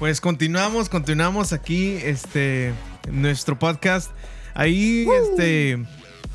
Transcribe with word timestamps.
Pues 0.00 0.20
continuamos, 0.20 0.88
continuamos 0.88 1.52
aquí, 1.52 1.98
este, 2.02 2.72
nuestro 3.12 3.58
podcast. 3.58 4.10
Ahí, 4.54 5.06
este, 5.22 5.78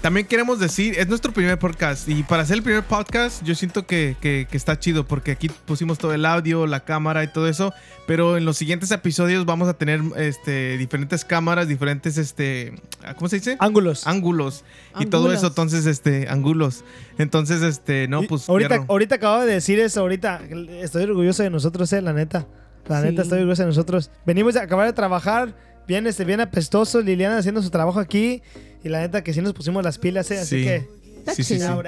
también 0.02 0.28
queremos 0.28 0.60
decir, 0.60 0.94
es 1.00 1.08
nuestro 1.08 1.34
primer 1.34 1.58
podcast 1.58 2.08
y 2.08 2.22
para 2.22 2.44
hacer 2.44 2.58
el 2.58 2.64
primer 2.64 2.84
podcast 2.84 3.44
yo 3.44 3.56
siento 3.56 3.88
que, 3.88 4.16
que- 4.22 4.48
que 4.50 4.56
está 4.56 4.80
chido 4.80 5.08
porque 5.08 5.32
aquí 5.32 5.50
pusimos 5.50 5.98
todo 5.98 6.14
el 6.14 6.26
audio, 6.28 6.68
la 6.68 6.82
cámara 6.86 7.24
y 7.24 7.28
todo 7.34 7.48
eso, 7.50 7.74
pero 8.06 8.38
en 8.38 8.46
los 8.46 8.56
siguientes 8.56 8.92
episodios 8.92 9.46
vamos 9.46 9.68
a 9.68 9.74
tener, 9.74 10.00
este, 10.16 10.78
diferentes 10.78 11.26
cámaras, 11.26 11.68
diferentes, 11.68 12.20
este, 12.20 12.76
¿cómo 13.18 13.30
se 13.30 13.38
dice? 13.38 13.58
Ángulos. 13.60 14.06
Ángulos 14.06 14.64
y 15.00 15.08
todo 15.08 15.34
eso, 15.34 15.48
entonces, 15.48 15.88
este, 15.88 16.30
ángulos. 16.30 16.84
Entonces, 17.18 17.64
este, 17.64 18.08
no, 18.08 18.22
Y 18.24 18.28
pues. 18.28 18.48
ahorita, 18.48 18.86
ahorita 18.88 19.16
acabo 19.16 19.42
de 19.44 19.54
decir 19.54 19.80
eso, 19.80 20.02
ahorita. 20.02 20.42
Estoy 20.82 21.04
orgulloso 21.06 21.42
de 21.42 21.50
nosotros, 21.50 21.92
eh, 21.94 22.02
la 22.04 22.14
neta. 22.14 22.46
La 22.88 23.02
Sí. 23.02 23.08
neta, 23.08 23.22
estoy 23.24 23.40
orgulloso 23.40 23.64
de 23.64 23.68
nosotros. 23.68 24.12
Venimos 24.26 24.54
de 24.54 24.60
acabar 24.62 24.86
de 24.88 24.94
trabajar, 24.94 25.56
bien, 25.88 26.06
este, 26.08 26.24
bien 26.26 26.40
apestoso, 26.42 27.02
Liliana 27.02 27.38
haciendo 27.38 27.62
su 27.62 27.70
trabajo 27.70 28.00
aquí. 28.00 28.42
Y 28.84 28.90
la 28.90 29.00
neta 29.00 29.24
que 29.24 29.34
sí 29.34 29.42
nos 29.42 29.54
pusimos 29.54 29.84
las 29.84 29.98
pilas, 29.98 30.30
eh. 30.32 30.40
Así 30.40 30.60
Sí. 30.60 30.64
que. 30.64 30.76
Está 31.20 31.34
Sí, 31.34 31.44
sí, 31.44 31.56
sí. 31.56 31.60
chido. 31.62 31.82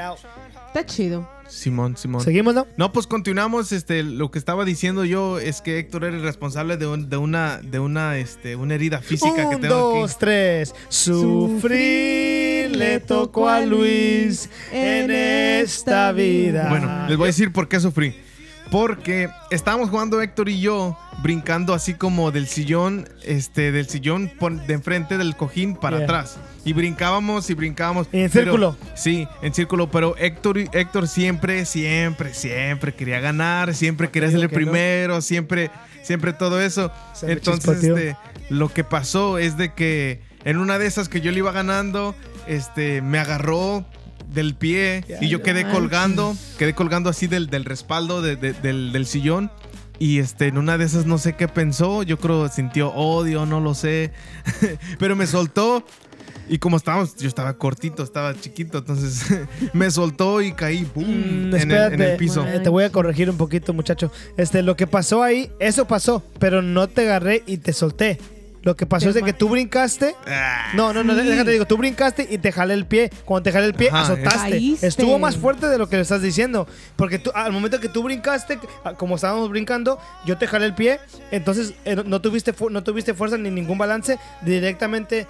Está 0.67 0.85
chido. 0.85 1.29
Simón, 1.47 1.95
Simón. 1.95 2.21
Seguimos, 2.23 2.53
¿no? 2.55 2.65
No, 2.75 2.91
pues 2.91 3.05
continuamos. 3.07 3.71
Este, 3.71 4.01
lo 4.03 4.31
que 4.31 4.39
estaba 4.39 4.65
diciendo 4.65 5.05
yo 5.05 5.39
es 5.39 5.61
que 5.61 5.77
Héctor 5.79 6.03
era 6.05 6.17
el 6.17 6.23
responsable 6.23 6.75
de, 6.75 6.87
un- 6.87 7.09
de 7.09 7.17
una, 7.17 7.61
de 7.61 7.79
una, 7.79 8.17
este, 8.17 8.55
una 8.55 8.73
herida 8.75 8.99
física 8.99 9.47
que 9.49 9.55
Un, 9.55 9.61
tengo 9.61 9.75
dos, 9.75 10.09
aquí. 10.11 10.19
tres. 10.19 10.73
Sufrir 10.89 12.75
le 12.75 12.99
tocó 12.99 13.47
a 13.47 13.61
Luis 13.61 14.49
en 14.71 15.09
esta 15.11 16.11
vida. 16.11 16.67
Bueno, 16.69 17.07
les 17.07 17.15
voy 17.17 17.25
a 17.25 17.27
decir 17.27 17.53
por 17.53 17.67
qué 17.69 17.79
sufrí. 17.79 18.15
Porque 18.71 19.29
estábamos 19.49 19.89
jugando 19.89 20.21
Héctor 20.21 20.49
y 20.49 20.59
yo 20.59 20.97
brincando 21.23 21.73
así 21.73 21.93
como 21.93 22.31
del 22.31 22.47
sillón, 22.47 23.07
este, 23.23 23.71
del 23.71 23.87
sillón 23.87 24.31
de 24.67 24.73
enfrente 24.73 25.17
del 25.17 25.35
cojín 25.35 25.75
para 25.75 25.97
Yeah. 25.97 26.05
atrás. 26.05 26.37
Y 26.65 26.73
brincábamos 26.73 27.49
y 27.49 27.53
brincábamos. 27.53 28.07
En 28.11 28.29
pero- 28.29 28.51
círculo. 28.51 28.77
sí, 28.95 29.27
en 29.41 29.53
círculo. 29.53 29.89
Pero 29.89 30.15
Héctor, 30.17 30.57
Héctor 30.73 31.07
siempre, 31.07 31.65
siempre, 31.65 32.33
siempre 32.33 32.93
quería 32.93 33.19
ganar, 33.21 33.73
siempre 33.73 34.09
quería 34.11 34.29
ser 34.29 34.39
el 34.41 34.47
no. 34.47 34.49
primero, 34.53 35.21
siempre, 35.21 35.71
siempre 36.03 36.33
todo 36.33 36.61
eso. 36.61 36.91
Se 37.13 37.31
Entonces, 37.31 37.83
este, 37.83 38.17
lo 38.49 38.67
que 38.73 38.83
pasó 38.83 39.37
es 39.37 39.57
de 39.57 39.73
que 39.73 40.21
en 40.43 40.57
una 40.57 40.77
de 40.77 40.87
esas 40.87 41.07
que 41.09 41.21
yo 41.21 41.31
le 41.31 41.37
iba 41.39 41.51
ganando, 41.53 42.15
este, 42.47 43.01
me 43.01 43.17
agarró 43.19 43.85
del 44.33 44.55
pie 44.55 45.03
Ya, 45.07 45.17
y 45.21 45.29
yo 45.29 45.41
quedé 45.41 45.63
manches. 45.63 45.79
colgando, 45.79 46.35
quedé 46.57 46.73
colgando 46.73 47.09
así 47.09 47.27
del, 47.27 47.47
del 47.47 47.65
respaldo 47.65 48.21
de- 48.21 48.35
de- 48.35 48.53
del, 48.53 48.91
del 48.91 49.05
sillón. 49.05 49.51
Y 49.99 50.19
este, 50.19 50.47
en 50.47 50.57
una 50.59 50.77
de 50.77 50.85
esas 50.85 51.05
no 51.07 51.17
sé 51.17 51.33
qué 51.35 51.47
pensó, 51.47 52.03
yo 52.03 52.19
creo 52.19 52.47
sintió 52.49 52.93
odio, 52.93 53.45
no 53.47 53.59
lo 53.59 53.73
sé, 53.73 54.11
pero 54.99 55.15
me 55.15 55.25
soltó 55.25 55.83
y 56.49 56.59
como 56.59 56.77
estábamos, 56.77 57.15
yo 57.17 57.27
estaba 57.27 57.57
cortito, 57.57 58.03
estaba 58.03 58.33
chiquito, 58.39 58.77
entonces 58.77 59.25
me 59.73 59.89
soltó 59.91 60.41
y 60.41 60.51
caí 60.53 60.87
boom, 60.95 61.49
Mm, 61.49 61.55
en, 61.55 61.71
el, 61.71 61.93
en 61.93 62.01
el 62.01 62.17
piso. 62.17 62.45
Eh, 62.47 62.59
te 62.59 62.69
voy 62.69 62.83
a 62.83 62.91
corregir 62.91 63.29
un 63.29 63.37
poquito, 63.37 63.73
muchacho. 63.73 64.11
Este, 64.37 64.61
lo 64.61 64.75
que 64.77 64.85
pasó 64.87 65.23
ahí, 65.23 65.51
eso 65.59 65.87
pasó, 65.87 66.23
pero 66.39 66.61
no 66.61 66.87
te 66.87 67.01
agarré 67.01 67.43
y 67.47 67.57
te 67.57 67.73
solté. 67.73 68.19
Lo 68.67 68.75
que 68.75 68.85
pasó 68.85 69.07
es 69.07 69.15
de 69.15 69.23
que 69.23 69.31
tú 69.31 69.47
brincaste. 69.47 70.13
Ah, 70.27 70.71
No, 70.75 70.91
no, 70.91 71.01
no, 71.01 71.15
Sí. 71.17 71.21
déjate 71.25 71.51
digo, 71.51 71.65
tú 71.65 71.77
brincaste 71.77 72.27
y 72.29 72.37
te 72.37 72.51
jalé 72.51 72.73
el 72.73 72.85
pie. 72.85 73.09
Cuando 73.23 73.43
te 73.43 73.53
jalé 73.53 73.65
el 73.67 73.73
pie, 73.73 73.87
Ajá, 73.87 74.01
azotaste. 74.01 74.49
Caíste. 74.49 74.87
Estuvo 74.87 75.17
más 75.17 75.37
fuerte 75.37 75.67
de 75.69 75.77
lo 75.77 75.87
que 75.87 75.95
le 75.95 76.01
estás 76.01 76.21
diciendo. 76.21 76.67
Porque 76.97 77.17
tú, 77.17 77.31
al 77.33 77.53
momento 77.53 77.79
que 77.79 77.87
tú 77.87 78.03
brincaste, 78.03 78.59
ah, 78.83 78.93
como 78.95 79.15
estábamos 79.15 79.49
brincando, 79.49 79.99
yo 80.25 80.37
te 80.37 80.47
jalé 80.47 80.65
el 80.65 80.75
pie. 80.75 80.99
Entonces 81.31 81.75
eh, 81.85 81.95
no- 82.05 82.19
tuviste 82.19 82.53
no 82.69 82.83
tuviste 82.83 83.13
fuerza 83.13 83.37
ni 83.37 83.49
ningún 83.49 83.77
balance. 83.77 84.19
Directamente 84.41 85.25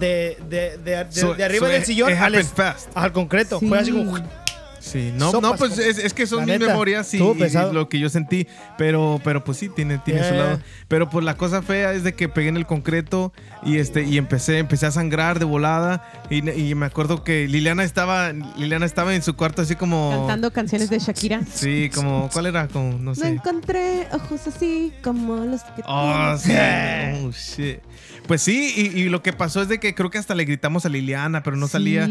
de, 0.00 0.38
de, 0.48 0.78
de, 0.78 1.04
de- 1.04 1.12
So- 1.12 1.34
de 1.34 1.44
arriba 1.44 1.66
so 1.66 1.72
del 1.74 1.84
sillón 1.84 2.10
it 2.10 2.16
al, 2.94 3.12
concreto. 3.12 3.60
Sí. 3.60 3.68
Fue 3.68 3.78
así 3.78 3.92
como. 3.92 4.16
Sí, 4.86 5.12
no, 5.16 5.32
Sopas 5.32 5.50
no 5.50 5.56
pues 5.56 5.78
es, 5.78 5.98
es 5.98 6.14
que 6.14 6.26
son 6.28 6.44
mis 6.44 6.48
neta, 6.58 6.66
memorias 6.68 7.12
y, 7.12 7.18
y 7.20 7.34
pesado. 7.34 7.72
lo 7.72 7.88
que 7.88 7.98
yo 7.98 8.08
sentí, 8.08 8.46
pero, 8.78 9.20
pero 9.24 9.42
pues 9.42 9.58
sí, 9.58 9.68
tiene, 9.68 9.98
tiene 9.98 10.20
su 10.22 10.32
Yeah. 10.34 10.44
lado. 10.44 10.60
Pero 10.86 11.10
pues 11.10 11.24
la 11.24 11.36
cosa 11.36 11.60
fea 11.60 11.92
es 11.92 12.04
de 12.04 12.14
que 12.14 12.28
pegué 12.28 12.48
en 12.48 12.56
el 12.56 12.66
concreto 12.66 13.32
y 13.64 13.78
este 13.78 14.04
y 14.04 14.16
empecé, 14.16 14.58
empecé 14.58 14.86
a 14.86 14.92
sangrar 14.92 15.40
de 15.40 15.44
volada 15.44 16.08
y, 16.30 16.48
y 16.50 16.74
me 16.76 16.86
acuerdo 16.86 17.24
que 17.24 17.48
Liliana 17.48 17.82
estaba, 17.82 18.32
Liliana 18.32 18.86
estaba 18.86 19.14
en 19.16 19.22
su 19.22 19.34
cuarto 19.34 19.62
así 19.62 19.74
como... 19.74 20.10
Cantando 20.10 20.52
canciones 20.52 20.88
de 20.88 21.00
Shakira. 21.00 21.40
Sí, 21.52 21.90
como, 21.92 22.30
¿cuál 22.32 22.46
era? 22.46 22.68
Como, 22.68 22.92
no 22.92 22.98
No 22.98 23.14
sé. 23.16 23.26
encontré 23.28 24.06
ojos 24.12 24.46
así 24.46 24.92
como 25.02 25.36
los 25.44 25.62
que 25.64 25.82
Oh, 25.84 26.36
tienes. 26.42 26.42
sí. 26.42 27.22
Oh, 27.24 27.30
shit. 27.32 27.80
Pues 28.28 28.42
sí, 28.42 28.72
y, 28.76 29.00
y 29.00 29.08
lo 29.08 29.22
que 29.22 29.32
pasó 29.32 29.62
es 29.62 29.68
de 29.68 29.80
que 29.80 29.94
creo 29.96 30.10
que 30.10 30.18
hasta 30.18 30.34
le 30.36 30.44
gritamos 30.44 30.86
a 30.86 30.88
Liliana, 30.88 31.42
pero 31.42 31.56
no 31.56 31.66
salía. 31.68 32.06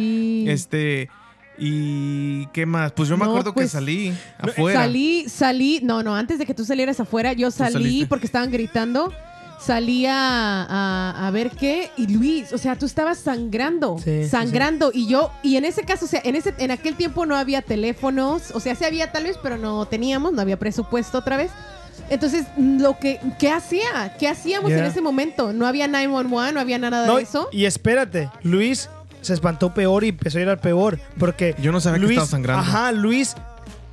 Este. 0.51 1.09
¿Y 1.57 2.47
qué 2.47 2.65
más? 2.65 2.91
Pues 2.91 3.09
yo 3.09 3.17
me 3.17 3.25
No, 3.25 3.31
acuerdo 3.31 3.53
pues, 3.53 3.67
que 3.67 3.69
salí 3.71 4.13
afuera. 4.37 4.81
Salí, 4.81 5.29
salí, 5.29 5.79
no, 5.83 6.03
no, 6.03 6.15
antes 6.15 6.37
de 6.39 6.45
que 6.45 6.53
tú 6.53 6.65
salieras 6.65 6.99
afuera, 6.99 7.33
yo 7.33 7.51
salí 7.51 8.05
porque 8.05 8.25
estaban 8.25 8.51
gritando. 8.51 9.11
Salí 9.57 10.05
a, 10.05 10.15
a- 10.63 11.27
a 11.27 11.31
ver 11.31 11.49
qué 11.51 11.89
y 11.97 12.07
Luis, 12.07 12.51
o 12.51 12.57
sea, 12.57 12.75
tú 12.75 12.85
estabas 12.85 13.17
sangrando, 13.17 13.97
Sí, 14.03 14.23
sí, 14.23 14.29
sangrando 14.29 14.91
y 14.93 15.07
yo 15.07 15.31
y 15.43 15.55
en 15.55 15.63
ese 15.63 15.83
caso, 15.83 16.05
o 16.05 16.07
sea, 16.09 16.21
en 16.25 16.35
ese 16.35 16.53
en 16.57 16.71
aquel 16.71 16.95
tiempo 16.95 17.25
no 17.25 17.35
había 17.37 17.61
teléfonos, 17.61 18.51
o 18.53 18.59
sea, 18.59 18.75
sí 18.75 18.83
había 18.83 19.11
tal 19.13 19.23
vez, 19.23 19.37
pero 19.41 19.57
no 19.57 19.85
teníamos, 19.85 20.33
no 20.33 20.41
había 20.41 20.59
presupuesto 20.59 21.19
otra 21.19 21.37
vez. 21.37 21.51
Entonces, 22.09 22.45
lo 22.57 22.99
que 22.99 23.19
¿qué 23.39 23.49
hacía? 23.49 24.15
¿Qué 24.19 24.27
hacíamos 24.27 24.69
en 24.71 24.83
ese 24.83 25.01
momento? 25.01 25.53
No 25.53 25.65
había 25.65 25.87
911, 25.87 26.51
no 26.51 26.59
había 26.59 26.77
nada 26.77 27.07
No, 27.07 27.15
de 27.15 27.23
eso. 27.23 27.47
y 27.53 27.63
espérate, 27.65 28.29
Luis 28.43 28.89
se 29.25 29.33
espantó 29.33 29.73
peor 29.73 30.03
y 30.03 30.09
empezó 30.09 30.39
a 30.39 30.51
al 30.51 30.59
peor. 30.59 30.99
Porque 31.17 31.55
Yo 31.61 31.71
no 31.71 31.81
sabía 31.81 31.99
que 31.99 32.05
Luis, 32.05 32.17
estaba 32.17 32.27
sangrando. 32.27 32.61
Ajá, 32.61 32.91
Luis, 32.91 33.35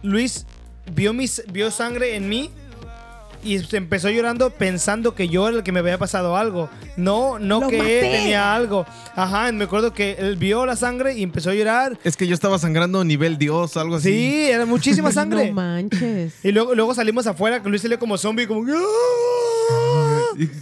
Luis 0.02 0.46
vio, 0.94 1.12
mis, 1.12 1.42
vio 1.50 1.70
sangre 1.70 2.16
en 2.16 2.28
mí 2.28 2.50
y 3.44 3.60
empezó 3.74 4.08
llorando 4.08 4.50
pensando 4.50 5.14
que 5.14 5.28
yo 5.28 5.48
era 5.48 5.58
el 5.58 5.62
que 5.64 5.72
me 5.72 5.80
había 5.80 5.98
pasado 5.98 6.36
algo. 6.36 6.70
No, 6.96 7.38
no 7.38 7.60
¡Lo 7.60 7.68
que 7.68 7.76
él 7.76 8.04
maté! 8.04 8.18
tenía 8.18 8.54
algo. 8.54 8.86
Ajá, 9.16 9.50
me 9.50 9.64
acuerdo 9.64 9.92
que 9.92 10.12
él 10.18 10.36
vio 10.36 10.64
la 10.64 10.76
sangre 10.76 11.14
y 11.14 11.22
empezó 11.22 11.50
a 11.50 11.54
llorar. 11.54 11.98
Es 12.04 12.16
que 12.16 12.26
yo 12.26 12.34
estaba 12.34 12.58
sangrando 12.58 13.04
nivel 13.04 13.38
Dios, 13.38 13.76
algo 13.76 13.96
así. 13.96 14.10
Sí, 14.10 14.50
era 14.50 14.64
muchísima 14.64 15.10
sangre. 15.12 15.48
No 15.48 15.54
manches. 15.54 16.34
y 16.44 16.52
luego, 16.52 16.74
luego 16.74 16.94
salimos 16.94 17.26
afuera, 17.26 17.62
que 17.62 17.68
Luis 17.68 17.82
salió 17.82 17.98
como 17.98 18.16
zombie, 18.16 18.46
como... 18.46 18.64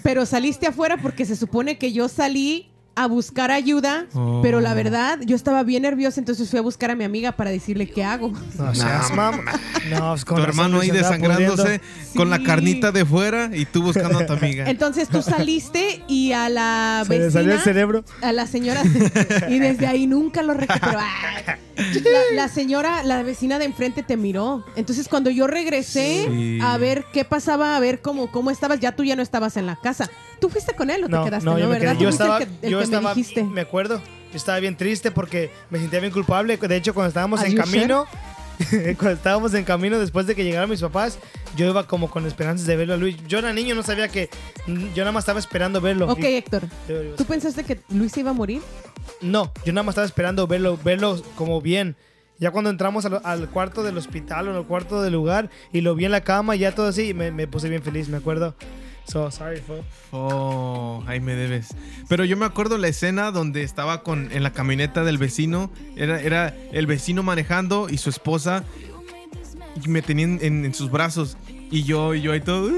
Pero 0.03 0.27
saliste 0.27 0.67
afuera 0.67 0.97
porque 0.97 1.25
se 1.25 1.37
supone 1.37 1.79
que 1.79 1.93
yo 1.93 2.09
salí 2.09 2.70
a 2.97 3.07
buscar 3.07 3.51
ayuda, 3.51 4.07
Oh. 4.15 4.41
pero 4.43 4.61
la 4.61 4.75
verdad, 4.75 5.19
yo 5.25 5.37
estaba 5.37 5.63
bien 5.63 5.83
nerviosa, 5.85 6.21
entonces 6.21 6.51
fui 6.51 6.59
a 6.59 6.63
buscar 6.63 6.91
a 6.91 6.95
mi 6.95 7.05
amiga 7.05 7.33
para 7.33 7.51
decirle 7.51 7.89
qué 7.89 8.05
hago. 8.05 8.33
No 8.59 8.75
seas 8.75 9.11
mam- 9.13 9.43
No, 9.91 10.11
pues 10.11 10.25
con 10.25 10.37
Tu 10.37 10.43
hermano 10.43 10.81
ahí 10.81 10.91
desangrándose 10.91 11.81
con 12.15 12.29
la 12.29 12.43
carnita 12.43 12.93
de 12.93 13.05
fuera 13.07 13.51
y 13.55 13.65
tú 13.65 13.83
buscando 13.83 14.19
a 14.19 14.27
tu 14.27 14.33
amiga. 14.35 14.69
Entonces 14.69 15.09
tú 15.09 15.23
saliste 15.23 16.03
y 16.09 16.33
a 16.33 16.49
la 16.49 17.05
Se 17.09 17.19
le 17.19 17.31
salió 17.31 17.53
el 17.53 17.57
vecina, 17.59 17.65
cerebro. 17.65 18.05
a 18.23 18.33
la 18.33 18.47
señora, 18.47 18.83
y 19.49 19.59
desde 19.59 19.87
ahí 19.87 20.07
nunca 20.07 20.43
lo 20.43 20.55
recuperó. 20.55 20.99
La, 21.81 22.21
la 22.35 22.49
señora, 22.49 23.03
la 23.05 23.23
vecina 23.23 23.59
de 23.59 23.65
enfrente 23.65 24.03
te 24.03 24.19
miró. 24.19 24.67
Entonces 24.77 25.09
cuando 25.09 25.31
yo 25.31 25.47
regresé 25.47 26.27
Sí. 26.29 26.59
a 26.61 26.77
ver 26.77 27.07
qué 27.11 27.25
pasaba, 27.25 27.75
a 27.75 27.81
ver 27.81 28.03
cómo, 28.03 28.31
cómo 28.31 28.51
estabas, 28.51 28.81
ya 28.81 28.93
tú 28.95 29.03
ya 29.03 29.17
no 29.17 29.23
estabas 29.23 29.57
en 29.57 29.65
la 29.65 29.77
casa. 29.77 30.11
¿Tú 30.43 30.51
fuiste 30.51 30.75
con 30.75 30.91
él 30.91 31.05
o 31.05 31.07
te 31.09 31.17
quedaste? 31.25 31.45
no, 31.47 31.53
No, 31.53 31.59
yo 31.59 31.69
me 31.69 31.79
¿verdad? 31.79 31.97
Yo 31.99 32.11
estaba, 32.11 32.39
el 32.39 32.49
que, 32.49 32.67
el 32.67 32.73
yo 32.73 32.80
que 32.89 32.97
estaba, 32.97 33.09
me 33.11 33.15
dijiste. 33.15 33.45
me 33.45 33.61
acuerdo, 33.63 33.99
yo 34.31 34.37
estaba 34.37 34.59
bien 34.61 34.77
triste 34.77 35.11
porque 35.11 35.51
me 35.71 35.79
sentía 35.79 36.01
bien 36.01 36.13
culpable. 36.13 36.57
De 36.57 36.77
hecho, 36.77 36.95
cuando 36.95 37.09
estábamos 37.09 37.43
en 37.43 37.57
camino, 37.57 38.07
cuando 38.99 39.11
estábamos 39.13 39.55
en 39.55 39.65
camino 39.65 39.99
después 39.99 40.27
de 40.27 40.35
que 40.35 40.45
llegaran 40.45 40.69
mis 40.69 40.81
papás, 40.81 41.19
yo 41.57 41.69
iba 41.69 41.87
como 41.87 42.11
con 42.11 42.27
esperanzas 42.27 42.67
de 42.67 42.77
verlo 42.77 42.95
a 42.95 42.97
Luis. 42.97 43.17
Yo 43.27 43.39
era 43.39 43.53
niño, 43.53 43.75
no 43.75 43.83
sabía 43.83 44.09
que, 44.09 44.29
yo 44.67 44.99
nada 45.03 45.13
más 45.13 45.23
estaba 45.23 45.39
esperando 45.41 45.81
verlo. 45.81 46.11
Ok, 46.11 46.21
Y- 46.21 46.27
Héctor. 46.37 46.63
¿Tú 47.17 47.25
pensaste 47.25 47.65
que 47.65 47.81
Luis 47.89 48.17
iba 48.19 48.31
a 48.31 48.35
morir? 48.35 48.61
No, 49.21 49.53
yo 49.65 49.73
nada 49.73 49.83
más 49.83 49.93
estaba 49.95 50.07
esperando 50.07 50.47
verlo, 50.47 50.79
verlo 50.85 51.21
como 51.37 51.61
bien. 51.61 51.97
Ya 52.39 52.51
cuando 52.53 52.71
entramos 52.71 53.05
al, 53.05 53.21
al 53.25 53.51
cuarto 53.51 53.83
del 53.83 53.99
hospital 53.99 54.49
o 54.49 54.53
en 54.53 54.57
el 54.59 54.65
cuarto 54.65 55.03
del 55.03 55.13
lugar 55.13 55.51
y 55.73 55.83
lo 55.83 55.95
vi 55.95 56.07
en 56.07 56.11
la 56.13 56.23
cama, 56.23 56.57
ya 56.57 56.75
todo 56.75 56.87
así, 56.89 57.13
me, 57.13 57.31
me 57.31 57.47
puse 57.47 57.69
bien 57.69 57.83
feliz, 57.83 58.09
me 58.09 58.17
acuerdo. 58.17 58.55
So, 59.07 59.31
sorry, 59.31 59.61
fo. 59.61 59.85
Oh, 60.13 61.03
ahí 61.07 61.21
me 61.21 61.35
debes. 61.35 61.69
Pero 62.09 62.25
yo 62.25 62.37
me 62.37 62.47
acuerdo 62.47 62.79
la 62.79 62.89
escena 62.89 63.31
donde 63.33 63.63
estaba 63.63 64.03
con 64.03 64.31
en 64.33 64.43
la 64.43 64.53
camioneta 64.53 65.05
del 65.05 65.19
vecino. 65.19 65.71
Era, 65.97 66.21
era 66.21 66.55
el 66.73 66.87
vecino 66.87 67.23
manejando 67.23 67.89
y 67.89 67.99
su 67.99 68.11
esposa 68.11 68.65
y 69.85 69.89
me 69.89 70.03
tenían 70.03 70.39
en, 70.43 70.73
sus 70.75 70.91
brazos. 70.91 71.37
Y 71.71 71.85
yo, 71.85 72.15
y 72.15 72.23
yo 72.23 72.33
ahí 72.33 72.41
todo. 72.41 72.71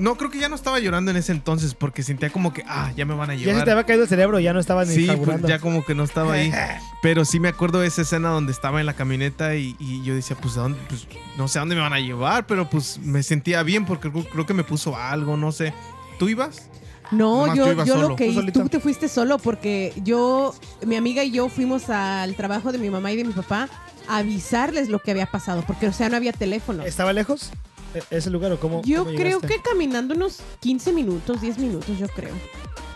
No, 0.00 0.16
creo 0.16 0.30
que 0.30 0.38
ya 0.38 0.48
no 0.48 0.56
estaba 0.56 0.78
llorando 0.80 1.10
en 1.10 1.16
ese 1.16 1.32
entonces 1.32 1.74
porque 1.74 2.02
sentía 2.02 2.30
como 2.30 2.52
que, 2.52 2.64
ah, 2.66 2.92
ya 2.96 3.04
me 3.04 3.14
van 3.14 3.30
a 3.30 3.34
Ya 3.34 3.40
se 3.40 3.44
te 3.44 3.52
llevar. 3.52 3.70
había 3.70 3.84
caído 3.84 4.02
el 4.02 4.08
cerebro, 4.08 4.40
ya 4.40 4.52
no 4.52 4.60
estaba 4.60 4.84
ni 4.84 4.94
Sí, 4.94 5.08
pues, 5.24 5.42
ya 5.42 5.58
como 5.58 5.84
que 5.84 5.94
no 5.94 6.04
estaba 6.04 6.34
ahí. 6.34 6.52
Pero 7.02 7.24
sí 7.24 7.40
me 7.40 7.48
acuerdo 7.48 7.80
de 7.80 7.86
esa 7.86 8.02
escena 8.02 8.30
donde 8.30 8.52
estaba 8.52 8.80
en 8.80 8.86
la 8.86 8.94
camioneta 8.94 9.54
y, 9.56 9.76
y 9.78 10.02
yo 10.02 10.14
decía, 10.14 10.36
pues, 10.40 10.56
¿a 10.56 10.62
dónde? 10.62 10.78
Pues, 10.88 11.06
no 11.36 11.48
sé 11.48 11.58
a 11.58 11.62
dónde 11.62 11.74
me 11.74 11.80
van 11.80 11.92
a 11.92 12.00
llevar, 12.00 12.46
pero 12.46 12.68
pues 12.68 12.98
me 12.98 13.22
sentía 13.22 13.62
bien 13.62 13.84
porque 13.84 14.10
creo, 14.10 14.46
que 14.46 14.54
me 14.54 14.64
puso 14.64 14.96
algo, 14.96 15.36
no 15.36 15.52
sé. 15.52 15.74
¿Tú 16.18 16.28
ibas? 16.28 16.68
No, 17.10 17.46
Nomás 17.46 17.56
yo, 17.58 17.84
yo 17.84 17.96
lo 17.96 18.16
que 18.16 18.32
¿Tú 18.32 18.62
tú, 18.62 18.68
te 18.68 18.80
fuiste 18.80 19.08
solo 19.08 19.38
porque 19.38 19.92
yo, 20.02 20.54
mi 20.86 20.96
amiga 20.96 21.22
y 21.22 21.30
yo 21.32 21.48
fuimos 21.48 21.90
al 21.90 22.34
trabajo 22.34 22.72
de 22.72 22.78
mi 22.78 22.88
mamá 22.88 23.12
y 23.12 23.16
de 23.16 23.24
mi 23.24 23.32
papá 23.32 23.68
a 24.08 24.18
avisarles 24.18 24.88
lo 24.88 25.00
que 25.00 25.10
había 25.10 25.26
pasado, 25.26 25.64
porque 25.66 25.88
o 25.88 25.92
sea, 25.92 26.08
no 26.08 26.16
había 26.16 26.32
teléfono. 26.32 26.82
¿Estaba 26.84 27.12
lejos? 27.12 27.50
E- 27.94 28.16
¿Ese 28.16 28.30
lugar 28.30 28.52
o 28.52 28.60
cómo? 28.60 28.82
Yo 28.84 29.04
cómo 29.04 29.16
creo 29.16 29.40
que 29.40 29.60
caminando 29.60 30.14
unos 30.14 30.38
15 30.60 30.92
minutos, 30.92 31.40
10 31.40 31.58
minutos, 31.58 31.98
yo 31.98 32.08
creo. 32.08 32.34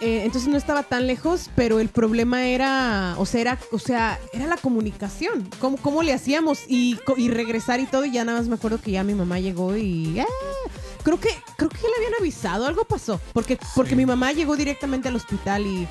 Eh, 0.00 0.22
entonces 0.24 0.48
no 0.48 0.56
estaba 0.56 0.84
tan 0.84 1.06
lejos, 1.08 1.50
pero 1.56 1.80
el 1.80 1.88
problema 1.88 2.44
era, 2.46 3.14
o 3.18 3.26
sea, 3.26 3.40
era, 3.40 3.58
o 3.72 3.78
sea, 3.80 4.18
era 4.32 4.46
la 4.46 4.56
comunicación. 4.56 5.48
¿Cómo, 5.60 5.76
cómo 5.78 6.02
le 6.04 6.12
hacíamos? 6.12 6.60
Y, 6.68 6.98
y 7.16 7.28
regresar 7.30 7.80
y 7.80 7.86
todo, 7.86 8.04
y 8.04 8.12
ya 8.12 8.24
nada 8.24 8.38
más 8.38 8.48
me 8.48 8.54
acuerdo 8.54 8.80
que 8.80 8.92
ya 8.92 9.02
mi 9.02 9.14
mamá 9.14 9.40
llegó 9.40 9.76
y... 9.76 10.20
¡ah! 10.20 10.26
Creo 11.02 11.18
que, 11.18 11.30
creo 11.56 11.68
que 11.70 11.76
ya 11.78 11.88
le 11.88 11.96
habían 11.96 12.20
avisado, 12.20 12.66
algo 12.66 12.84
pasó. 12.84 13.20
Porque, 13.32 13.58
porque 13.74 13.90
Sí. 13.90 13.96
mi 13.96 14.06
mamá 14.06 14.32
llegó 14.32 14.56
directamente 14.56 15.08
al 15.08 15.16
hospital 15.16 15.66
y... 15.66 15.88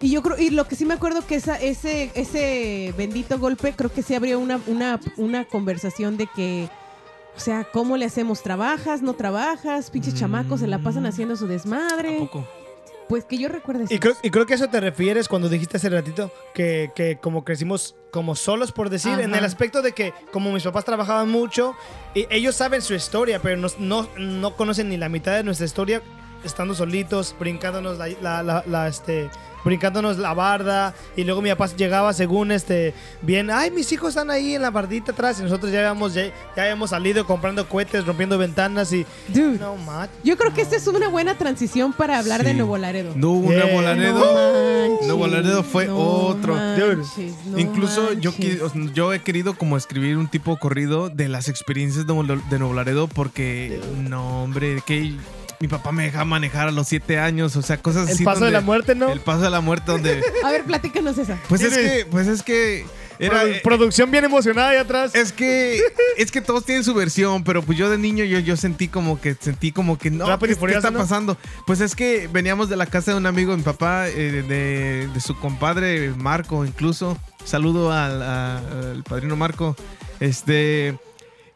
Y 0.00 0.10
yo 0.10 0.22
creo, 0.22 0.36
y 0.38 0.50
lo 0.50 0.66
que 0.66 0.74
sí 0.74 0.84
me 0.84 0.94
acuerdo 0.94 1.24
que 1.26 1.36
esa, 1.36 1.54
ese, 1.60 2.10
ese 2.14 2.92
bendito 2.96 3.38
golpe, 3.38 3.72
creo 3.74 3.92
que 3.92 4.02
sí 4.02 4.14
abrió 4.14 4.40
una, 4.40 4.60
una, 4.66 4.98
una 5.16 5.44
conversación 5.44 6.16
de 6.16 6.26
que, 6.34 6.68
o 7.36 7.40
sea, 7.40 7.64
¿cómo 7.64 7.96
le 7.96 8.04
hacemos? 8.04 8.42
¿Trabajas? 8.42 9.02
¿No 9.02 9.14
trabajas? 9.14 9.90
Pinches 9.90 10.14
Mm. 10.14 10.18
chamacos 10.18 10.60
se 10.60 10.66
la 10.66 10.78
pasan 10.78 11.06
haciendo 11.06 11.36
su 11.36 11.46
¿A 11.46 11.48
desmadre. 11.48 12.18
poco? 12.18 12.46
Pues 13.08 13.24
que 13.24 13.36
yo 13.36 13.48
recuerde 13.48 13.84
Y 13.90 13.98
creo, 13.98 14.14
y 14.22 14.30
creo 14.30 14.46
que 14.46 14.54
a 14.54 14.56
eso 14.56 14.68
te 14.68 14.80
refieres 14.80 15.28
cuando 15.28 15.48
dijiste 15.50 15.76
hace 15.76 15.90
ratito 15.90 16.30
que, 16.54 16.90
que 16.94 17.18
como 17.20 17.44
crecimos 17.44 17.94
como 18.10 18.34
solos, 18.36 18.72
por 18.72 18.88
decir, 18.88 19.18
en 19.20 19.34
el 19.34 19.44
aspecto 19.44 19.82
de 19.82 19.92
que 19.92 20.14
como 20.32 20.50
mis 20.52 20.62
papás 20.62 20.84
trabajaban 20.86 21.28
mucho, 21.28 21.74
y 22.14 22.26
ellos 22.30 22.54
saben 22.56 22.80
su 22.80 22.94
historia, 22.94 23.40
pero 23.42 23.56
nos- 23.58 23.78
no, 23.78 24.08
no 24.16 24.56
conocen 24.56 24.88
ni 24.88 24.96
la 24.96 25.10
mitad 25.10 25.34
de 25.34 25.42
nuestra 25.44 25.66
historia 25.66 26.00
estando 26.44 26.74
solitos, 26.74 27.34
brincándonos 27.38 27.98
la, 27.98 28.08
la- 28.22 28.42
la- 28.42 28.64
la, 28.66 28.88
este, 28.88 29.28
brincándonos 29.64 30.18
la 30.18 30.34
barda, 30.34 30.94
y 31.16 31.24
luego 31.24 31.42
mi 31.42 31.50
papá 31.50 31.68
llegaba 31.76 32.12
según 32.12 32.52
este, 32.52 32.94
bien, 33.22 33.50
ay, 33.50 33.70
mis 33.70 33.90
hijos 33.92 34.10
están 34.10 34.30
ahí 34.30 34.54
en 34.54 34.62
la 34.62 34.70
bardita 34.70 35.12
atrás, 35.12 35.38
y 35.40 35.42
nosotros 35.42 35.70
ya 35.72 35.78
habíamos, 35.80 36.14
ya, 36.14 36.26
ya 36.56 36.62
habíamos 36.62 36.90
salido 36.90 37.26
comprando 37.26 37.68
cohetes, 37.68 38.04
rompiendo 38.06 38.38
ventanas, 38.38 38.92
y 38.92 39.06
Dude, 39.28 39.58
no, 39.58 39.76
yo 40.24 40.36
creo 40.36 40.52
que 40.54 40.62
esta 40.62 40.76
es 40.76 40.86
una 40.86 41.08
buena 41.08 41.36
transición 41.36 41.92
para 41.92 42.18
hablar 42.18 42.44
de. 42.44 42.54
Nuevo 42.54 42.76
Laredo. 42.78 43.12
No, 43.16 43.42
Yeah. 43.42 43.64
Nuevo 43.64 43.82
Laredo. 43.82 44.18
No 44.18 44.88
manches, 44.90 45.06
Nuevo 45.06 45.26
Laredo 45.26 45.62
fue 45.64 45.86
no 45.86 45.96
otro. 45.98 46.54
manches, 46.54 47.06
no 47.46 47.58
Incluso 47.58 48.12
yo, 48.14 48.30
manches. 48.32 48.60
qui- 48.60 48.62
o 48.62 48.68
sea, 48.70 48.82
yo 48.94 49.12
he 49.12 49.20
querido 49.22 49.54
como 49.54 49.76
escribir 49.76 50.16
un 50.16 50.28
tipo 50.28 50.56
corrido 50.58 51.08
de 51.08 51.28
las 51.28 51.48
experiencias 51.48 52.06
de, 52.06 52.12
de 52.50 52.58
Nuevo 52.58 52.74
Laredo 52.74 53.08
porque, 53.08 53.80
no, 54.08 54.42
hombre, 54.44 54.82
que 54.86 55.14
mi 55.62 55.68
papá 55.68 55.92
me 55.92 56.02
deja 56.02 56.24
manejar 56.24 56.66
a 56.66 56.72
los 56.72 56.88
siete 56.88 57.20
años, 57.20 57.54
o 57.54 57.62
sea, 57.62 57.76
cosas 57.80 58.08
El 58.08 58.14
así. 58.16 58.24
paso 58.24 58.44
de 58.44 58.50
la 58.50 58.60
muerte, 58.60 58.96
¿no? 58.96 59.08
El 59.12 59.20
paso 59.20 59.42
de 59.42 59.50
la 59.50 59.60
muerte 59.60 59.92
donde... 59.92 60.20
A 60.44 60.50
ver, 60.50 60.64
platícanos 60.64 61.16
esa. 61.18 61.38
Pues 61.48 61.62
es 61.62 61.72
que, 61.72 62.04
pues 62.10 62.26
es 62.26 62.42
que... 62.42 62.84
Era, 63.20 63.44
Produ- 63.44 63.62
producción 63.62 64.10
bien 64.10 64.24
emocionada 64.24 64.70
ahí 64.70 64.78
atrás. 64.78 65.14
es 65.14 65.32
que 65.32 65.80
es 66.16 66.32
que 66.32 66.40
todos 66.40 66.64
tienen 66.64 66.82
su 66.82 66.94
versión, 66.94 67.44
pero 67.44 67.62
pues 67.62 67.78
yo 67.78 67.88
de 67.88 67.96
niño 67.96 68.24
yo, 68.24 68.40
yo 68.40 68.56
sentí 68.56 68.88
como 68.88 69.20
que 69.20 69.36
sentí 69.38 69.70
como 69.70 69.96
que 69.98 70.10
no, 70.10 70.24
¿qué, 70.40 70.50
está 70.50 70.90
¿no? 70.90 70.98
pasando? 70.98 71.36
Pues 71.64 71.80
es 71.80 71.94
que 71.94 72.28
veníamos 72.32 72.68
de 72.68 72.74
la 72.74 72.86
casa 72.86 73.12
de 73.12 73.18
un 73.18 73.26
amigo 73.26 73.52
de 73.52 73.58
mi 73.58 73.62
papá, 73.62 74.08
eh, 74.08 74.42
de, 74.48 75.08
de 75.14 75.20
su 75.20 75.38
compadre 75.38 76.10
Marco, 76.16 76.64
incluso. 76.64 77.16
Saludo 77.44 77.92
al, 77.92 78.20
a- 78.22 78.58
al 78.58 79.04
padrino 79.04 79.36
Marco. 79.36 79.76
Este. 80.18 80.96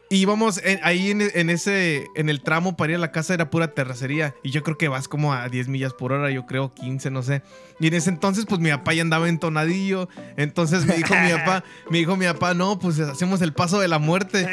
Y 0.08 0.18
íbamos 0.18 0.58
en- 0.62 0.78
ahí 0.84 1.10
en, 1.10 1.20
en 1.20 1.50
ese, 1.50 2.06
en 2.14 2.28
el 2.28 2.40
tramo 2.40 2.76
para 2.76 2.92
ir 2.92 2.96
a 2.96 3.00
la 3.00 3.10
casa 3.10 3.34
era 3.34 3.50
pura 3.50 3.74
terracería. 3.74 4.36
Y 4.44 4.50
yo 4.50 4.62
creo 4.62 4.78
que 4.78 4.86
vas 4.86 5.08
como 5.08 5.32
a 5.34 5.48
10 5.48 5.66
millas 5.66 5.92
por 5.94 6.12
hora, 6.12 6.30
yo 6.30 6.46
creo 6.46 6.72
15, 6.74 7.10
no 7.10 7.22
sé. 7.24 7.42
Y 7.80 7.88
en 7.88 7.94
ese 7.94 8.10
entonces, 8.10 8.46
pues 8.46 8.60
mi 8.60 8.70
papá 8.70 8.94
ya 8.94 9.02
andaba 9.02 9.28
entonadillo. 9.28 10.08
Entonces 10.36 10.86
me 10.86 10.94
dijo 10.96 11.12
mi 11.14 11.30
papá, 11.32 11.64
me 11.90 11.98
dijo 11.98 12.16
mi 12.16 12.24
papá, 12.26 12.54
no, 12.54 12.78
pues 12.78 13.00
hacemos 13.00 13.42
el 13.42 13.52
paso 13.52 13.80
de 13.80 13.88
la 13.88 13.98
muerte. 13.98 14.46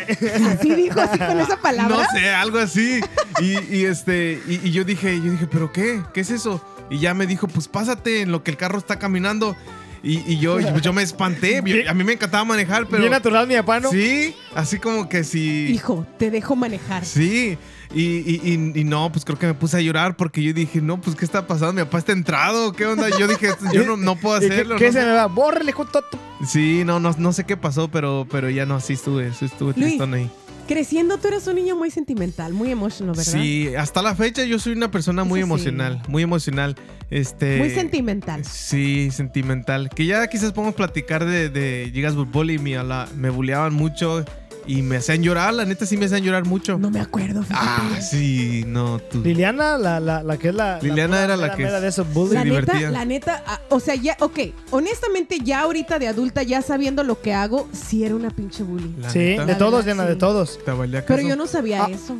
Así 0.57 0.73
dijo, 0.73 0.99
así 0.99 1.19
con 1.19 1.39
esa 1.39 1.57
palabra. 1.61 1.97
No 1.97 2.03
sé, 2.19 2.29
algo 2.29 2.57
así. 2.57 2.99
Y, 3.39 3.75
y, 3.75 3.85
este, 3.85 4.41
y, 4.47 4.67
y 4.67 4.71
yo 4.71 4.83
dije, 4.83 5.17
yo 5.17 5.31
dije, 5.31 5.45
¿pero 5.45 5.71
qué? 5.71 6.01
¿Qué 6.15 6.21
es 6.21 6.31
eso? 6.31 6.65
Y 6.89 6.97
ya 6.99 7.13
me 7.13 7.27
dijo, 7.27 7.47
pues 7.47 7.67
pásate 7.67 8.21
en 8.21 8.31
lo 8.31 8.43
que 8.43 8.49
el 8.51 8.57
carro 8.57 8.79
está 8.79 8.97
caminando. 8.97 9.55
Y, 10.03 10.19
y 10.33 10.37
yo, 10.37 10.59
yo, 10.59 10.77
yo 10.79 10.91
me 10.91 11.01
espanté. 11.01 11.61
Yo- 11.65 11.89
a 11.89 11.93
mí 11.93 12.03
me 12.03 12.13
encantaba 12.13 12.43
manejar, 12.43 12.85
pero. 12.87 12.99
Bien 12.99 13.11
natural, 13.11 13.47
mi 13.47 13.55
papá, 13.55 13.79
¿no? 13.79 13.89
Sí, 13.89 14.35
así 14.53 14.77
como 14.77 15.07
que 15.07 15.23
sí. 15.23 15.67
Hijo, 15.71 16.05
te 16.19 16.29
dejo 16.29 16.55
manejar. 16.57 17.05
Sí. 17.05 17.57
Y, 17.95 18.01
y- 18.01 18.41
y- 18.43 18.79
y 18.81 18.83
no, 18.83 19.11
pues 19.11 19.23
creo 19.23 19.37
que 19.39 19.45
me 19.45 19.53
puse 19.53 19.77
a 19.77 19.79
llorar 19.79 20.17
porque 20.17 20.41
yo 20.43 20.51
dije, 20.51 20.81
no, 20.81 20.99
pues 20.99 21.15
¿qué 21.15 21.23
está 21.25 21.45
pasando? 21.47 21.73
Mi 21.73 21.83
papá 21.85 21.99
está 21.99 22.11
entrado, 22.11 22.73
¿qué 22.73 22.85
onda? 22.87 23.07
Yo 23.17 23.27
dije, 23.27 23.49
yo 23.71 23.85
no, 23.85 23.95
no 23.97 24.15
puedo 24.15 24.37
¿Y 24.37 24.47
qué- 24.47 24.53
hacerlo. 24.53 24.75
¿Qué, 24.77 24.87
no 24.87 24.91
se 24.93 24.99
sé. 24.99 25.05
me 25.05 25.13
va? 25.13 25.27
Bórrele, 25.27 25.71
justo. 25.71 26.01
tu- 26.11 26.17
Sí, 26.45 26.83
no, 26.85 26.99
no, 26.99 27.15
no 27.17 27.31
sé 27.31 27.45
qué 27.45 27.55
pasó, 27.55 27.87
pero, 27.89 28.27
pero 28.29 28.49
ya 28.49 28.65
no, 28.65 28.79
sí 28.81 28.93
estuve, 28.93 29.31
sí 29.33 29.45
estuve 29.45 29.73
Luis, 29.73 29.85
tristón 29.85 30.13
ahí. 30.15 30.29
Creciendo 30.67 31.17
tú 31.17 31.27
eres 31.27 31.45
un 31.47 31.55
niño 31.55 31.75
muy 31.75 31.91
sentimental, 31.91 32.53
muy 32.53 32.71
emotional, 32.71 33.15
¿verdad? 33.15 33.31
Sí, 33.33 33.75
hasta 33.77 34.01
la 34.01 34.15
fecha 34.15 34.43
yo 34.45 34.57
soy 34.59 34.73
una 34.73 34.89
persona 34.89 35.23
muy 35.23 35.41
Eso 35.41 35.47
sí. 35.47 35.51
emocional, 35.51 36.01
muy 36.07 36.23
emocional. 36.23 36.75
Este, 37.09 37.57
Muy 37.59 37.69
sentimental. 37.69 38.43
Sí, 38.43 39.11
sentimental. 39.11 39.89
Que 39.89 40.05
ya 40.07 40.25
quizás 40.27 40.51
podemos 40.51 40.73
platicar 40.73 41.25
de, 41.25 41.49
de 41.49 41.91
Gigas 41.93 42.15
Football 42.15 42.49
y 42.49 42.57
me, 42.57 42.75
ala- 42.75 43.07
me 43.15 43.29
buleaban 43.29 43.71
mucho 43.73 44.25
y 44.65 44.81
me 44.81 44.97
hacían 44.97 45.21
llorar, 45.23 45.53
la 45.53 45.65
neta 45.65 45.85
sí 45.85 45.97
me 45.97 46.05
hacían 46.05 46.21
llorar 46.23 46.45
mucho. 46.45 46.77
No 46.77 46.89
me 46.91 46.99
acuerdo, 46.99 47.43
fíjate. 47.43 47.61
ah, 47.67 47.99
sí, 48.01 48.63
no, 48.67 48.99
tú. 48.99 49.21
Liliana, 49.21 49.77
la, 49.77 49.99
la, 49.99 50.23
la 50.23 50.37
que 50.37 50.49
es 50.49 50.55
la. 50.55 50.79
Liliana 50.81 51.17
la 51.17 51.23
era 51.23 51.37
la 51.37 51.55
que 51.55 51.63
mera 51.63 51.77
es- 51.77 51.81
de 51.83 51.87
esos 51.89 52.13
bullies. 52.13 52.33
La 52.33 52.43
neta, 52.43 52.49
divertía. 52.73 52.89
la 52.91 53.05
neta, 53.05 53.43
ah, 53.47 53.59
o 53.69 53.79
sea, 53.79 53.95
ya, 53.95 54.15
ok, 54.19 54.39
honestamente 54.71 55.39
ya 55.43 55.61
ahorita 55.61 55.99
de 55.99 56.07
adulta, 56.07 56.43
ya 56.43 56.61
sabiendo 56.61 57.03
lo 57.03 57.21
que 57.21 57.33
hago, 57.33 57.67
sí 57.71 58.03
era 58.03 58.15
una 58.15 58.29
pinche 58.29 58.63
bullying. 58.63 58.93
La 58.99 59.09
Sí, 59.09 59.19
neta, 59.19 59.45
de 59.45 59.55
todos, 59.55 59.85
Diana, 59.85 60.05
de 60.05 60.13
sí. 60.13 60.19
todos. 60.19 60.59
¿te 60.63 60.71
valía 60.71 61.05
Pero 61.05 61.21
yo 61.21 61.35
no 61.35 61.47
sabía 61.47 61.85
Ah. 61.85 61.89
eso. 61.91 62.15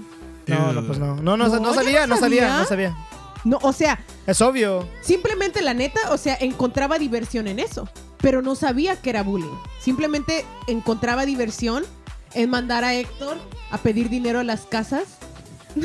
No, 0.47 0.73
no, 0.73 0.85
pues 0.85 0.99
no. 0.99 1.15
No, 1.15 1.37
no, 1.37 1.47
No, 1.47 1.59
no, 1.59 1.73
sabía, 1.73 2.05
no 2.07 2.15
no 2.15 2.19
sabía, 2.21 2.41
sabía. 2.41 2.57
no 2.59 2.65
sabía. 2.65 2.97
No, 3.45 3.59
o 3.61 3.73
sea, 3.73 3.99
Es 4.25 4.39
obvio. 4.41 4.87
simplemente 5.01 5.61
la 5.61 5.73
neta, 5.73 5.99
o 6.11 6.17
sea, 6.17 6.37
encontraba 6.39 6.97
diversión 6.97 7.47
en 7.47 7.59
eso, 7.59 7.89
pero 8.19 8.41
no 8.41 8.55
sabía 8.55 8.95
que 8.95 9.09
era 9.09 9.21
bullying. 9.23 9.51
Simplemente 9.81 10.45
encontraba 10.67 11.25
diversión 11.25 11.83
en 12.35 12.49
mandar 12.49 12.83
a 12.83 12.93
Héctor 12.93 13.37
a 13.71 13.77
pedir 13.77 14.09
dinero 14.09 14.39
a 14.39 14.43
las 14.43 14.61
casas. 14.61 15.03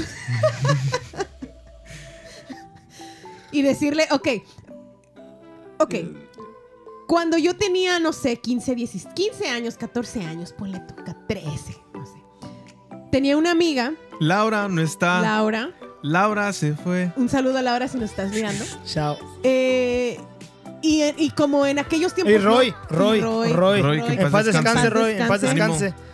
y 3.51 3.63
decirle, 3.63 4.07
ok, 4.11 4.29
ok, 5.79 5.95
cuando 7.07 7.39
yo 7.39 7.57
tenía, 7.57 7.99
no 7.99 8.13
sé, 8.13 8.37
15, 8.37 8.75
16, 8.75 9.15
15 9.15 9.49
años, 9.49 9.77
14 9.79 10.23
años, 10.25 10.53
ponle 10.53 10.81
tú, 10.81 10.95
13, 11.27 11.77
no 11.95 12.05
sé. 12.05 12.13
Tenía 13.11 13.37
una 13.39 13.51
amiga, 13.53 13.95
Laura 14.21 14.69
no 14.69 14.83
está. 14.83 15.21
Laura. 15.23 15.71
Laura 16.03 16.53
se 16.53 16.75
fue. 16.75 17.11
Un 17.17 17.29
saludo 17.29 17.59
a 17.59 17.63
Laura 17.63 17.89
si 17.89 17.97
nos 17.99 18.11
estás 18.11 18.31
mirando. 18.31 18.65
Chao. 18.85 19.17
Eh, 19.43 20.21
y, 20.83 21.03
y 21.17 21.31
como 21.31 21.65
en 21.67 21.79
aquellos 21.79 22.15
tiempos. 22.15 22.35
Y 22.35 22.39
Roy, 22.39 22.71
no- 22.71 22.77
Roy, 22.91 23.19
y 23.19 23.23
Roy. 23.23 23.53
Roy, 23.83 24.03
que 24.03 24.13
En 24.23 24.31
paz 24.31 24.45
descanse, 24.45 24.69
descanse. 24.83 24.91
Roy. 24.91 25.13
En 25.15 25.27
paz 25.29 25.41
Descanse. 25.41 25.85
descanse. 25.85 26.08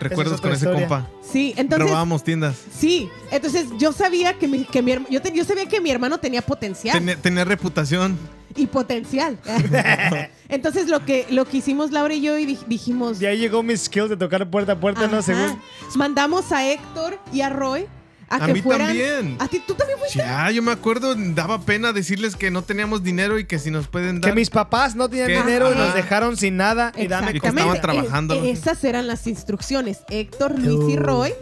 Recuerdos 0.00 0.40
con 0.40 0.52
ese 0.52 0.70
compa. 0.70 1.08
Sí, 1.22 1.54
entonces. 1.56 1.88
Robábamos 1.88 2.22
tiendas. 2.22 2.56
Sí, 2.78 3.08
entonces 3.30 3.66
yo 3.78 3.92
sabía 3.92 4.34
que 4.38 4.46
mi, 4.48 4.64
que 4.64 4.82
mi 4.82 4.92
yo, 5.10 5.20
yo 5.34 5.44
sabía 5.44 5.66
que 5.66 5.80
mi 5.80 5.90
hermano 5.90 6.18
tenía 6.18 6.42
potencial. 6.42 6.96
Tenía, 6.98 7.16
tenía 7.16 7.44
reputación. 7.44 8.16
y 8.54 8.66
potencial. 8.66 9.38
entonces 10.48 10.88
lo 10.88 11.04
que, 11.04 11.26
lo 11.30 11.44
que 11.44 11.58
hicimos 11.58 11.90
Laura 11.92 12.14
y 12.14 12.20
yo 12.22 12.38
y 12.38 12.46
dij- 12.46 12.66
dijimos. 12.66 13.20
Ahí 13.22 13.38
llegó 13.38 13.62
mis 13.62 13.82
skills 13.82 14.10
de 14.10 14.16
tocar 14.16 14.48
puerta 14.50 14.72
a 14.72 14.80
puerta, 14.80 15.06
¿no? 15.08 15.20
Según. 15.22 15.58
Mandamos 15.94 16.52
a 16.52 16.66
Héctor 16.70 17.18
y 17.32 17.40
a 17.42 17.48
Roy 17.50 17.86
a, 18.28 18.36
A 18.36 18.46
que 18.46 18.52
mí 18.54 18.62
fueran. 18.62 18.88
también. 18.88 19.36
A 19.38 19.48
ti, 19.48 19.62
tú 19.66 19.74
también 19.74 19.98
fuiste. 19.98 20.18
Ya, 20.18 20.50
yo 20.50 20.62
me 20.62 20.72
acuerdo, 20.72 21.14
daba 21.16 21.60
pena 21.60 21.92
decirles 21.92 22.36
que 22.36 22.50
no 22.50 22.62
teníamos 22.62 23.02
dinero 23.02 23.38
y 23.38 23.44
que 23.46 23.58
si 23.58 23.70
nos 23.70 23.86
pueden 23.88 24.20
dar. 24.20 24.30
Que 24.32 24.34
mis 24.34 24.50
papás 24.50 24.94
no 24.96 25.08
tenían 25.08 25.28
¿Qué? 25.28 25.36
dinero 25.38 25.72
y 25.72 25.76
nos 25.76 25.94
dejaron 25.94 26.36
sin 26.36 26.56
nada. 26.56 26.92
Y 26.96 27.06
dame 27.06 27.30
Y 27.30 27.32
que 27.32 27.36
Exactamente. 27.38 27.76
estaban 27.76 27.80
trabajando, 28.02 28.34
esas 28.44 28.82
eran 28.84 29.06
las 29.06 29.26
instrucciones. 29.26 30.00
Héctor, 30.10 30.58
Luis 30.58 30.92
y. 30.92 30.96
Roy 30.96 31.32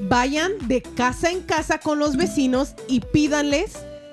vayan 0.00 0.52
de 0.68 0.82
casa 0.82 1.30
en 1.30 1.40
casa 1.42 1.78
con 1.78 1.98
los 1.98 2.16
vecinos 2.16 2.74
y 2.88 3.00
pídanles 3.00 3.72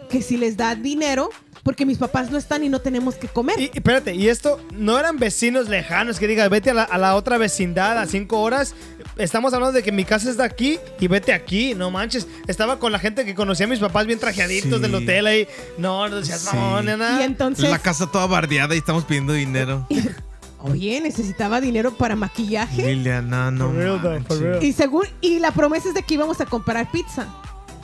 que 0.10 0.22
si 0.22 0.38
les 0.38 0.56
da 0.58 0.75
dinero 0.75 1.30
porque 1.63 1.86
mis 1.86 1.98
papás 1.98 2.29
no 2.29 2.38
están 2.38 2.63
y 2.63 2.70
no 2.70 2.79
tenemos 2.82 3.15
que 3.15 3.27
comer. 3.29 3.60
Y, 3.60 3.72
espérate, 3.74 4.13
y 4.13 4.27
esto 4.29 4.60
no 4.74 5.00
eran 5.00 5.17
vecinos 5.17 5.70
lejanos 5.70 6.20
que 6.20 6.27
digas, 6.27 6.50
vete 6.50 6.72
a 6.72 6.74
la, 6.74 6.84
a 6.84 6.98
la 6.98 7.15
otra 7.15 7.38
vecindad 7.38 7.98
a 7.98 8.05
cinco 8.05 8.41
horas. 8.41 8.75
Estamos 9.15 9.53
hablando 9.53 9.74
de 9.74 9.82
que 9.84 9.91
mi 9.91 10.03
casa 10.05 10.29
es 10.29 10.38
de 10.38 10.43
aquí 10.43 10.77
y 11.00 11.08
vete 11.08 11.32
aquí, 11.34 11.74
no 11.74 11.89
manches. 11.91 12.27
Estaba 12.48 12.79
con 12.79 12.91
la 12.91 13.00
gente 13.00 13.24
que 13.25 13.34
conocía 13.34 13.65
a 13.65 13.70
mis 13.70 13.79
papás 13.79 14.05
bien 14.08 14.20
trajeaditos 14.20 14.74
Sí. 14.75 14.79
del 14.82 14.93
hotel 14.96 15.25
ahí. 15.27 15.48
No, 15.77 16.10
no 16.10 16.17
decías, 16.17 16.41
Sí. 16.41 16.55
no, 16.55 16.82
nena. 16.84 17.20
y 17.22 17.24
entonces, 17.24 17.70
La 17.70 17.79
casa 17.79 18.12
toda 18.12 18.27
bardeada 18.27 18.75
y 18.75 18.79
estamos 18.79 19.05
pidiendo 19.05 19.34
dinero. 19.34 19.88
oye, 20.60 21.00
necesitaba 21.01 21.62
dinero 21.62 21.93
para 21.96 22.15
maquillaje. 22.15 22.84
Liliana, 22.93 23.51
no. 23.51 23.67
For 23.70 23.75
real, 23.75 24.01
though, 24.01 24.01
for 24.01 24.12
manches. 24.22 24.39
real. 24.39 24.63
Y 24.63 24.74
según, 24.74 25.05
y 25.22 25.39
la 25.39 25.51
promesa 25.51 25.89
es 25.89 25.93
de 25.93 26.03
que 26.03 26.13
íbamos 26.15 26.41
a 26.41 26.46
comprar 26.46 26.91
pizza. 26.91 27.27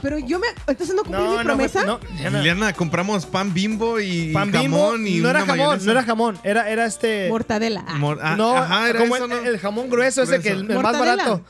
Pero 0.01 0.17
yo 0.19 0.39
me, 0.39 0.47
entonces 0.67 0.95
no 0.95 1.03
cumplí 1.03 1.21
No, 1.23 1.31
mi 1.31 1.37
no, 1.37 1.43
promesa. 1.43 1.83
no. 1.85 1.99
Liliana, 2.31 2.71
compramos 2.73 3.25
pan 3.25 3.53
bimbo 3.53 3.99
y 3.99 4.31
Pan 4.31 4.51
bimbo, 4.51 4.77
jamón 4.91 5.05
y 5.07 5.19
no 5.19 5.29
era 5.29 5.39
una 5.43 5.47
jamón, 5.47 5.57
mayonesa. 5.65 5.85
no 5.85 5.91
era 5.91 6.03
jamón, 6.03 6.39
era, 6.43 6.69
era 6.69 6.85
este... 6.85 7.27
Mortadela. 7.29 7.83
Ah. 7.87 7.95
Mor- 7.97 8.19
ah, 8.21 8.35
no, 8.37 8.55
ajá, 8.55 8.89
era 8.89 8.99
como 8.99 9.15
eso, 9.15 9.25
el, 9.25 9.29
¿no? 9.31 9.37
el 9.37 9.59
jamón 9.59 9.89
grueso, 9.89 10.23
ese 10.23 10.39
que 10.39 10.49
el, 10.49 10.59
el 10.59 10.67
más 10.67 10.75
Mortadela. 10.75 11.15
barato. 11.15 11.41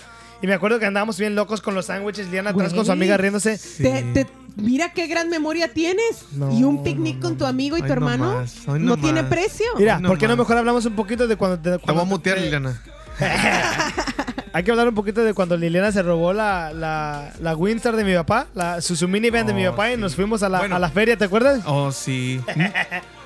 Y 0.42 0.48
me 0.48 0.54
acuerdo 0.54 0.80
que 0.80 0.86
andábamos 0.86 1.20
bien 1.20 1.36
locos 1.36 1.62
con 1.62 1.76
los 1.76 1.88
sándwiches, 1.88 2.30
Liana 2.30 2.52
atrás 2.52 2.70
con 2.74 2.80
su 2.86 2.86
Güey. 2.92 2.98
amiga 2.98 3.18
riéndose. 3.18 3.58
Sí. 3.58 3.84
Te- 3.84 4.04
te- 4.14 4.28
mira 4.56 4.94
qué 4.94 5.06
gran 5.08 5.30
memoria 5.30 5.74
tienes. 5.74 6.24
No, 6.32 6.52
y 6.58 6.64
un 6.64 6.82
picnic 6.82 7.20
con 7.20 7.38
tu 7.38 7.46
amigo 7.46 7.78
y 7.78 7.82
Ay, 7.82 7.84
tu 7.84 7.88
no 7.90 7.94
hermano 7.94 8.34
más, 8.36 8.56
ay, 8.68 8.80
no, 8.80 8.96
tiene 8.98 9.24
precio. 9.26 9.66
Mira, 9.78 9.98
Ay, 9.98 10.02
no 10.02 10.08
¿por 10.08 10.18
qué 10.18 10.28
no 10.28 10.38
más. 10.38 10.40
mejor 10.40 10.58
hablamos 10.58 10.86
un 10.86 10.96
poquito 10.96 11.28
de 11.28 11.36
cuando... 11.36 11.60
Te 11.60 11.78
cuando 11.84 11.94
voy 11.94 12.02
a 12.04 12.06
mutear, 12.06 12.38
te- 12.38 12.44
Liliana. 12.44 12.82
Hay 14.52 14.64
que 14.64 14.72
hablar 14.72 14.88
un 14.88 14.96
poquito 14.96 15.24
de 15.24 15.34
cuando 15.34 15.56
Liliana 15.58 15.92
se 15.92 16.02
robó 16.02 16.34
la, 16.34 16.74
la, 16.74 17.32
la 17.42 17.56
Winstar 17.56 17.96
de 17.96 18.04
mi 18.04 18.14
papá, 18.16 18.48
la, 18.56 18.82
su, 18.82 18.96
su 18.96 19.08
minivan 19.08 19.46
de 19.46 19.54
mi 19.54 19.66
Oh, 19.68 19.72
papá 19.72 19.92
y 19.92 19.98
nos 19.98 20.16
fuimos 20.16 20.42
a 20.44 20.50
la, 20.50 20.60
Bueno. 20.60 20.76
a 20.76 20.80
la 20.80 20.90
feria, 20.90 21.16
¿te 21.18 21.26
acuerdas? 21.26 21.62
Oh, 21.66 21.92
sí. 21.92 22.42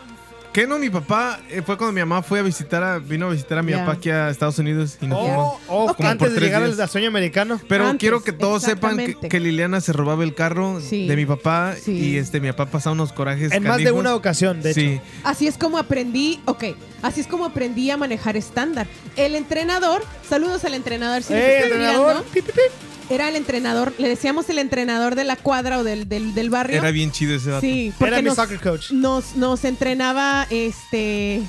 ¿Qué 0.53 0.67
no? 0.67 0.77
Mi 0.77 0.91
papá 0.91 1.39
eh, 1.49 1.63
fue 1.65 1.77
cuando 1.77 1.93
mi 1.93 2.01
mamá 2.01 2.21
fue 2.21 2.37
a 2.37 2.41
visitar 2.43 2.83
a, 2.83 2.99
vino 2.99 3.25
a 3.25 3.31
visitar 3.31 3.57
a 3.57 3.63
mi 3.63 3.71
Ya. 3.71 3.79
papá 3.79 3.93
aquí 3.93 4.11
a 4.11 4.29
Estados 4.29 4.59
Unidos 4.59 4.97
y 5.01 5.07
nos 5.07 5.19
fuimos. 5.19 5.37
Oh, 5.37 5.59
oh, 5.67 5.83
Ok. 5.89 5.97
Como 5.97 6.09
antes 6.09 6.19
por 6.19 6.29
de 6.29 6.35
tres 6.35 6.47
llegar 6.47 6.61
al, 6.61 6.67
días. 6.69 6.79
al 6.79 6.89
sueño 6.89 7.07
americano. 7.07 7.59
Pero 7.67 7.85
Antes, 7.87 7.99
quiero 7.99 8.21
que 8.23 8.33
todos 8.33 8.61
sepan 8.61 8.97
que, 8.97 9.03
exactamente. 9.05 9.29
que 9.29 9.39
Liliana 9.39 9.81
se 9.81 9.93
robaba 9.93 10.23
el 10.23 10.35
carro 10.35 10.79
Sí. 10.79 11.07
de 11.07 11.15
mi 11.15 11.25
papá 11.25 11.73
Sí. 11.81 11.91
y 11.93 12.17
este 12.17 12.39
mi 12.39 12.51
papá 12.51 12.67
pasaba 12.67 12.93
unos 12.93 13.11
corajes. 13.13 13.51
En 13.51 13.63
más 13.63 13.77
de 13.77 13.85
canijos. 13.85 13.99
una 13.99 14.13
ocasión, 14.15 14.61
de 14.61 14.73
sí. 14.75 14.81
hecho. 14.85 15.01
Así 15.23 15.47
es 15.47 15.57
como 15.57 15.79
aprendí, 15.79 16.39
ok, 16.45 16.65
así 17.01 17.21
es 17.21 17.25
como 17.27 17.45
aprendí 17.45 17.89
a 17.89 17.97
manejar 17.97 18.37
estándar. 18.37 18.85
El 19.15 19.33
entrenador, 19.33 20.03
saludos 20.29 20.63
al 20.65 20.75
entrenador, 20.75 21.23
si 21.23 21.33
me 21.33 21.39
¡Ey, 21.39 21.45
estás 21.55 21.71
entrenador! 21.71 22.23
mirando. 22.31 22.92
Era 23.09 23.29
el 23.29 23.35
entrenador, 23.35 23.93
le 23.97 24.07
decíamos 24.07 24.49
el 24.49 24.59
entrenador 24.59 25.15
de 25.15 25.23
la 25.23 25.35
cuadra 25.35 25.79
o 25.79 25.83
del, 25.83 26.07
del, 26.07 26.33
del 26.33 26.49
barrio. 26.49 26.77
Era 26.77 26.91
bien 26.91 27.11
chido 27.11 27.35
ese 27.35 27.49
vato. 27.49 27.61
Sí, 27.61 27.93
porque 27.97 28.13
Era 28.13 28.21
mi 28.21 28.27
nos, 28.29 28.35
soccer 28.35 28.59
coach. 28.59 28.91
nos, 28.91 29.35
nos 29.35 29.63
entrenaba 29.65 30.47
este 30.49 31.41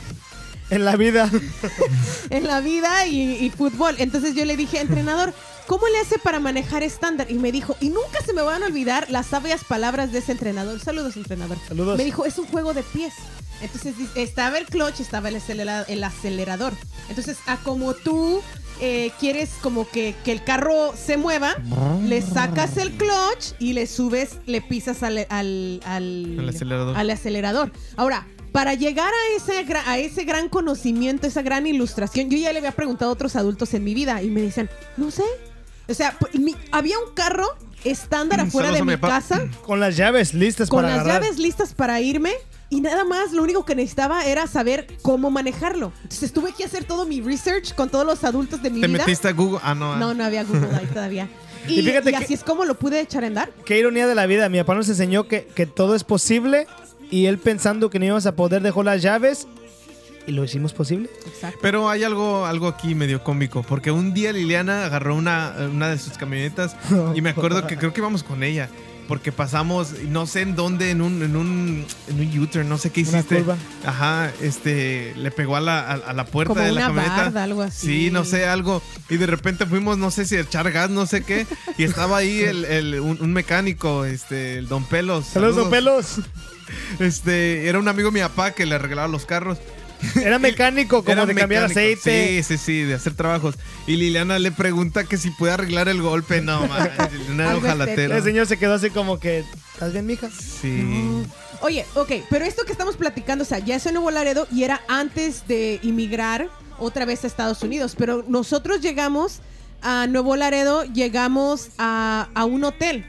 En 0.71 0.85
la 0.85 0.97
vida. 0.97 1.31
en 2.31 2.47
la 2.47 2.61
vida 2.61 3.07
y, 3.07 3.45
y 3.45 3.51
fútbol. 3.51 3.97
Entonces 3.99 4.35
yo 4.35 4.45
le 4.45 4.57
dije, 4.57 4.81
entrenador, 4.81 5.33
¿cómo 5.67 5.87
le 5.89 5.99
hace 6.01 6.19
para 6.19 6.41
manejar 6.41 6.83
estándar? 6.83 7.31
Y 7.31 7.35
me 7.35 7.53
dijo, 7.53 7.77
y 7.81 7.89
nunca 7.91 8.21
se 8.25 8.33
me 8.33 8.43
van 8.43 8.63
a 8.63 8.67
olvidar 8.67 9.11
las 9.11 9.27
sabias 9.27 9.65
palabras 9.65 10.13
de 10.13 10.19
ese 10.19 10.33
entrenador. 10.33 10.81
Saludos, 10.81 11.17
entrenador. 11.17 11.59
Saludos. 11.69 11.97
Me 11.99 12.05
dijo, 12.05 12.25
es 12.25 12.39
un 12.39 12.47
juego 12.47 12.75
de 12.75 12.83
pies. 12.83 13.13
Entonces 13.61 13.95
estaba 14.17 14.59
el 14.59 14.67
clutch, 14.67 15.01
estaba 15.01 15.29
el 15.29 16.05
acelerador. 16.05 16.73
Entonces, 17.09 17.39
a 17.47 17.57
como 17.59 17.95
tú 17.95 18.43
eh, 18.81 19.11
quieres 19.21 19.51
como 19.63 19.89
que, 19.89 20.15
que 20.25 20.33
el 20.33 20.43
carro 20.45 20.93
se 20.97 21.17
mueva, 21.17 21.55
le 22.07 22.21
sacas 22.23 22.77
el 22.77 22.93
clutch 22.93 23.53
y 23.59 23.73
le 23.73 23.87
subes, 23.87 24.39
le 24.47 24.61
pisas 24.61 25.03
al, 25.03 25.27
al, 25.31 25.81
al- 25.85 26.37
Al 26.41 26.49
acelerador. 26.49 26.97
al 26.97 27.11
acelerador. 27.11 27.73
Ahora, 27.97 28.27
para 28.53 28.75
llegar 28.75 29.09
a 29.13 29.37
ese, 29.37 29.65
a 29.87 29.99
ese 29.99 30.25
gran 30.25 30.49
conocimiento, 30.49 31.27
esa 31.27 31.43
gran 31.43 31.67
ilustración, 31.67 32.31
yo 32.31 32.39
ya 32.39 32.53
le 32.53 32.59
había 32.59 32.73
preguntado 32.73 33.11
a 33.11 33.15
otros 33.15 33.35
adultos 33.37 33.75
en 33.75 33.83
mi 33.85 33.95
vida 33.95 34.23
y 34.23 34.31
me 34.31 34.43
dicen, 34.43 34.71
no 34.97 35.11
sé. 35.11 35.25
O 35.89 35.95
sea, 35.95 36.17
mi- 36.35 36.55
había 36.71 36.99
un 36.99 37.13
carro 37.15 37.47
estándar 37.85 38.41
afuera 38.41 38.71
de 38.73 38.83
mi 38.83 38.97
casa 38.97 39.47
Con 39.65 39.81
las 39.81 39.97
llaves 39.97 40.35
listas 40.35 40.69
con 40.69 40.83
para 40.83 40.89
las 40.97 41.01
agarrar. 41.05 41.23
llaves 41.23 41.39
listas 41.39 41.75
para 41.75 42.01
irme 42.01 42.33
y 42.71 42.81
nada 42.81 43.05
más 43.05 43.33
lo 43.33 43.43
único 43.43 43.65
que 43.65 43.75
necesitaba 43.75 44.25
era 44.25 44.47
saber 44.47 44.87
cómo 45.03 45.31
manejarlo. 45.31 45.93
Entonces 46.03 46.33
tuve 46.33 46.53
que 46.53 46.65
hacer 46.65 46.85
todo 46.85 47.07
mi 47.07 47.21
research 47.21 47.75
con 47.75 47.89
todos 47.91 48.05
los 48.07 48.25
adultos 48.25 48.63
de 48.63 48.71
mi 48.71 48.81
¿Te 48.81 48.87
vida. 48.89 48.99
metiste 48.99 49.29
a 49.29 49.33
Google? 49.33 49.61
Ah, 49.63 49.75
no. 49.75 49.97
No, 49.97 50.15
no 50.15 50.25
había 50.25 50.43
Google 50.45 50.69
ahí 50.77 50.87
todavía. 50.87 51.29
Y, 51.67 51.81
Y 51.81 51.83
fíjate 51.83 52.11
y 52.11 52.13
que- 52.13 52.25
así 52.25 52.35
es 52.35 52.45
como 52.45 52.67
lo 52.67 52.75
pude 52.75 53.01
echar 53.01 53.25
a 53.25 53.27
andar. 53.27 53.51
Qué 53.65 53.79
ironía 53.79 54.07
de 54.07 54.15
la 54.15 54.27
vida. 54.27 54.51
Mi 54.51 54.59
papá 54.59 54.75
nos 54.75 54.87
enseñó 54.91 55.27
que, 55.29 55.47
que 55.47 55.65
todo 55.65 55.95
es 55.95 56.05
posible 56.05 56.67
y 57.11 57.25
él 57.25 57.39
pensando 57.39 57.89
que 57.89 57.99
no 57.99 58.05
íbamos 58.05 58.27
a 58.27 58.37
poder 58.37 58.61
dejó 58.61 58.83
las 58.83 59.01
llaves 59.01 59.47
y 60.27 60.33
lo 60.33 60.45
hicimos 60.45 60.73
posible. 60.73 61.09
Exacto. 61.27 61.59
Pero 61.63 61.89
hay 61.91 62.03
algo, 62.05 62.47
algo 62.47 62.69
aquí 62.69 62.95
medio 62.95 63.23
cómico, 63.23 63.63
porque 63.63 63.91
un 63.91 64.15
día 64.15 64.33
Liliana 64.33 64.85
agarró 64.85 65.15
una, 65.17 65.55
una 65.71 65.89
de 65.91 65.99
sus 65.99 66.15
camionetas 66.19 66.77
y 67.15 67.21
me 67.21 67.31
acuerdo 67.31 67.67
que 67.67 67.77
creo 67.77 67.93
que 67.93 68.01
íbamos 68.01 68.23
con 68.23 68.43
ella, 68.43 68.69
porque 69.07 69.33
pasamos, 69.33 69.93
no 70.09 70.27
sé 70.27 70.41
en 70.41 70.57
dónde, 70.57 70.91
en 70.91 71.03
un, 71.03 71.23
en 71.23 71.37
un, 71.37 71.85
en 72.09 72.21
un 72.21 72.39
U-turn, 72.41 72.67
no 72.71 72.79
sé 72.79 72.89
qué 72.91 73.03
Una 73.03 73.19
hiciste. 73.19 73.37
curva. 73.41 73.57
Ajá, 73.85 74.33
este, 74.41 75.13
le 75.17 75.31
pegó 75.31 75.57
a 75.57 75.61
la, 75.61 75.81
a, 75.81 75.93
a 75.93 76.13
la 76.15 76.25
puerta 76.25 76.55
Como 76.55 76.65
de 76.65 76.73
la 76.73 76.87
una 76.87 76.87
camioneta. 76.87 77.17
barda, 77.25 77.43
algo 77.45 77.61
así. 77.61 77.87
Sí, 77.87 78.11
no 78.11 78.25
sé, 78.25 78.47
algo. 78.47 78.81
Y 79.11 79.19
de 79.19 79.27
repente 79.27 79.67
fuimos, 79.67 79.99
no 79.99 80.11
sé 80.11 80.25
si 80.25 80.37
a 80.37 80.41
echar 80.41 80.73
gas, 80.73 80.89
no 80.89 81.05
sé 81.05 81.23
qué, 81.23 81.47
y 81.77 81.85
estaba 81.85 82.17
ahí 82.17 82.41
el, 82.41 82.65
el- 82.65 82.99
un, 83.01 83.19
un 83.21 83.33
mecánico, 83.35 84.07
este, 84.07 84.57
el 84.57 84.69
Don 84.69 84.85
Pelos. 84.87 85.27
Saludos, 85.27 85.57
don 85.57 85.71
Pelos. 85.71 86.21
Este, 86.99 87.69
era 87.69 87.79
un 87.79 87.89
amigo 87.89 88.09
de 88.11 88.15
mi 88.15 88.21
papá 88.21 88.53
que 88.53 88.65
le 88.67 88.79
regalaba 88.79 89.07
los 89.09 89.27
carros. 89.27 89.59
Era 90.23 90.39
mecánico, 90.39 91.03
como 91.03 91.13
Era 91.13 91.27
de 91.27 91.35
cambiar 91.35 91.69
mecánico. 91.69 91.99
aceite. 92.01 92.43
Sí, 92.43 92.57
sí, 92.57 92.65
sí, 92.65 92.83
de 92.83 92.95
hacer 92.95 93.15
trabajos. 93.15 93.55
Y 93.87 93.97
Liliana 93.97 94.39
le 94.39 94.53
pregunta 94.53 95.05
que 95.05 95.17
si 95.17 95.31
puede 95.31 95.53
arreglar 95.53 95.89
el 95.89 96.03
golpe. 96.03 96.41
No, 96.41 96.67
man, 96.67 97.41
Algo 97.41 97.59
ojalatera. 97.59 98.17
El 98.17 98.23
señor 98.23 98.47
se 98.47 98.57
quedó 98.59 98.75
así 98.75 98.91
como 98.91 99.19
que, 99.19 99.45
¿estás 99.73 99.93
bien, 99.93 100.07
mija? 100.07 100.29
Sí. 100.31 101.23
Oye, 101.61 101.87
ok, 101.95 102.13
pero 102.29 102.45
esto 102.45 102.65
que 102.65 102.73
estamos 102.73 102.97
platicando, 102.97 103.43
o 103.43 103.47
sea, 103.47 103.59
ya 103.59 103.77
es 103.77 103.87
en 103.87 103.95
Nuevo 103.95 104.11
Laredo 104.11 104.47
y 104.53 104.65
era 104.65 104.83
antes 104.89 105.49
de 105.49 105.81
inmigrar 105.83 106.49
otra 106.79 107.05
vez 107.07 107.25
a 107.25 107.27
Estados 107.27 107.63
Unidos, 107.63 107.95
pero 107.97 108.25
nosotros 108.29 108.81
llegamos 108.81 109.41
a 109.81 110.07
Nuevo 110.07 110.37
Laredo, 110.37 110.85
llegamos 110.85 111.69
a, 111.79 112.29
a 112.35 112.45
un 112.45 112.65
hotel 112.65 113.07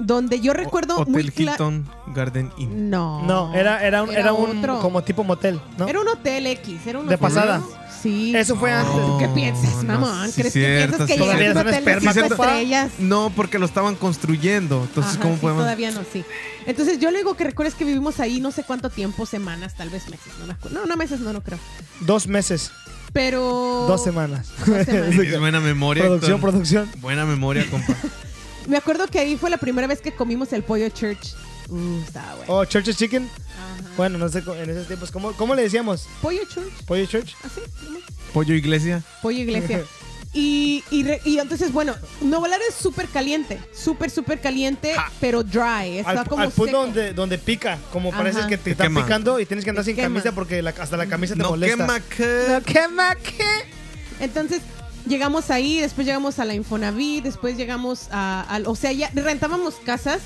donde 0.00 0.40
yo 0.40 0.52
recuerdo 0.52 0.96
Hotel 0.98 1.12
muy 1.12 1.32
Hilton 1.34 1.86
Garden 2.14 2.50
Inn. 2.56 2.90
No. 2.90 3.22
No, 3.22 3.54
era, 3.54 3.86
era 3.86 4.02
un, 4.02 4.10
era 4.10 4.32
un 4.32 4.58
otro. 4.58 4.80
como 4.80 5.02
tipo 5.02 5.22
motel, 5.24 5.60
¿no? 5.78 5.86
Era 5.86 6.00
un 6.00 6.08
hotel 6.08 6.46
X, 6.48 6.86
era 6.86 6.98
un 6.98 7.06
De 7.06 7.14
hotel. 7.14 7.28
pasada. 7.28 7.62
Sí. 8.02 8.34
Eso 8.34 8.56
fue 8.56 8.72
antes. 8.72 8.94
¿Tú 8.94 9.18
qué 9.18 9.28
piensas, 9.28 9.84
no, 9.84 10.00
mamón? 10.00 10.26
sí, 10.32 10.40
¿Crees 10.40 10.52
cierto, 10.54 10.96
que 11.04 11.04
piensas 11.04 11.06
que 11.06 11.12
sí, 11.12 11.18
Todavía 11.18 11.48
llegas 11.48 11.56
a 11.56 11.60
un 11.60 11.68
es 11.68 11.74
un 11.74 11.80
hotel 11.82 11.84
de 11.84 12.12
cinco 12.12 12.34
estrellas? 12.34 12.90
No, 12.98 13.32
porque 13.36 13.58
lo 13.58 13.66
estaban 13.66 13.94
construyendo. 13.94 14.82
Entonces, 14.84 15.12
Ajá, 15.14 15.22
¿cómo 15.22 15.34
sí, 15.34 15.40
podemos? 15.42 15.62
Todavía 15.64 15.90
no, 15.90 16.00
sí. 16.10 16.24
Entonces, 16.64 16.98
yo 16.98 17.10
lo 17.10 17.16
único 17.18 17.36
que 17.36 17.44
recuerdo 17.44 17.68
es 17.68 17.74
que 17.74 17.84
vivimos 17.84 18.18
ahí 18.18 18.40
no 18.40 18.52
sé 18.52 18.62
cuánto 18.64 18.88
tiempo, 18.88 19.26
semanas, 19.26 19.74
tal 19.76 19.90
vez 19.90 20.08
meses. 20.08 20.32
No, 20.40 20.46
me 20.46 20.54
acuerdo. 20.54 20.80
no, 20.80 20.86
no 20.86 20.96
meses, 20.96 21.20
no, 21.20 21.34
no 21.34 21.42
creo. 21.42 21.58
Dos 22.00 22.26
meses, 22.26 22.72
Pero. 23.12 23.84
dos 23.86 24.02
semanas. 24.02 24.48
Dos 24.64 24.86
semanas. 24.86 25.16
Buena 25.40 25.60
memoria. 25.60 26.04
producción, 26.04 26.36
Héctor. 26.36 26.50
producción. 26.50 26.90
Buena 27.02 27.26
memoria, 27.26 27.66
compa. 27.70 27.94
Me 28.70 28.76
acuerdo 28.76 29.06
que 29.08 29.18
ahí 29.18 29.36
fue 29.36 29.50
la 29.50 29.56
primera 29.58 29.86
vez 29.88 30.00
que 30.00 30.12
comimos 30.12 30.52
el 30.52 30.62
pollo 30.62 30.88
church. 30.90 31.34
Uh, 31.68 32.00
estaba 32.06 32.34
bueno. 32.36 32.52
Oh, 32.54 32.64
Church 32.64 32.94
Chicken. 32.96 33.24
Ajá. 33.28 33.90
Bueno, 33.96 34.16
no 34.18 34.28
sé, 34.28 34.38
en 34.62 34.70
esos 34.70 34.86
tiempos, 34.86 35.10
¿cómo, 35.10 35.32
cómo 35.32 35.54
le 35.54 35.62
decíamos? 35.62 36.06
Pollo 36.22 36.40
church, 36.48 36.72
¿Pollo 36.86 37.04
Church? 37.06 37.34
así, 37.44 37.60
¿no? 37.90 37.98
Pollo 38.32 38.54
Iglesia. 38.54 39.02
pollo 39.22 39.38
iglesia. 39.38 39.82
Y, 40.32 40.84
y, 40.92 41.02
re- 41.02 41.20
y 41.24 41.38
entonces, 41.40 41.72
bueno, 41.72 41.92
Nuevo 42.20 42.46
Laredo 42.46 42.68
es 42.68 42.76
súper 42.76 43.08
caliente, 43.08 43.58
súper, 43.74 44.10
súper 44.10 44.40
caliente, 44.40 44.94
Ja. 44.94 45.10
pero 45.20 45.42
dry. 45.42 45.98
Está 45.98 46.10
Al, 46.20 46.28
como 46.28 46.42
al 46.42 46.52
punto 46.52 46.66
seco. 46.70 46.82
donde, 46.82 47.12
donde 47.12 47.36
pica, 47.36 47.78
como 47.92 48.10
Ajá. 48.10 48.18
parece 48.18 48.40
que 48.46 48.56
te, 48.56 48.62
Te 48.62 48.70
están 48.70 48.86
quema. 48.86 49.02
picando 49.02 49.40
y 49.40 49.46
tienes 49.46 49.64
que 49.64 49.70
andar 49.70 49.84
Te 49.84 49.90
sin 49.90 49.96
quema. 49.96 50.06
camisa 50.20 50.30
porque 50.32 50.62
la- 50.62 50.70
hasta 50.70 50.96
la 50.96 51.06
camisa 51.06 51.34
te 51.34 51.42
No 51.42 51.50
molesta. 51.50 51.76
quema 51.78 51.98
que. 51.98 52.44
No 52.48 52.62
quema, 52.62 53.16
¿qué? 53.16 53.44
Entonces 54.20 54.60
llegamos 55.06 55.50
ahí, 55.50 55.80
después 55.80 56.06
llegamos 56.06 56.38
a 56.38 56.44
la 56.44 56.54
Infonavit, 56.54 57.24
después 57.24 57.56
llegamos 57.56 58.08
a, 58.10 58.42
al- 58.48 58.66
o 58.66 58.74
sea, 58.76 58.92
ya 58.92 59.10
rentábamos 59.14 59.74
casas. 59.84 60.20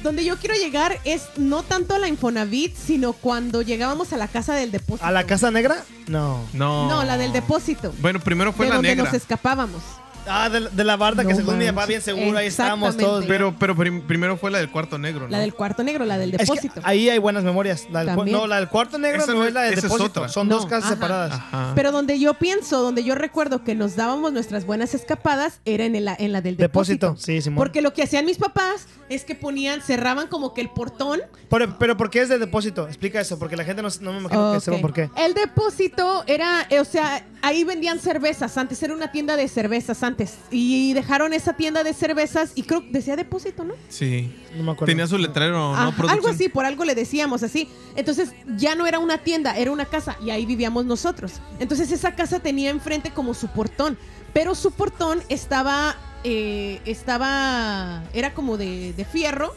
Donde 0.00 0.24
yo 0.24 0.36
quiero 0.36 0.54
llegar 0.54 0.96
es 1.02 1.22
no 1.36 1.64
tanto 1.64 1.92
a 1.92 1.98
la 1.98 2.06
Infonavit, 2.06 2.72
sino 2.76 3.14
cuando 3.14 3.62
llegábamos 3.62 4.12
a 4.12 4.16
la 4.16 4.28
casa 4.28 4.54
del 4.54 4.70
depósito. 4.70 5.04
¿A 5.04 5.10
la 5.10 5.24
Casa 5.24 5.50
Negra? 5.50 5.82
No. 6.06 6.44
No. 6.52 6.88
No, 6.88 7.02
la 7.02 7.18
del 7.18 7.32
depósito. 7.32 7.92
Bueno, 8.00 8.20
primero 8.20 8.52
fue 8.52 8.66
de 8.66 8.70
la 8.70 8.76
donde 8.76 8.90
negra. 8.90 9.06
nos 9.06 9.14
escapábamos. 9.14 9.82
Ah, 10.28 10.48
de, 10.50 10.68
de 10.68 10.84
la 10.84 10.96
barda 10.96 11.24
que 11.24 11.34
según 11.34 11.58
mi 11.58 11.64
papá 11.66 11.72
manches. 11.82 11.88
bien 11.88 12.02
seguro, 12.02 12.38
ahí 12.38 12.46
estábamos 12.46 12.96
todos. 12.96 13.24
Pero, 13.26 13.54
pero 13.58 13.74
prim- 13.76 14.02
primero 14.02 14.36
fue 14.36 14.50
la 14.50 14.58
del 14.58 14.70
cuarto 14.70 14.98
negro, 14.98 15.22
¿no? 15.26 15.28
La 15.28 15.38
del 15.38 15.54
cuarto 15.54 15.82
negro, 15.82 16.04
la 16.04 16.18
del 16.18 16.30
Es 16.34 16.38
que 16.38 16.44
depósito. 16.44 16.80
ahí 16.84 17.08
hay 17.08 17.18
buenas 17.18 17.44
memorias. 17.44 17.86
La 17.90 18.00
del, 18.00 18.10
cu- 18.10 18.16
También. 18.16 18.36
no, 18.36 18.46
la 18.46 18.56
del 18.56 18.68
cuarto 18.68 18.98
negro 18.98 19.22
Esa 19.22 19.32
no 19.32 19.38
no- 19.40 19.46
es 19.46 19.52
la 19.54 19.62
del 19.62 19.72
esa 19.74 19.86
es 19.86 19.92
depósito. 19.92 20.20
otra. 20.20 20.28
Son 20.28 20.48
No, 20.48 20.56
dos 20.56 20.66
casas 20.66 20.84
ajá. 20.86 20.94
separadas. 20.94 21.32
Ajá. 21.32 21.72
Pero 21.74 21.92
donde 21.92 22.18
yo 22.18 22.34
pienso, 22.34 22.82
donde 22.82 23.04
yo 23.04 23.14
recuerdo 23.14 23.64
que 23.64 23.74
nos 23.74 23.96
dábamos 23.96 24.32
nuestras 24.32 24.64
buenas 24.66 24.94
escapadas, 24.94 25.60
era 25.64 25.84
en, 25.84 25.94
el- 25.96 26.08
en 26.18 26.32
la 26.32 26.40
del 26.40 26.56
Depósito, 26.56 27.08
depósito. 27.08 27.26
sí, 27.26 27.40
Simón. 27.42 27.56
Porque 27.56 27.82
lo 27.82 27.92
que 27.92 28.02
hacían 28.02 28.24
mis 28.24 28.38
papás 28.38 28.86
es 29.08 29.24
que 29.24 29.34
ponían, 29.34 29.80
cerraban 29.82 30.28
como 30.28 30.52
que 30.54 30.60
el 30.60 30.70
portón. 30.70 31.20
Pero, 31.48 31.78
pero 31.78 31.96
¿por 31.96 32.10
qué 32.10 32.20
es 32.22 32.28
de 32.28 32.38
depósito? 32.38 32.86
Explica 32.86 33.20
eso, 33.20 33.38
porque 33.38 33.56
la 33.56 33.64
gente 33.64 33.82
no, 33.82 33.88
no 34.00 34.12
me 34.12 34.18
imagino 34.20 34.50
que 34.52 34.56
Ok. 34.58 34.62
sepa 34.62 34.78
por 34.80 34.92
qué. 34.92 35.08
El 35.16 35.32
depósito 35.34 36.24
era, 36.26 36.66
eh, 36.70 36.80
o 36.80 36.84
sea, 36.84 37.24
ahí 37.42 37.64
vendían 37.64 37.98
cervezas. 37.98 38.56
Antes 38.58 38.82
era 38.82 38.94
una 38.94 39.10
tienda 39.12 39.36
de 39.36 39.48
cervezas 39.48 40.02
antes. 40.02 40.17
Y 40.50 40.92
dejaron 40.94 41.32
esa 41.32 41.54
tienda 41.54 41.84
de 41.84 41.94
cervezas 41.94 42.52
y 42.54 42.62
creo 42.64 42.80
que 42.82 42.90
decía 42.90 43.16
depósito, 43.16 43.64
¿no? 43.64 43.74
Sí. 43.88 44.34
No 44.56 44.64
me 44.64 44.72
acuerdo. 44.72 44.86
Tenía 44.90 45.06
su 45.06 45.18
letrero, 45.18 45.74
Ajá, 45.74 45.94
¿no? 45.96 46.08
algo 46.08 46.28
así, 46.28 46.48
por 46.48 46.64
algo 46.64 46.84
le 46.84 46.94
decíamos 46.94 47.42
así. 47.42 47.68
Entonces 47.96 48.32
ya 48.56 48.74
no 48.74 48.86
era 48.86 48.98
una 48.98 49.18
tienda, 49.18 49.56
era 49.56 49.70
una 49.70 49.84
casa 49.84 50.16
y 50.24 50.30
ahí 50.30 50.46
vivíamos 50.46 50.84
nosotros. 50.84 51.34
Entonces 51.60 51.92
esa 51.92 52.14
casa 52.14 52.40
tenía 52.40 52.70
enfrente 52.70 53.10
como 53.10 53.34
su 53.34 53.48
portón, 53.48 53.96
pero 54.32 54.54
su 54.54 54.72
portón 54.72 55.20
estaba, 55.28 55.96
eh, 56.24 56.80
estaba, 56.84 58.02
era 58.12 58.34
como 58.34 58.56
de, 58.56 58.92
de 58.94 59.04
fierro 59.04 59.54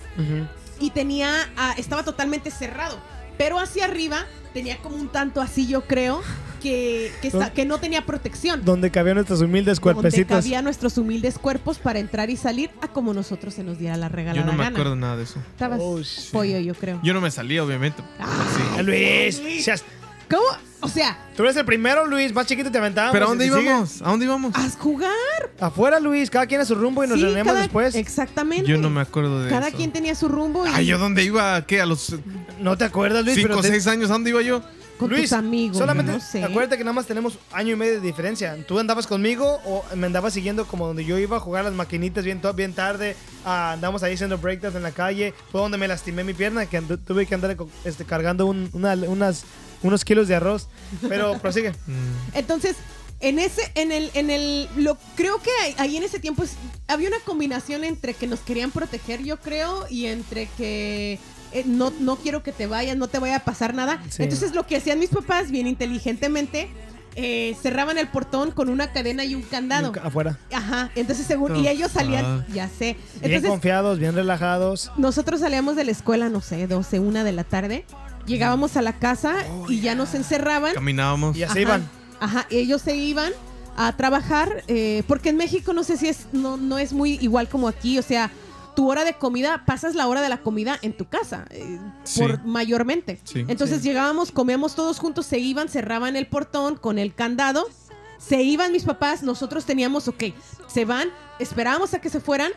y 0.80 0.89
tenía, 0.91 1.50
ah, 1.58 1.74
estaba 1.77 2.03
totalmente 2.03 2.51
cerrado. 2.51 3.00
Pero 3.38 3.60
hacia 3.60 3.86
arriba 3.86 4.25
tenía 4.53 4.77
como 4.77 4.96
un 4.98 5.08
tanto 5.10 5.41
así, 5.41 5.67
yo 5.67 5.81
creo, 5.81 6.22
que, 6.62 7.12
que, 7.22 7.27
está- 7.29 7.51
que 7.53 7.65
no 7.65 7.79
tenía 7.79 8.05
protección. 8.05 8.63
Donde 8.63 8.91
cabían 8.91 9.15
nuestros 9.15 9.41
humildes 9.41 9.79
Donde 9.79 9.93
cuerpecitos. 10.01 10.38
cabía 10.38 10.62
nuestros 10.62 10.98
humildes 10.98 11.39
cuerpos 11.39 11.79
para 11.79 12.00
entrar 12.00 12.29
y 12.29 12.38
salir 12.38 12.70
a 12.81 12.88
como 12.89 13.13
nosotros 13.13 13.53
se 13.53 13.63
nos 13.63 13.79
diera 13.79 13.98
la 13.98 14.10
regalada 14.10 14.46
Yo 14.46 14.51
no 14.51 14.58
me 14.58 14.63
gana. 14.63 14.75
acuerdo 14.77 14.96
nada 14.96 15.17
de 15.17 15.24
eso. 15.24 15.39
Estabas 15.53 15.79
Oh, 15.81 16.03
sí. 16.03 16.29
pollo, 16.31 16.60
yo 16.60 16.75
creo. 16.75 17.00
Yo 17.03 17.13
no 17.13 17.22
me 17.22 17.31
salí, 17.31 17.58
obviamente. 17.60 18.03
Ah, 18.20 18.48
Ah, 18.77 18.81
Luis, 18.84 19.41
seas- 19.63 19.84
¿Cómo? 20.29 20.43
O 20.79 20.88
sea, 20.88 21.17
tú 21.36 21.43
eres 21.43 21.55
el 21.58 21.65
primero, 21.65 22.05
Luis. 22.08 22.34
Más 22.34 22.48
chiquito 22.48 22.72
te 22.72 22.77
aventaba. 22.77 23.12
¿Pero 23.12 23.25
a 23.25 23.27
dónde 23.29 23.48
íbamos? 23.48 24.01
¿A 24.01 24.10
dónde 24.12 24.25
íbamos? 24.25 24.55
a 24.55 24.65
Afuera, 25.60 26.00
Luis. 26.00 26.30
Cada 26.30 26.48
quien 26.48 26.62
a 26.62 26.66
su 26.66 26.76
rumbo 26.76 27.04
y 27.04 27.08
nos 27.08 27.18
Sí, 27.18 27.24
reunimos 27.24 27.48
cada- 27.48 27.62
después. 27.62 27.96
Exactamente. 27.96 28.66
Yo 28.70 28.78
no 28.78 28.90
me 28.90 29.02
acuerdo 29.02 29.44
de 29.44 29.50
Cada 29.50 29.68
eso. 29.70 29.78
quien 29.78 29.92
tenía 29.92 30.16
su 30.16 30.28
rumbo 30.28 30.66
y 30.66 30.70
Ay, 30.74 30.86
¿yo 30.88 30.98
dónde 30.98 31.24
iba? 31.24 31.66
¿Qué? 31.66 31.82
¿A 31.82 31.86
los 31.86 32.16
No 32.60 32.78
te 32.78 32.84
acuerdas, 32.86 33.24
Luis. 33.24 33.36
5 33.36 33.48
pero 33.50 33.60
o 33.60 33.62
te- 33.62 33.68
6 33.70 33.88
años? 33.88 34.10
¿A 34.10 34.14
dónde 34.14 34.30
iba 34.32 34.42
yo? 34.42 34.62
con 34.98 35.10
Luis, 35.10 35.24
tus 35.24 35.34
amigos. 35.34 35.78
Solamente 35.80 36.12
no 36.12 36.20
sé. 36.20 36.44
acuérdate 36.44 36.78
que 36.78 36.84
nada 36.84 36.94
más 36.94 37.08
tenemos 37.08 37.40
año 37.52 37.74
y 37.74 37.76
medio 37.76 37.94
de 37.94 38.02
diferencia. 38.02 38.56
Tú 38.68 38.78
andabas 38.78 39.08
conmigo 39.08 39.60
o 39.66 39.84
me 39.96 40.06
andabas 40.06 40.32
siguiendo 40.32 40.68
como 40.68 40.86
donde 40.86 41.04
yo 41.06 41.18
iba 41.18 41.38
a 41.38 41.40
jugar 41.40 41.64
las 41.66 41.74
maquinitas 41.74 42.24
bien, 42.24 42.40
to- 42.40 42.54
bien 42.54 42.74
tarde. 42.74 43.16
Ah, 43.44 43.72
andamos 43.72 44.04
ahí 44.04 44.14
haciendo 44.14 44.38
breakdance 44.38 44.78
en 44.78 44.84
la 44.84 44.92
calle. 44.92 45.34
Fue 45.52 45.60
donde 45.60 45.80
me 45.80 45.88
lastimé 45.88 46.24
mi 46.24 46.36
pierna, 46.36 46.68
que 46.68 46.80
andu- 46.80 47.00
tuve 47.04 47.26
que 47.26 47.34
andar 47.34 47.56
co- 47.56 47.68
este, 47.84 48.06
cargando 48.06 48.46
un- 48.46 48.70
una- 48.74 48.94
unas, 48.94 49.44
unos 49.82 50.06
kilos 50.06 50.28
de 50.28 50.36
arroz. 50.36 50.68
Pero 51.10 51.36
prosigue. 51.40 51.72
Mm, 51.88 52.36
Entonces, 52.38 52.76
en 53.22 53.40
ese, 53.40 53.62
en 53.75 53.92
el, 53.92 54.10
en 54.13 54.30
el, 54.30 54.68
lo 54.75 54.98
creo 55.16 55.40
que 55.42 55.50
ahí- 55.63 55.75
ahí 55.78 55.98
en 55.98 56.04
ese 56.04 56.20
tiempo 56.20 56.44
es- 56.44 56.56
había 56.88 57.08
una 57.08 57.20
combinación 57.25 57.84
entre 57.84 58.13
que 58.13 58.28
nos 58.28 58.40
querían 58.42 58.72
proteger, 58.72 59.24
yo 59.24 59.38
creo, 59.40 59.86
y 59.90 60.08
entre 60.08 60.48
que 60.58 61.20
eh, 61.54 61.63
no, 61.66 61.92
no 62.00 62.16
quiero 62.16 62.44
que 62.44 62.51
te 62.51 62.66
vayas, 62.68 62.96
no 62.98 63.08
te 63.08 63.20
vaya 63.20 63.38
a 63.38 63.40
pasar 63.44 63.74
nada. 63.74 64.01
Sí. 64.10 64.24
Entonces, 64.24 64.56
lo 64.56 64.66
que 64.66 64.78
hacían 64.78 65.00
mis 65.00 65.10
papás, 65.10 65.51
bien 65.51 65.68
inteligentemente, 65.68 66.70
eh, 67.16 67.58
cerraban 67.62 67.98
el 67.98 68.08
portón 68.08 68.51
con 68.51 68.70
una 68.70 68.94
cadena 68.94 69.25
y 69.25 69.36
un 69.36 69.42
candado. 69.42 69.92
Afuera. 70.01 70.40
Ajá, 70.54 70.92
entonces 70.96 71.25
según, 71.28 71.58
y 71.58 71.68
ellos 71.68 71.92
salían, 71.92 72.46
fuck. 72.46 72.56
ya 72.56 72.70
sé. 72.70 72.96
Bien 73.22 73.42
confiados, 73.44 74.00
bien 74.00 74.16
relajados. 74.16 74.92
nosotros 74.98 75.42
salíamos 75.42 75.75
de 75.75 75.84
la 75.84 75.92
escuela, 75.92 76.30
no 76.30 76.40
sé, 76.40 76.68
12, 76.68 77.00
una 77.00 77.25
de 77.25 77.34
la 77.34 77.44
tarde. 77.44 77.86
Llegábamos 78.25 78.78
a 78.78 78.82
la 78.82 78.98
casa 78.98 79.36
y 79.68 79.82
ya 79.82 79.94
nos 79.94 80.13
encerraban. 80.13 80.74
Caminábamos. 80.74 81.36
Y 81.36 81.44
así 81.44 81.60
iban. 81.60 81.90
Ajá, 82.22 82.48
ellos 82.50 82.82
se 82.82 82.96
iban 82.96 83.34
a 83.75 83.96
trabajar, 83.98 84.63
eh, 84.68 85.04
porque 85.08 85.30
en 85.30 85.38
México 85.38 85.74
no 85.74 85.84
sé 85.84 85.98
si 85.98 86.08
es, 86.08 86.28
no, 86.32 86.56
no 86.56 86.78
es 86.80 86.94
muy 86.94 87.13
igual 87.22 87.50
como 87.50 87.68
aquí, 87.68 87.98
o 88.00 88.01
sea, 88.04 88.32
tu 88.75 88.90
hora 88.90 89.04
de 89.04 89.16
comida, 89.16 89.63
pasas 89.66 89.96
la 89.96 90.08
hora 90.08 90.22
de 90.22 90.30
la 90.30 90.38
comida 90.42 90.78
en 90.82 90.94
tu 90.96 91.06
casa, 91.06 91.46
eh, 91.50 91.78
Sí. 92.04 92.22
por 92.22 92.46
mayormente. 92.46 93.20
Sí. 93.25 93.44
Entonces 93.50 93.84
llegábamos, 93.84 94.32
comíamos 94.32 94.75
todos 94.75 95.00
juntos, 95.00 95.25
se 95.25 95.40
iban, 95.40 95.68
cerraban 95.68 96.16
el 96.16 96.28
portón 96.28 96.75
con 96.78 97.00
el 97.00 97.13
candado, 97.13 97.68
se 98.18 98.42
iban 98.44 98.72
mis 98.72 98.84
papás, 98.84 99.24
nosotros 99.24 99.66
teníamos, 99.66 100.08
ok, 100.08 100.25
se 100.68 100.86
van, 100.86 101.10
esperábamos 101.40 101.94
a 101.94 102.00
que 102.00 102.10
se 102.10 102.20
fueran, 102.22 102.51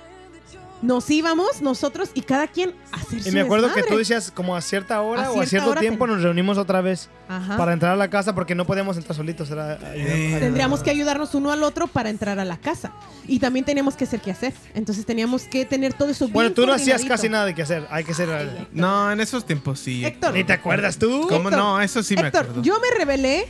nos 0.84 1.08
íbamos 1.10 1.62
nosotros 1.62 2.10
y 2.12 2.20
cada 2.20 2.46
quien 2.46 2.74
a 2.92 2.96
hacer 2.96 3.18
Y 3.18 3.22
su 3.22 3.32
me 3.32 3.40
acuerdo 3.40 3.72
que 3.72 3.82
tú 3.84 3.96
decías 3.96 4.30
como 4.30 4.54
a 4.54 4.60
cierta 4.60 5.00
hora 5.00 5.24
A 5.26 5.30
o 5.30 5.32
a 5.32 5.34
cierta 5.46 5.48
cierto 5.50 5.70
hora 5.70 5.80
tiempo 5.80 6.04
ten- 6.04 6.14
nos 6.14 6.22
reunimos 6.22 6.58
otra 6.58 6.82
vez 6.82 7.08
Ajá. 7.26 7.56
para 7.56 7.72
entrar 7.72 7.92
a 7.92 7.96
la 7.96 8.10
casa 8.10 8.34
porque 8.34 8.54
no 8.54 8.66
podíamos 8.66 8.96
entrar 8.98 9.16
solitos. 9.16 9.50
Era, 9.50 9.78
Eh, 9.94 10.36
Tendríamos 10.38 10.82
que 10.82 10.90
ayudarnos 10.90 11.34
uno 11.34 11.50
al 11.52 11.62
otro 11.62 11.86
para 11.86 12.10
entrar 12.10 12.38
a 12.38 12.44
la 12.44 12.58
casa. 12.58 12.92
Y 13.26 13.38
también 13.38 13.64
teníamos 13.64 13.96
que 13.96 14.04
hacer 14.04 14.20
qué 14.20 14.30
hacer. 14.30 14.52
Entonces 14.74 15.06
teníamos 15.06 15.44
que 15.44 15.64
tener 15.64 15.94
todo 15.94 16.10
eso 16.10 16.26
bien 16.26 16.34
Bueno, 16.34 16.52
tú 16.52 16.66
no 16.66 16.72
hacías 16.74 16.98
coordinadito. 17.00 17.14
casi 17.14 17.28
nada 17.30 17.44
de 17.46 17.54
qué 17.54 17.62
hacer. 17.62 17.86
Hay 17.90 18.04
que 18.04 18.12
ser. 18.12 18.28
Ay, 18.30 18.68
No, 18.72 19.10
en 19.10 19.20
esos 19.20 19.46
tiempos 19.46 19.80
sí. 19.80 20.04
Héctor. 20.04 20.34
¿Ni 20.34 20.44
te 20.44 20.52
acuerdas 20.52 20.98
tú? 20.98 21.22
¿Cómo 21.28 21.48
Héctor, 21.48 21.52
no? 21.58 21.80
Eso 21.80 22.02
sí 22.02 22.14
me 22.14 22.22
Héctor, 22.26 22.42
acuerdo. 22.42 22.62
yo 22.62 22.78
me 22.80 22.90
rebelé, 22.98 23.46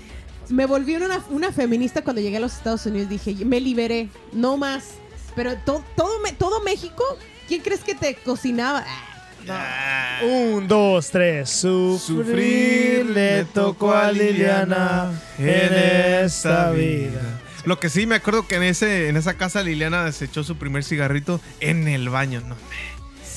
me 0.51 0.67
volví 0.67 0.95
una, 0.95 1.21
una 1.31 1.51
feminista 1.51 2.03
cuando 2.05 2.23
llegué 2.23 2.37
a 2.37 2.41
los 2.41 2.53
Estados 2.55 2.87
Unidos. 2.87 3.09
Dije, 3.09 3.45
me 3.45 3.61
liberé, 3.61 4.09
no 4.33 4.57
más. 4.57 4.85
Pero 5.37 5.57
to- 5.59 5.85
todo, 5.97 6.11
todo 6.39 6.63
México, 6.63 7.03
¿quién 7.49 7.61
crees 7.63 7.81
que 7.81 7.95
te 7.95 8.15
cocinaba? 8.17 8.85
Ah, 9.49 10.21
Un, 10.25 10.67
dos, 10.69 11.11
tres. 11.11 11.51
Sufrir 11.51 13.07
le 13.07 13.45
tocó 13.47 13.93
a 13.93 14.11
Liliana 14.13 15.11
en 15.39 16.25
esta 16.25 16.71
vida. 16.71 17.21
Lo 17.65 17.79
que 17.81 17.89
sí 17.89 18.07
me 18.07 18.15
acuerdo 18.17 18.47
que 18.47 18.57
en 18.57 18.63
ese 18.63 19.09
en 19.09 19.17
esa 19.17 19.35
casa 19.35 19.63
Liliana 19.63 20.05
desechó 20.05 20.45
su 20.45 20.57
primer 20.57 20.85
cigarrito 20.85 21.41
en 21.61 21.89
el 21.89 22.09
baño, 22.09 22.41
no. 22.47 22.57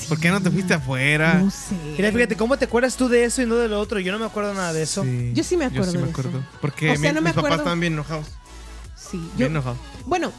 ¿Por 0.08 0.18
qué 0.18 0.30
no 0.30 0.40
te 0.42 0.50
fuiste 0.50 0.72
afuera? 0.72 1.34
No 1.34 1.50
sé. 1.50 1.74
Mira, 1.98 2.10
fíjate, 2.10 2.36
¿cómo 2.36 2.56
te 2.56 2.64
acuerdas 2.64 2.96
tú 2.96 3.08
de 3.10 3.24
eso 3.24 3.42
y 3.42 3.46
no 3.46 3.56
de 3.56 3.68
lo 3.68 3.78
otro? 3.78 3.98
Yo 4.00 4.10
no 4.12 4.18
me 4.18 4.24
acuerdo 4.24 4.54
nada 4.54 4.72
de 4.72 4.82
eso. 4.82 5.02
Sí. 5.02 5.32
Yo 5.34 5.44
sí 5.44 5.56
me 5.58 5.66
acuerdo 5.66 5.84
Yo 5.86 5.90
sí 5.92 5.98
me 5.98 6.04
de 6.04 6.10
eso. 6.10 6.20
acuerdo. 6.20 6.46
Porque 6.62 6.90
O 6.92 6.96
sea, 6.96 7.10
mi- 7.10 7.14
no 7.16 7.20
me 7.20 7.28
mis 7.28 7.34
papás 7.34 7.38
acuerdo. 7.48 7.56
estaban 7.56 7.80
bien 7.80 7.92
enojados. 7.92 8.26
Sí, 8.96 9.18
yo, 9.32 9.36
Bien 9.36 9.50
enojados. 9.50 9.78
Bueno, 10.06 10.32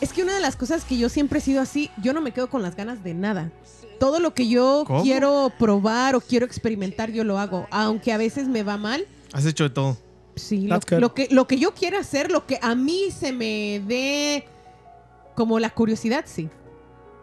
es 0.00 0.12
que 0.12 0.22
una 0.22 0.34
de 0.34 0.40
las 0.40 0.56
cosas 0.56 0.84
que 0.84 0.96
yo 0.98 1.08
siempre 1.08 1.38
he 1.38 1.42
sido 1.42 1.60
así, 1.60 1.90
yo 2.02 2.12
no 2.12 2.20
me 2.20 2.32
quedo 2.32 2.48
con 2.48 2.62
las 2.62 2.76
ganas 2.76 3.02
de 3.04 3.14
nada. 3.14 3.50
Todo 3.98 4.20
lo 4.20 4.34
que 4.34 4.48
yo 4.48 4.84
¿Cómo? 4.86 5.02
quiero 5.02 5.50
probar 5.58 6.14
o 6.16 6.20
quiero 6.20 6.44
experimentar, 6.44 7.10
yo 7.10 7.24
lo 7.24 7.38
hago. 7.38 7.66
Aunque 7.70 8.12
a 8.12 8.18
veces 8.18 8.46
me 8.48 8.62
va 8.62 8.76
mal, 8.76 9.06
Has 9.32 9.46
hecho 9.46 9.64
de 9.64 9.70
todo. 9.70 9.96
sí. 10.34 10.66
Lo, 10.66 11.14
que, 11.14 11.28
lo 11.30 11.46
que 11.46 11.58
yo 11.58 11.72
quiera 11.74 11.98
hacer, 12.00 12.30
lo 12.30 12.46
que 12.46 12.58
a 12.62 12.74
mí 12.74 13.10
se 13.10 13.32
me 13.32 13.82
dé 13.86 14.46
como 15.34 15.58
la 15.58 15.70
curiosidad, 15.70 16.24
sí. 16.26 16.48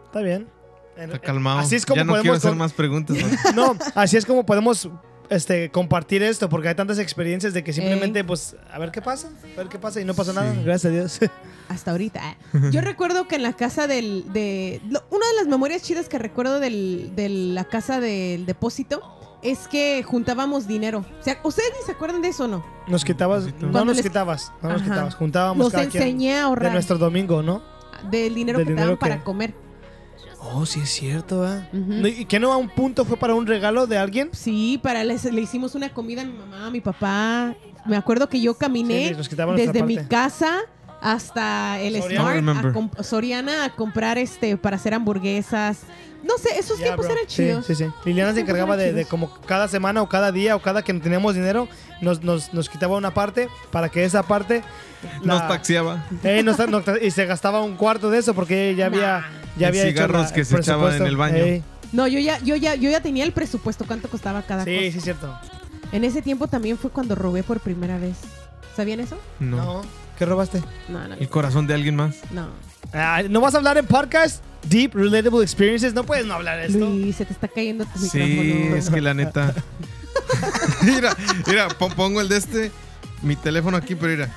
Está 0.06 0.20
bien. 0.20 0.48
En- 0.96 1.04
Está 1.10 1.18
calmado. 1.20 1.58
Así 1.60 1.74
es 1.76 1.84
como 1.86 1.96
ya 1.96 2.04
no 2.04 2.12
quiero 2.14 2.22
podemos. 2.22 2.38
hacer 2.38 2.50
con- 2.50 2.58
más 2.58 2.72
preguntas. 2.72 3.16
¿no? 3.54 3.74
No, 3.74 3.78
así 3.94 4.16
es 4.16 4.24
como 4.26 4.44
podemos 4.46 4.88
este, 5.30 5.70
compartir 5.70 6.22
esto, 6.22 6.48
porque 6.48 6.68
hay 6.68 6.74
tantas 6.74 6.98
experiencias 6.98 7.52
de 7.54 7.64
que 7.64 7.72
simplemente, 7.72 8.24
pues, 8.24 8.56
a 8.72 8.78
ver 8.78 8.90
qué 8.90 9.00
pasa, 9.02 9.30
a 9.54 9.56
ver 9.56 9.68
qué 9.68 9.78
pasa 9.78 10.00
y 10.00 10.04
no 10.04 10.14
pasa 10.14 10.32
nada. 10.32 10.52
Sí. 10.52 10.60
Gracias 10.64 10.90
a 10.90 10.94
Dios. 10.94 11.20
Hasta 11.68 11.90
ahorita. 11.92 12.36
Yo 12.70 12.80
recuerdo 12.82 13.26
que 13.26 13.36
en 13.36 13.42
la 13.42 13.54
casa 13.54 13.86
del... 13.86 14.32
De, 14.32 14.80
lo- 14.88 15.02
una 15.10 15.26
de 15.28 15.34
las 15.36 15.46
memorias 15.46 15.82
chidas 15.82 16.08
que 16.08 16.18
recuerdo 16.18 16.60
del, 16.60 17.12
de 17.16 17.28
la 17.28 17.64
casa 17.64 18.00
del 18.00 18.44
depósito 18.46 19.02
es 19.42 19.66
que 19.68 20.02
juntábamos 20.06 20.66
dinero. 20.66 21.04
O 21.20 21.22
sea, 21.22 21.38
¿ustedes 21.42 21.70
ni 21.78 21.84
se 21.86 21.92
acuerdan 21.92 22.22
de 22.22 22.28
eso 22.28 22.44
o 22.44 22.48
no? 22.48 22.64
Nos 22.86 23.04
quitabas, 23.04 23.44
Cuando 23.58 23.78
no 23.80 23.84
nos 23.86 23.96
les- 23.96 24.06
quitabas, 24.06 24.52
no 24.62 24.70
nos 24.70 24.82
Ajá. 24.82 24.90
quitabas. 24.90 25.14
Juntábamos 25.14 25.58
Nos 25.58 25.72
cada 25.72 25.88
quien 25.88 26.02
enseñé 26.02 26.32
a 26.32 26.36
de 26.36 26.40
ahorrar 26.42 26.72
nuestro 26.72 26.98
domingo, 26.98 27.42
¿no? 27.42 27.62
del 28.10 28.34
dinero 28.34 28.58
del 28.58 28.66
que 28.66 28.74
te 28.74 28.74
dinero 28.74 28.96
daban 28.96 28.98
para 28.98 29.24
comer. 29.24 29.54
Oh, 30.52 30.66
sí 30.66 30.80
es 30.80 30.90
cierto, 30.90 31.46
¿eh? 31.48 31.66
No, 31.72 32.06
¿Y 32.06 32.26
que 32.26 32.38
no 32.38 32.52
a 32.52 32.56
un 32.56 32.68
punto 32.68 33.04
fue 33.04 33.16
para 33.16 33.34
un 33.34 33.46
regalo 33.46 33.86
de 33.86 33.96
alguien? 33.98 34.28
Sí, 34.32 34.78
para 34.82 35.02
les- 35.04 35.24
le 35.24 35.40
hicimos 35.40 35.74
una 35.74 35.88
comida 35.92 36.22
a 36.22 36.24
mi 36.24 36.32
mamá, 36.34 36.66
a 36.66 36.70
mi 36.70 36.80
papá. 36.80 37.54
Me 37.86 37.96
acuerdo 37.96 38.28
que 38.28 38.40
yo 38.40 38.52
Sí, 38.52 38.58
caminé 38.60 39.16
desde 39.56 39.82
mi 39.82 39.96
casa 40.04 40.60
hasta 41.00 41.78
el 41.80 42.00
Soriana. 42.00 42.60
Smart 42.60 42.98
a 42.98 43.02
Soriana 43.02 43.64
a 43.64 43.70
comprar 43.74 44.16
este 44.18 44.56
para 44.56 44.76
hacer 44.76 44.94
hamburguesas. 44.94 45.80
No 46.22 46.38
sé, 46.38 46.58
esos 46.58 46.78
Ya, 46.78 46.84
tiempos 46.84 47.04
bro. 47.06 47.14
eran 47.14 47.28
Sí, 47.28 47.36
chidos. 47.36 47.66
Sí, 47.66 47.74
sí. 47.74 47.84
Liliana 48.06 48.32
se 48.32 48.40
encargaba 48.40 48.76
de, 48.78 49.04
como 49.04 49.30
cada 49.46 49.68
semana 49.68 50.00
o 50.00 50.08
cada 50.08 50.32
día 50.32 50.56
o 50.56 50.62
cada 50.62 50.82
que 50.82 50.94
teníamos 50.94 51.34
dinero, 51.34 51.68
nos, 52.00 52.22
nos, 52.22 52.54
nos 52.54 52.70
quitaba 52.70 52.96
una 52.96 53.12
parte 53.12 53.48
para 53.70 53.90
que 53.90 54.04
esa 54.04 54.22
parte... 54.22 54.62
la- 55.22 55.34
Nos 55.34 55.48
taxiaba. 55.48 56.06
Eh, 56.22 56.42
nos- 56.42 56.58
nos- 56.68 56.84
y 57.02 57.10
se 57.10 57.26
gastaba 57.26 57.60
un 57.60 57.76
cuarto 57.76 58.08
de 58.10 58.18
eso 58.18 58.32
porque 58.32 58.74
ya 58.74 58.86
había, 58.86 59.26
ya 59.56 59.66
Y 59.66 59.68
había 59.68 59.82
hecho 59.82 59.90
cigarros 59.92 60.28
la- 60.30 60.32
que 60.34 60.44
se 60.44 60.56
echaban 60.56 60.94
en 60.94 61.06
el 61.06 61.16
baño. 61.16 61.36
Ey, 61.36 61.62
No, 61.92 62.06
yo 62.08 62.18
ya, 62.18 62.38
yo 62.40 62.56
ya, 62.56 62.74
yo 62.74 62.90
ya 62.90 63.00
tenía 63.00 63.24
el 63.24 63.32
presupuesto, 63.32 63.84
cuánto 63.86 64.08
costaba 64.08 64.42
cada 64.42 64.64
sí, 64.64 64.74
cosa. 64.76 64.90
sí, 64.92 65.00
cierto. 65.00 65.38
En 65.92 66.02
ese 66.04 66.22
tiempo 66.22 66.48
también 66.48 66.76
fue 66.76 66.90
cuando 66.90 67.14
robé 67.14 67.42
por 67.44 67.60
primera 67.60 67.98
vez. 67.98 68.16
¿Sabían 68.76 68.98
eso? 69.00 69.16
No. 69.38 69.56
No. 69.56 69.82
¿Qué 70.18 70.26
robaste? 70.26 70.60
No, 70.88 71.06
no, 71.08 71.14
El 71.14 71.28
corazón 71.28 71.66
de 71.66 71.74
alguien 71.74 71.96
más. 71.96 72.16
no. 72.32 72.48
Ah, 72.92 73.22
¿No 73.28 73.40
vas 73.40 73.54
a 73.54 73.58
hablar 73.58 73.76
en 73.78 73.86
podcast? 73.86 74.42
Deep 74.68 74.94
Relatable 74.94 75.42
Experiences. 75.42 75.94
No 75.94 76.04
puedes 76.04 76.26
no 76.26 76.34
hablar 76.34 76.58
de 76.58 76.66
esto. 76.66 76.78
Luis, 76.78 77.16
se 77.16 77.24
te 77.24 77.32
está 77.32 77.48
cayendo 77.48 77.84
tu 77.86 77.98
Sí, 77.98 78.18
micrófono. 78.18 78.76
es 78.76 78.90
que 78.90 79.00
la 79.00 79.14
neta. 79.14 79.52
mira, 80.82 81.16
mira, 81.46 81.68
pon- 81.68 81.92
pongo 81.92 82.20
el 82.20 82.28
de 82.28 82.36
este, 82.36 82.70
mi 83.22 83.34
teléfono 83.36 83.76
aquí, 83.76 83.94
pero 83.94 84.12
mira. 84.12 84.30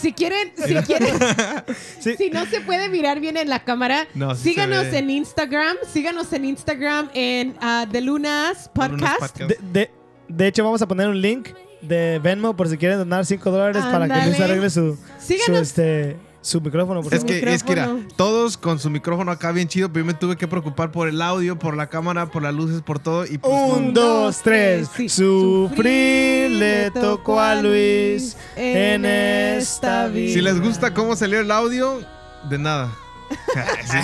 Si 0.00 0.12
quieren, 0.12 0.52
si 0.56 0.74
quieren, 0.76 1.14
Sí. 2.00 2.16
si 2.16 2.30
no 2.30 2.44
se 2.46 2.60
puede 2.60 2.88
mirar 2.88 3.18
bien 3.20 3.36
en 3.36 3.48
la 3.48 3.64
cámara, 3.64 4.06
No, 4.14 4.34
sí 4.34 4.42
se 4.42 4.48
síganos 4.50 4.84
en 4.86 5.10
Instagram, 5.10 5.76
síganos 5.92 6.32
en 6.32 6.44
Instagram 6.44 7.08
en 7.14 7.56
ah, 7.60 7.86
The 7.90 8.00
Lunas 8.02 8.70
Podcast. 8.74 9.18
Podcast. 9.20 9.50
De, 9.50 9.58
de- 9.72 9.90
de 10.28 10.46
hecho, 10.48 10.64
vamos 10.64 10.82
a 10.82 10.88
poner 10.88 11.08
un 11.08 11.20
link 11.20 11.50
de 11.80 12.18
Venmo 12.18 12.56
por 12.56 12.68
si 12.68 12.76
quieren 12.76 12.98
donar 12.98 13.24
5 13.24 13.48
dólares 13.50 13.82
para 13.84 14.08
que 14.08 14.26
Luis 14.26 14.40
arregle 14.40 14.70
su, 14.70 14.96
su, 14.96 14.98
Síganos. 15.20 15.62
este, 15.62 16.16
su 16.46 16.60
micrófono. 16.60 17.02
por 17.02 17.12
Es 17.12 17.20
favor. 17.20 17.40
que, 17.40 17.52
es 17.54 17.62
que 17.62 17.70
mira, 17.70 17.86
micrófono. 17.88 18.14
todos 18.16 18.56
con 18.56 18.78
su 18.78 18.88
micrófono 18.90 19.30
acá 19.32 19.52
bien 19.52 19.68
chido, 19.68 19.88
pero 19.92 20.04
yo 20.04 20.06
me 20.06 20.14
tuve 20.14 20.36
que 20.36 20.46
preocupar 20.48 20.92
por 20.92 21.08
el 21.08 21.20
audio, 21.20 21.58
por 21.58 21.76
la 21.76 21.88
cámara, 21.88 22.26
por 22.26 22.42
las 22.42 22.54
luces, 22.54 22.82
por 22.82 22.98
todo. 22.98 23.26
Y 23.26 23.38
pues, 23.38 23.52
Un, 23.52 23.86
no. 23.92 24.00
dos, 24.00 24.40
tres. 24.42 24.88
Sí. 24.96 25.08
Sufrir 25.08 26.50
le 26.52 26.90
tocó 26.92 27.40
a 27.40 27.54
Luis 27.60 28.36
en 28.56 29.04
esta 29.04 30.06
vida. 30.08 30.32
si 30.32 30.40
les 30.40 30.60
gusta 30.60 30.94
cómo 30.94 31.16
salió 31.16 31.40
el 31.40 31.50
audio, 31.50 32.00
de 32.48 32.58
nada. 32.58 32.90
Sí, 33.84 33.98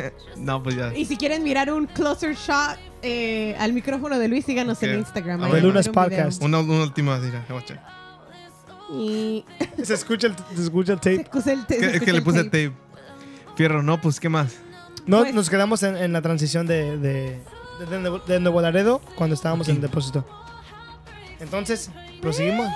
no, 0.36 0.62
pues 0.62 0.76
ya. 0.76 0.94
Y 0.94 1.04
si 1.04 1.16
quieren 1.16 1.42
mirar 1.42 1.72
un 1.72 1.86
closer 1.86 2.34
shot 2.36 2.78
eh, 3.02 3.56
al 3.58 3.72
micrófono 3.72 4.18
de 4.18 4.28
Luis, 4.28 4.44
síganos 4.44 4.80
en 4.84 4.98
Instagram. 5.00 5.42
A 5.42 5.48
Lunas. 5.58 5.88
Podcast. 5.88 6.42
Una, 6.42 6.60
una 6.60 6.82
última, 6.84 7.18
mira. 7.18 7.44
Y 8.92 9.44
Se 9.84 9.94
escucha 9.94 10.28
el, 10.28 10.34
se 10.56 10.62
escucha 10.62 10.92
el 10.94 10.98
se 11.00 11.10
tape. 11.10 11.22
escucha 11.22 11.52
el- 11.52 11.66
se 11.66 11.96
Es 11.96 12.02
que, 12.02 12.12
le 12.12 12.18
el 12.18 12.24
puse 12.24 12.44
tape. 12.44 12.68
tape. 12.70 12.76
Fierro, 13.56 13.82
no, 13.82 14.00
pues, 14.00 14.20
¿qué 14.20 14.28
más? 14.28 14.56
No, 15.06 15.20
Pues- 15.20 15.34
nos 15.34 15.50
quedamos 15.50 15.82
en, 15.82 15.96
en 15.96 16.12
la 16.12 16.22
transición 16.22 16.66
de, 16.66 16.96
de, 16.98 17.40
de- 17.90 17.98
de- 18.10 18.20
de 18.26 18.40
Nuevo 18.40 18.60
Laredo 18.60 19.00
cuando 19.16 19.34
estábamos 19.34 19.68
en 19.68 19.76
el 19.76 19.82
depósito. 19.82 20.24
Entonces, 21.40 21.90
proseguimos. 22.20 22.68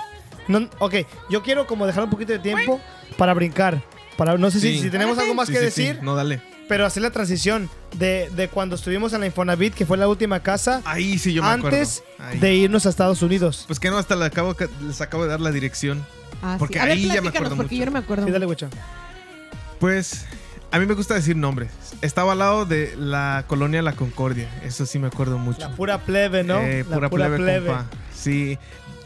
No, 0.47 0.67
ok, 0.79 0.95
yo 1.29 1.41
quiero 1.43 1.67
como 1.67 1.85
dejar 1.85 2.03
un 2.03 2.09
poquito 2.09 2.33
de 2.33 2.39
tiempo 2.39 2.79
para 3.17 3.33
brincar. 3.33 3.81
Para, 4.17 4.37
no 4.37 4.51
sé 4.51 4.59
si, 4.59 4.75
Sí. 4.77 4.81
si 4.83 4.89
tenemos 4.89 5.17
algo 5.17 5.33
más 5.33 5.47
Sí, 5.47 5.53
que 5.53 5.59
sí, 5.59 5.71
sí. 5.71 5.81
decir, 5.87 6.03
No, 6.03 6.15
dale. 6.15 6.41
Pero 6.67 6.85
hacer 6.85 7.03
la 7.03 7.11
transición 7.11 7.69
de, 7.97 8.29
de 8.35 8.47
cuando 8.47 8.75
estuvimos 8.75 9.13
en 9.13 9.19
la 9.21 9.25
Infonavit, 9.27 9.73
que 9.73 9.85
fue 9.85 9.97
la 9.97 10.07
última 10.07 10.41
casa, 10.41 10.81
Ahí 10.85 11.17
sí 11.19 11.33
yo 11.33 11.43
me 11.43 11.49
antes 11.49 12.03
acuerdo. 12.17 12.39
De 12.39 12.55
irnos 12.55 12.85
a 12.85 12.89
Estados 12.89 13.21
Unidos. 13.21 13.65
Pues 13.67 13.79
que 13.79 13.89
no, 13.89 13.97
hasta 13.97 14.15
le 14.15 14.25
acabo, 14.25 14.55
les 14.87 15.01
acabo 15.01 15.23
de 15.23 15.29
dar 15.29 15.41
la 15.41 15.51
dirección. 15.51 16.05
Ah, 16.41 16.53
sí. 16.53 16.59
Porque 16.59 16.79
ver, 16.79 16.89
ahí 16.91 17.07
ya 17.07 17.21
me 17.21 17.29
acuerdo 17.29 17.55
porque 17.55 17.75
mucho. 17.75 17.79
yo 17.79 17.85
no 17.85 17.91
me 17.91 17.99
acuerdo. 17.99 18.25
Sí, 18.25 18.31
dale, 18.31 18.45
güecho. 18.45 18.69
Pues 19.79 20.25
a 20.71 20.79
mí 20.79 20.85
me 20.85 20.93
gusta 20.93 21.13
decir 21.13 21.35
nombres. 21.35 21.71
Estaba 22.01 22.31
al 22.31 22.39
lado 22.39 22.65
de 22.65 22.95
la 22.97 23.45
colonia 23.47 23.81
La 23.81 23.93
Concordia. 23.93 24.49
Eso 24.63 24.85
sí 24.85 24.99
me 24.99 25.07
acuerdo 25.07 25.37
mucho. 25.37 25.59
La 25.59 25.69
pura 25.75 25.99
plebe, 25.99 26.43
¿no? 26.43 26.59
Eh, 26.59 26.85
la 26.89 27.09
pura, 27.09 27.29
plebe, 27.29 27.67
compa. 27.67 27.85
Sí. 28.13 28.57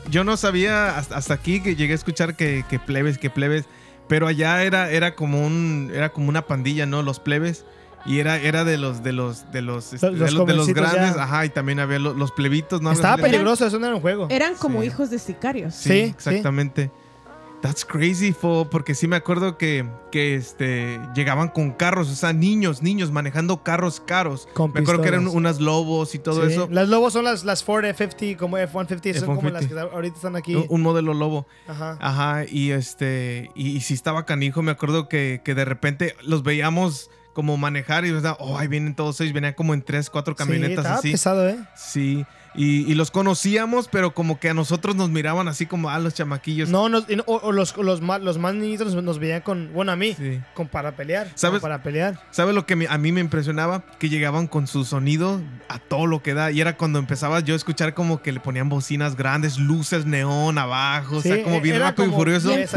Yo 0.09 0.23
no 0.23 0.37
sabía 0.37 0.97
hasta, 0.97 1.17
hasta 1.17 1.33
aquí 1.33 1.61
que 1.61 1.75
llegué 1.75 1.91
a 1.91 1.95
escuchar 1.95 2.35
que, 2.35 2.63
que 2.69 2.79
plebes, 2.79 3.17
que 3.17 3.29
plebes. 3.29 3.65
Pero 4.07 4.27
allá 4.27 4.63
era, 4.63 4.89
era 4.91 5.15
como 5.15 5.45
un. 5.45 5.91
Era 5.93 6.09
como 6.13 6.29
una 6.29 6.43
pandilla, 6.45 6.85
¿no? 6.85 7.01
Los 7.03 7.19
plebes. 7.19 7.65
Y 8.05 8.19
era, 8.19 8.37
era 8.37 8.63
de 8.63 8.77
los, 8.77 9.03
de 9.03 9.11
los, 9.11 9.51
de 9.51 9.61
los, 9.61 9.91
este, 9.91 10.09
Los 10.11 10.19
de, 10.19 10.31
los, 10.31 10.47
de 10.47 10.53
los 10.53 10.67
grandes, 10.69 11.15
ya. 11.15 11.23
ajá, 11.23 11.45
y 11.45 11.49
también 11.49 11.79
había 11.81 11.99
lo- 11.99 12.13
los 12.13 12.31
plebitos, 12.31 12.81
¿no? 12.81 12.91
Estaba 12.93 13.17
peligroso, 13.17 13.65
eso 13.67 13.79
no 13.79 13.85
era 13.87 13.95
un 13.95 14.01
juego. 14.01 14.27
Eran 14.29 14.55
como 14.55 14.79
Sí. 14.81 14.87
hijos 14.87 15.09
de 15.09 15.19
sicarios. 15.19 15.73
Sí, 15.75 15.89
Sí, 15.89 15.99
exactamente. 15.99 16.89
That's 17.61 17.83
crazy, 17.83 18.33
fo, 18.33 18.67
porque 18.69 18.93
sí 18.93 19.07
me 19.07 19.15
acuerdo 19.15 19.57
que, 19.57 19.83
que 20.11 20.35
este, 20.35 20.99
llegaban 21.15 21.49
con 21.49 21.71
carros, 21.71 22.07
o 22.09 22.15
sea, 22.15 22.31
niños, 22.31 22.83
niños 22.83 23.11
manejando 23.11 23.63
carros 23.63 23.99
caros. 23.99 24.47
Con 24.53 24.71
me 24.73 24.81
acuerdo 24.81 25.01
que 25.01 25.07
eran 25.07 25.27
unas 25.27 25.59
lobos 25.59 26.13
y 26.13 26.19
todo 26.19 26.45
Sí. 26.45 26.53
eso. 26.53 26.67
Las 26.71 26.87
lobos 26.87 27.13
son 27.13 27.25
las, 27.25 27.43
las 27.45 27.63
Ford 27.63 27.83
F50, 27.83 28.37
como 28.37 28.57
F-150, 28.59 29.19
son 29.19 29.35
como 29.37 29.49
las 29.49 29.63
F-150. 29.65 29.89
que 29.89 29.95
ahorita 29.95 30.15
están 30.15 30.35
aquí. 30.35 30.53
Un, 30.55 30.65
un 30.69 30.81
modelo 30.83 31.15
lobo. 31.15 31.47
Ajá. 31.67 31.97
Ajá, 31.99 32.45
y 32.47 32.69
este, 32.71 33.49
y, 33.55 33.69
y 33.75 33.81
sí 33.81 33.95
estaba 33.95 34.25
canijo, 34.25 34.61
me 34.61 34.71
acuerdo 34.71 35.09
que, 35.09 35.41
que 35.43 35.55
de 35.55 35.65
repente 35.65 36.15
los 36.23 36.43
veíamos 36.43 37.09
como 37.33 37.55
manejar 37.57 38.03
y 38.05 38.11
¿verdad? 38.11 38.35
oh, 38.39 38.57
ahí 38.57 38.67
vienen 38.67 38.95
todos 38.95 39.19
ellos, 39.21 39.31
venían 39.33 39.53
como 39.53 39.73
en 39.73 39.81
tres, 39.83 40.09
cuatro 40.09 40.33
sí, 40.33 40.37
camionetas 40.43 40.77
estaba 40.85 40.95
así. 40.99 41.11
pesado, 41.11 41.47
¿eh? 41.49 41.57
Sí, 41.75 42.25
y, 42.57 42.91
y 42.91 42.95
los 42.95 43.11
conocíamos, 43.11 43.87
pero 43.87 44.13
como 44.13 44.39
que 44.39 44.49
a 44.49 44.53
nosotros 44.53 44.95
nos 44.95 45.09
miraban 45.09 45.47
así 45.47 45.65
como 45.65 45.89
a 45.89 45.97
los 45.99 46.13
chamaquillos. 46.15 46.67
No, 46.69 46.89
nos- 46.89 47.05
o, 47.25 47.35
o 47.37 47.51
los, 47.53 47.77
los, 47.77 48.01
más, 48.01 48.19
los 48.21 48.37
más 48.37 48.53
niñitos 48.55 48.93
nos, 48.93 49.03
nos 49.03 49.19
veían 49.19 49.41
con, 49.41 49.71
bueno, 49.73 49.91
a 49.91 49.95
mí, 49.95 50.15
Sí. 50.15 50.39
con 50.55 50.67
para 50.67 50.95
pelear. 50.95 51.29
¿Sabes? 51.35 51.61
Para 51.61 51.83
pelear. 51.83 52.19
¿Sabes 52.31 52.53
lo 52.55 52.65
que 52.65 52.75
me- 52.75 52.87
a 52.87 52.97
mí 52.97 53.11
me 53.11 53.21
impresionaba? 53.21 53.83
Que 53.99 54.09
llegaban 54.09 54.47
con 54.47 54.67
su 54.67 54.83
sonido 54.83 55.39
a 55.69 55.79
todo 55.79 56.07
lo 56.07 56.21
que 56.23 56.33
da. 56.33 56.51
Y 56.51 56.59
era 56.59 56.75
cuando 56.77 56.99
empezaba 56.99 57.39
yo 57.39 57.53
a 57.53 57.57
escuchar 57.57 57.93
como 57.93 58.21
que 58.21 58.31
le 58.31 58.39
ponían 58.39 58.67
bocinas 58.69 59.15
grandes, 59.15 59.57
luces 59.57 60.05
neón 60.05 60.57
abajo. 60.57 61.17
o 61.17 61.21
sea, 61.21 61.35
Sí, 61.37 61.43
como 61.43 61.61
bien 61.61 61.75
era 61.75 61.85
rápido 61.91 62.07
y 62.09 62.11
furioso. 62.11 62.49
bien. 62.49 62.67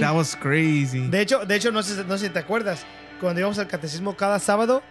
That 0.00 0.14
was 0.14 0.36
crazy. 0.40 1.08
De 1.08 1.20
hecho, 1.20 1.44
de 1.44 1.56
hecho 1.56 1.72
no, 1.72 1.82
sé, 1.82 2.04
no 2.04 2.16
sé 2.18 2.28
si 2.28 2.32
te 2.32 2.38
acuerdas, 2.38 2.84
cuando 3.20 3.40
íbamos 3.40 3.58
al 3.58 3.66
catecismo 3.66 4.16
cada 4.16 4.38
sábado, 4.38 4.82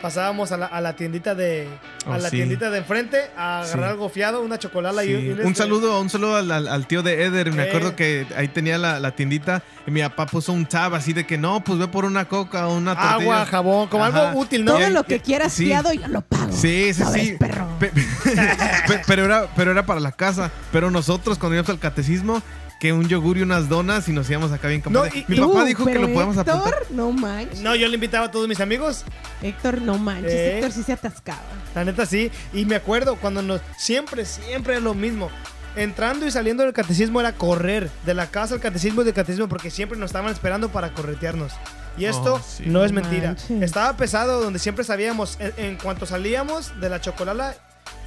pasábamos 0.00 0.50
a 0.52 0.56
la, 0.56 0.66
a 0.66 0.80
la 0.80 0.96
tiendita 0.96 1.34
de 1.34 1.68
a 2.06 2.10
Oh, 2.10 2.16
la 2.16 2.30
sí. 2.30 2.36
tiendita 2.36 2.70
de 2.70 2.78
enfrente 2.78 3.18
a 3.36 3.62
Sí. 3.64 3.72
agarrar 3.72 3.90
algo 3.90 4.08
fiado, 4.08 4.40
una 4.42 4.58
chocolala 4.58 5.04
y, 5.04 5.08
Sí. 5.08 5.12
y 5.12 5.28
un, 5.30 5.40
Un 5.40 5.46
este- 5.48 5.54
saludo, 5.54 6.00
un 6.00 6.08
saludo 6.10 6.36
al, 6.36 6.50
al- 6.50 6.68
al 6.68 6.86
tío 6.86 7.02
de 7.02 7.24
Eder. 7.24 7.52
Me 7.52 7.64
Eh. 7.64 7.68
acuerdo 7.68 7.94
que 7.96 8.26
ahí 8.36 8.48
tenía 8.48 8.78
la, 8.78 8.98
la 9.00 9.10
tiendita 9.14 9.62
y 9.86 9.90
mi 9.90 10.00
papá 10.00 10.26
puso 10.26 10.52
un 10.52 10.64
tab 10.66 10.94
así 10.94 11.12
de 11.12 11.26
que 11.26 11.36
no, 11.38 11.62
pues 11.62 11.78
ve 11.78 11.88
por 11.88 12.04
una 12.04 12.26
coca 12.26 12.66
o 12.68 12.76
una 12.76 12.94
tortilla. 12.94 13.14
Agua, 13.14 13.46
jabón, 13.46 13.88
como 13.88 14.04
Ajá. 14.04 14.28
algo 14.30 14.40
útil, 14.40 14.64
¿no? 14.64 14.72
Todo 14.78 14.90
lo 14.90 15.04
que 15.04 15.20
quieras 15.20 15.52
sí. 15.52 15.66
fiado, 15.66 15.92
yo 15.92 16.08
lo 16.08 16.22
pago. 16.22 16.52
Sí, 16.52 16.92
sí, 16.92 17.02
¿Sabes, 17.02 17.22
sí. 17.22 17.36
perro? 17.38 17.66
Pe- 17.78 17.92
pe- 18.86 19.02
pero, 19.06 19.24
era, 19.24 19.48
pero 19.54 19.70
era 19.72 19.84
para 19.86 20.00
la 20.00 20.12
casa. 20.12 20.50
Pero 20.72 20.90
nosotros 20.90 21.38
cuando 21.38 21.54
íbamos 21.56 21.70
al 21.70 21.78
catecismo, 21.78 22.42
que 22.80 22.92
un 22.92 23.06
yogur 23.08 23.36
y 23.38 23.42
unas 23.42 23.68
donas 23.68 24.08
y 24.08 24.12
nos 24.12 24.28
íbamos 24.30 24.50
acá 24.52 24.66
bien 24.66 24.82
No, 24.90 25.06
y- 25.06 25.24
Mi 25.28 25.36
y- 25.36 25.40
papá 25.40 25.62
Uh, 25.62 25.64
dijo 25.66 25.84
que 25.84 25.98
lo 25.98 26.12
podemos 26.12 26.36
Héctor, 26.36 26.56
apuntar. 26.56 26.82
no 26.90 27.12
manches. 27.12 27.60
No, 27.60 27.76
yo 27.76 27.86
le 27.86 27.94
invitaba 27.94 28.26
a 28.26 28.30
todos 28.32 28.48
mis 28.48 28.58
amigos. 28.60 29.04
Héctor, 29.42 29.82
no 29.82 29.98
manches. 29.98 30.32
Eh. 30.32 30.54
Héctor 30.56 30.72
sí 30.72 30.82
se 30.82 30.94
atascaba. 30.94 31.42
La 31.74 31.84
neta 31.84 32.06
sí. 32.06 32.32
Y 32.54 32.64
me 32.64 32.74
acuerdo 32.74 33.16
cuando 33.16 33.42
nos. 33.42 33.60
Siempre, 33.76 34.24
siempre 34.24 34.74
es 34.76 34.82
lo 34.82 34.94
mismo. 34.94 35.30
Entrando 35.76 36.26
y 36.26 36.30
saliendo 36.32 36.64
del 36.64 36.72
catecismo 36.72 37.20
era 37.20 37.32
correr. 37.34 37.90
De 38.06 38.14
la 38.14 38.26
casa 38.28 38.54
al 38.54 38.60
catecismo 38.60 39.02
y 39.02 39.04
del 39.04 39.14
catecismo 39.14 39.46
porque 39.48 39.70
siempre 39.70 39.98
nos 39.98 40.08
estaban 40.08 40.32
esperando 40.32 40.70
para 40.70 40.92
corretearnos. 40.94 41.52
Y 41.98 42.06
esto 42.06 42.34
Oh, 42.34 42.40
sí. 42.40 42.64
no 42.66 42.82
es 42.84 42.92
mentira. 42.92 43.28
manches. 43.28 43.62
Estaba 43.62 43.94
pesado 43.96 44.40
donde 44.42 44.58
siempre 44.58 44.84
sabíamos. 44.84 45.36
En, 45.38 45.52
en 45.58 45.76
cuanto 45.76 46.06
salíamos 46.06 46.72
de 46.80 46.88
la 46.88 47.00
chocolala 47.00 47.54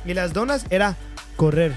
y 0.04 0.14
las 0.16 0.34
donas, 0.34 0.66
era 0.72 0.98
correr. 1.38 1.74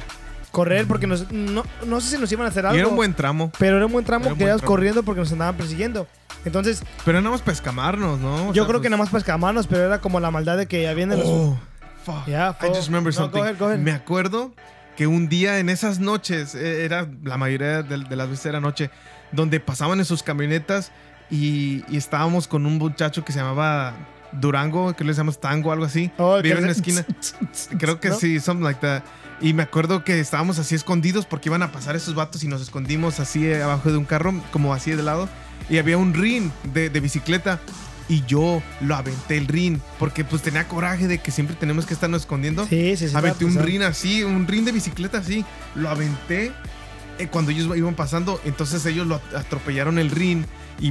Correr 0.57 0.87
porque 0.87 1.07
nos, 1.07 1.31
no, 1.31 1.65
no 1.87 2.01
sé 2.01 2.17
si 2.17 2.19
nos 2.21 2.33
iban 2.33 2.47
a 2.47 2.49
hacer 2.49 2.65
algo. 2.67 2.77
Y 2.77 2.81
era 2.81 2.89
un 2.89 2.97
buen 2.97 3.13
tramo. 3.15 3.53
Pero 3.59 3.77
era 3.77 3.87
un 3.87 3.93
buen 3.93 4.05
tramo 4.05 4.35
que 4.35 4.43
íbamos 4.45 4.63
corriendo 4.63 5.03
porque 5.03 5.21
nos 5.21 5.31
andaban 5.33 5.55
persiguiendo. 5.57 6.07
Entonces, 6.45 6.83
Pero 7.05 7.19
nada 7.21 7.31
más 7.33 7.41
para 7.43 7.53
escamarnos, 7.53 8.19
¿no? 8.21 8.49
O 8.49 8.53
yo 8.53 8.63
sea, 8.63 8.69
creo 8.69 8.81
que 8.81 8.85
pues- 8.89 8.91
nada 8.91 9.03
más 9.03 9.11
para 9.11 9.19
escamarnos, 9.19 9.67
pero 9.67 9.85
era 9.85 10.01
como 10.01 10.19
la 10.21 10.31
maldad 10.31 10.57
de 10.57 10.67
que 10.67 10.89
habían 10.89 11.11
de 11.11 11.17
los. 11.19 11.27
Oh, 11.29 11.59
fuck. 12.05 12.27
Ya, 12.27 12.57
I 12.63 12.69
just 12.69 12.87
remember 12.87 13.13
no, 13.13 13.21
go 13.21 13.25
something. 13.25 13.41
ahead, 13.43 13.59
go 13.59 13.67
ahead. 13.67 13.79
Me 13.79 13.93
acuerdo 13.93 14.53
que 14.97 15.07
un 15.07 15.29
día 15.29 15.59
en 15.59 15.69
esas 15.69 15.99
noches, 15.99 16.55
eh, 16.55 16.85
era 16.85 17.07
la 17.23 17.37
mayoría 17.37 17.83
de, 17.83 17.99
de 18.05 18.17
las 18.17 18.31
veces 18.31 18.47
era 18.47 18.61
noche, 18.61 18.91
donde 19.33 19.61
pasaban 19.61 19.99
en 19.99 20.05
sus 20.07 20.23
camionetas 20.23 20.91
y, 21.31 21.85
y 21.89 21.97
estábamos 21.99 22.49
con 22.49 22.65
un 22.65 22.79
muchacho 22.79 23.25
que 23.25 23.33
se 23.33 23.41
llamaba 23.41 23.93
Durango, 24.33 24.95
que 24.95 25.05
le 25.05 25.13
llamamos 25.13 25.39
Tango, 25.41 25.73
algo 25.73 25.85
así. 25.85 26.11
Oh, 26.17 26.41
Vive 26.41 26.59
en 26.59 26.65
hace- 26.65 26.81
esquina. 26.81 27.05
Creo 27.79 28.01
que 28.01 28.09
¿No? 28.11 28.15
sí, 28.17 28.41
something 28.41 28.65
like 28.65 28.81
that. 28.81 29.03
Y 29.41 29.53
me 29.53 29.63
acuerdo 29.63 30.03
que 30.03 30.19
estábamos 30.19 30.59
así 30.59 30.75
escondidos 30.75 31.27
porque 31.27 31.49
iban 31.51 31.63
a 31.63 31.71
pasar 31.73 31.95
esos 31.97 32.15
vatos 32.15 32.43
y 32.43 32.49
nos 32.49 32.63
escondimos 32.63 33.21
así 33.21 33.47
eh, 33.47 33.63
abajo 33.63 33.91
de 33.91 33.99
un 33.99 34.05
carro, 34.05 34.33
como 34.51 34.73
así 34.73 34.93
de 34.93 35.03
lado. 35.03 35.29
Y 35.69 35.79
había 35.79 35.99
un 35.99 36.15
ring 36.15 36.51
de, 36.73 36.89
de 36.91 37.01
bicicleta. 37.01 37.61
Y 38.09 38.25
yo 38.27 38.63
lo 38.81 38.95
aventé 38.95 39.37
el 39.37 39.49
ring 39.49 39.81
porque 39.99 40.23
pues 40.25 40.41
tenía 40.41 40.69
coraje 40.69 41.09
de 41.09 41.19
que 41.19 41.33
siempre 41.33 41.57
tenemos 41.57 41.87
que 41.87 41.93
estarnos 41.95 42.23
escondiendo. 42.23 42.65
Sí, 42.67 42.97
sí, 42.97 43.09
sí. 43.09 43.17
aventé 43.17 43.45
un 43.45 43.57
ring 43.57 43.83
así, 43.83 44.23
un 44.23 44.47
ring 44.47 44.65
de 44.65 44.71
bicicleta 44.73 45.19
así. 45.19 45.45
Lo 45.75 45.91
aventé 45.91 46.53
eh, 47.19 47.27
cuando 47.29 47.51
ellos 47.51 47.77
iban 47.77 47.95
pasando. 47.95 48.41
Entonces 48.45 48.87
ellos 48.87 49.07
lo 49.09 49.21
atropellaron 49.37 49.99
el 49.99 50.11
ring 50.13 50.45
y, 50.81 50.91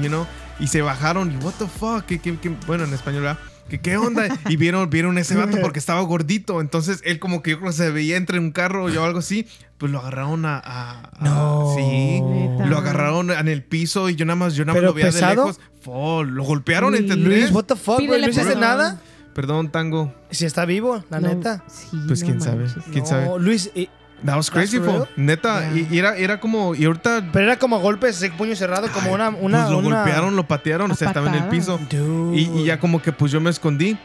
you 0.00 0.08
know, 0.08 0.24
y 0.60 0.68
se 0.68 0.82
bajaron. 0.82 1.32
Y 1.32 1.36
what 1.44 1.54
the 1.58 1.66
fuck, 1.66 2.06
¿Qué, 2.06 2.20
qué- 2.20 2.38
qué? 2.38 2.50
bueno, 2.66 2.84
en 2.84 2.94
español, 2.94 3.22
¿verdad? 3.24 3.38
¿Qué, 3.68 3.80
¿Qué 3.80 3.96
onda? 3.96 4.28
Y 4.48 4.56
vieron, 4.56 4.88
vieron 4.90 5.16
ese 5.18 5.34
vato 5.34 5.56
porque 5.62 5.78
estaba 5.78 6.00
gordito. 6.02 6.60
Entonces 6.60 7.00
él 7.04 7.18
como 7.18 7.42
que 7.42 7.52
yo 7.52 7.58
creo 7.58 7.70
que 7.70 7.76
se 7.76 7.90
veía 7.90 8.16
entre 8.16 8.38
un 8.38 8.50
carro 8.50 8.84
o 8.84 9.04
algo 9.04 9.18
así. 9.20 9.46
Pues 9.78 9.90
lo 9.90 9.98
agarraron 9.98 10.44
a... 10.44 10.58
a- 10.58 11.10
a- 11.18 11.24
No. 11.24 11.72
Sí. 11.76 12.20
Neta. 12.20 12.66
Lo 12.66 12.78
agarraron 12.78 13.30
en 13.30 13.48
el 13.48 13.62
piso 13.64 14.08
y 14.08 14.14
yo 14.14 14.24
nada 14.26 14.36
más, 14.36 14.54
yo 14.54 14.64
nada 14.64 14.74
más 14.74 14.80
¿Pero 14.80 14.88
lo 14.90 14.94
veía 14.94 15.10
de 15.10 15.34
lejos. 15.34 15.60
Fo, 15.80 16.22
lo 16.22 16.44
golpearon 16.44 16.94
entre 16.94 17.16
Luis, 17.16 17.50
what 17.50 17.64
the 17.64 17.74
fuck, 17.76 17.96
güey. 18.06 18.20
¿No 18.20 18.28
hiciste 18.28 18.54
nada? 18.54 19.00
Perdón, 19.34 19.72
Tango. 19.72 20.14
Si 20.30 20.44
está 20.44 20.64
vivo, 20.66 21.02
la 21.10 21.18
No, 21.18 21.28
neta. 21.28 21.64
sí, 21.66 21.98
Pues 22.06 22.20
no 22.22 22.26
quién 22.26 22.40
sabe. 22.42 22.66
¿Quién 22.92 22.98
no, 23.04 23.06
sabe? 23.06 23.28
Luis, 23.40 23.70
y- 23.74 23.88
That 24.24 24.36
was 24.36 24.50
crazy, 24.50 24.78
fo. 24.78 25.08
Neta, 25.16 25.70
y, 25.74 25.88
y 25.90 25.98
era, 25.98 26.16
era 26.16 26.38
como. 26.38 26.74
Y 26.74 26.84
ahorita. 26.84 27.24
Pero 27.32 27.44
era 27.46 27.58
como 27.58 27.80
golpes, 27.80 28.16
así, 28.18 28.28
puño 28.30 28.54
cerrado, 28.54 28.88
como 28.92 29.12
una. 29.12 29.30
una, 29.30 29.62
pues 29.62 29.70
lo 29.72 29.78
una- 29.78 29.96
golpearon, 30.02 30.36
lo 30.36 30.46
patearon, 30.46 30.90
o 30.90 30.94
sea, 30.94 31.08
estaba 31.08 31.28
en 31.28 31.34
el 31.42 31.48
piso. 31.48 31.80
Y, 32.32 32.48
y 32.60 32.64
ya 32.64 32.78
como 32.78 33.02
que 33.02 33.12
pues 33.12 33.32
yo 33.32 33.40
me 33.40 33.50
escondí. 33.50 33.96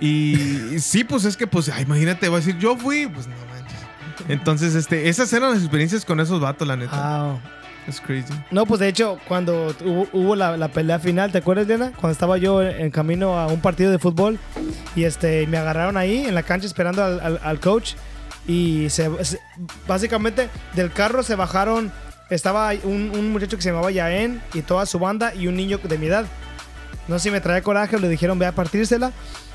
Y, 0.00 0.36
y 0.74 0.78
sí, 0.80 1.02
pues 1.04 1.24
es 1.24 1.36
que 1.36 1.46
pues, 1.46 1.68
ay, 1.68 1.82
imagínate, 1.82 2.28
voy 2.28 2.36
a 2.36 2.40
decir, 2.40 2.58
yo 2.58 2.76
fui, 2.76 3.06
pues 3.06 3.26
no 3.26 3.34
manches. 3.50 3.78
Entonces, 4.28 4.74
este, 4.74 5.08
esas 5.08 5.32
eran 5.32 5.50
las 5.50 5.60
experiencias 5.60 6.04
con 6.04 6.20
esos 6.20 6.40
vatos, 6.40 6.66
la 6.68 6.76
neta. 6.76 7.24
Wow. 7.26 7.40
Es 7.86 8.00
crazy. 8.00 8.32
No, 8.50 8.64
pues 8.64 8.80
de 8.80 8.88
hecho, 8.88 9.18
cuando 9.28 9.74
hubo, 9.84 10.08
hubo 10.12 10.36
la, 10.36 10.56
la 10.56 10.68
pelea 10.68 10.98
final, 10.98 11.30
¿te 11.32 11.38
acuerdas, 11.38 11.66
Diana? 11.66 11.90
Cuando 12.00 12.12
estaba 12.12 12.38
yo 12.38 12.62
en 12.62 12.90
camino 12.90 13.38
a 13.38 13.46
un 13.48 13.60
partido 13.60 13.90
de 13.90 13.98
fútbol 13.98 14.38
y 14.96 15.04
este 15.04 15.46
me 15.48 15.58
agarraron 15.58 15.98
ahí 15.98 16.24
en 16.26 16.34
la 16.34 16.42
cancha 16.44 16.66
esperando 16.66 17.04
al, 17.04 17.20
al- 17.20 17.40
al 17.42 17.60
coach 17.60 17.92
y 18.46 18.88
se, 18.90 19.10
básicamente 19.86 20.48
del 20.74 20.92
carro 20.92 21.22
se 21.22 21.34
bajaron, 21.34 21.92
estaba 22.30 22.72
un, 22.84 23.10
un 23.14 23.32
muchacho 23.32 23.56
que 23.56 23.62
se 23.62 23.70
llamaba 23.70 23.90
Yaén 23.90 24.42
y 24.52 24.62
toda 24.62 24.86
su 24.86 24.98
banda 24.98 25.34
y 25.34 25.46
un 25.46 25.56
niño 25.56 25.78
de 25.78 25.98
mi 25.98 26.06
edad. 26.06 26.26
No 27.08 27.18
sé 27.18 27.24
si 27.24 27.30
me 27.30 27.40
traía 27.40 27.62
coraje 27.62 27.98
le 27.98 28.08
dijeron 28.08 28.38
ve 28.38 28.46
a 28.46 28.52
partírsela. 28.52 29.12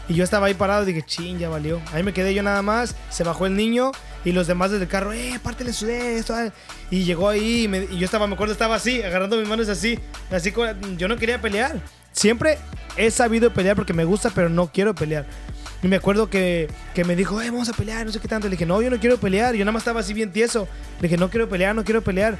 Y 0.08 0.16
yo 0.16 0.24
estaba 0.24 0.48
ahí 0.48 0.56
parado 0.56 0.82
y 0.84 0.88
dije, 0.92 1.04
ching, 1.06 1.38
ya 1.38 1.50
valió. 1.50 1.80
Ahí 1.94 2.02
me 2.02 2.14
quedé 2.14 2.34
yo 2.34 2.42
nada 2.42 2.64
más, 2.64 2.96
se 3.12 3.24
bajó 3.24 3.46
el 3.46 3.56
niño 3.56 3.92
y 4.26 4.32
los 4.32 4.48
demás 4.48 4.72
desde 4.72 4.86
el 4.86 4.90
carro, 4.90 5.14
eh, 5.14 5.40
pártele 5.44 5.72
su 5.72 5.88
esto. 5.88 6.34
ah". 6.34 6.52
Y 6.90 7.04
llegó 7.04 7.30
ahí 7.30 7.66
y, 7.66 7.68
me- 7.68 7.84
y 7.92 8.00
yo 8.00 8.06
estaba, 8.06 8.26
me 8.26 8.34
acuerdo, 8.34 8.52
estaba 8.54 8.74
así, 8.74 9.04
agarrando 9.04 9.38
mis 9.38 9.48
manos 9.48 9.70
así. 9.70 10.00
Así, 10.32 10.52
yo 10.98 11.08
no 11.08 11.16
quería 11.18 11.40
pelear. 11.40 11.80
Siempre 12.12 12.58
he 12.98 13.12
sabido 13.12 13.54
pelear 13.54 13.76
porque 13.76 13.94
me 13.94 14.04
gusta, 14.04 14.32
pero 14.34 14.50
no 14.50 14.72
quiero 14.72 14.96
pelear. 14.96 15.28
Y 15.82 15.88
me 15.88 15.96
acuerdo 15.96 16.30
que, 16.30 16.68
que 16.94 17.06
me 17.06 17.16
dijo, 17.16 17.42
eh, 17.42 17.50
vamos 17.52 17.70
a 17.70 17.74
pelear, 17.74 18.06
no 18.06 18.12
sé 18.12 18.20
qué 18.20 18.28
tanto. 18.28 18.48
Le 18.48 18.52
dije, 18.52 18.66
no, 18.66 18.82
yo 18.82 18.90
no 18.90 19.00
quiero 19.00 19.18
pelear. 19.18 19.56
Yo 19.56 19.64
nada 19.64 19.72
más 19.72 19.82
estaba 19.82 20.02
así 20.02 20.14
bien 20.14 20.32
tieso. 20.32 20.68
Le 21.00 21.08
dije, 21.08 21.18
no 21.18 21.30
quiero 21.30 21.48
pelear, 21.48 21.74
no 21.76 21.84
quiero 21.86 22.02
pelear. 22.02 22.38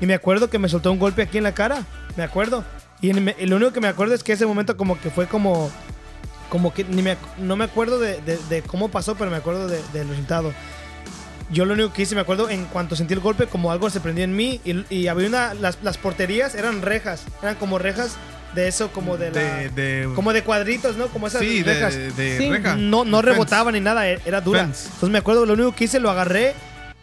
Y 0.00 0.06
me 0.06 0.14
acuerdo 0.14 0.50
que 0.50 0.58
me 0.58 0.68
soltó 0.68 0.92
un 0.92 0.98
golpe 0.98 1.22
aquí 1.22 1.38
en 1.38 1.44
la 1.44 1.54
cara. 1.54 1.84
Me 2.16 2.22
acuerdo. 2.22 2.64
Y, 3.00 3.10
en- 3.10 3.34
lo 3.48 3.56
único 3.56 3.72
que 3.72 3.80
me 3.80 3.88
acuerdo 3.88 4.14
es 4.14 4.22
que 4.22 4.32
ese 4.32 4.44
momento 4.46 4.76
como 4.76 5.00
que 5.00 5.10
fue 5.10 5.26
como... 5.26 5.70
Como 6.50 6.74
que 6.74 6.84
ni 6.84 7.00
me, 7.00 7.16
no 7.38 7.56
me 7.56 7.64
acuerdo 7.64 7.98
de, 7.98 8.20
de- 8.20 8.38
de 8.50 8.60
cómo 8.62 8.90
pasó, 8.90 9.14
pero 9.14 9.30
me 9.30 9.38
acuerdo 9.38 9.68
de- 9.68 9.80
del 9.94 10.08
resultado. 10.08 10.52
Yo 11.50 11.64
lo 11.64 11.72
único 11.74 11.92
que 11.94 12.02
hice, 12.02 12.14
me 12.14 12.20
acuerdo, 12.20 12.50
en 12.50 12.64
cuanto 12.66 12.94
sentí 12.96 13.14
el 13.14 13.20
golpe, 13.20 13.46
como 13.46 13.72
algo 13.72 13.88
se 13.90 14.00
prendió 14.00 14.22
en 14.24 14.36
mí 14.36 14.60
y, 14.64 14.84
y 14.94 15.08
había 15.08 15.28
una... 15.28 15.54
Las, 15.54 15.78
las 15.82 15.96
porterías 15.96 16.54
eran 16.54 16.82
rejas. 16.82 17.24
Eran 17.42 17.54
como 17.54 17.78
rejas 17.78 18.16
de 18.54 18.68
eso, 18.68 18.90
como 18.92 19.16
de 19.16 19.30
la... 19.30 19.40
De, 19.56 19.68
de, 19.70 20.08
como 20.14 20.32
de 20.32 20.42
cuadritos, 20.42 20.96
¿no? 20.96 21.06
Como 21.08 21.26
esas 21.26 21.40
sí, 21.42 21.62
rejas. 21.62 21.94
de, 21.94 22.10
de 22.12 22.38
Sí. 22.38 22.48
reja. 22.50 22.76
No, 22.76 23.04
no 23.04 23.18
Fence. 23.18 23.32
rebotaba 23.32 23.72
ni 23.72 23.80
nada, 23.80 24.08
e- 24.10 24.20
era 24.24 24.40
dura. 24.40 24.64
Fence. 24.64 24.86
Entonces 24.86 25.10
me 25.10 25.18
acuerdo, 25.18 25.46
lo 25.46 25.54
único 25.54 25.74
que 25.74 25.84
hice, 25.84 26.00
lo 26.00 26.10
agarré 26.10 26.54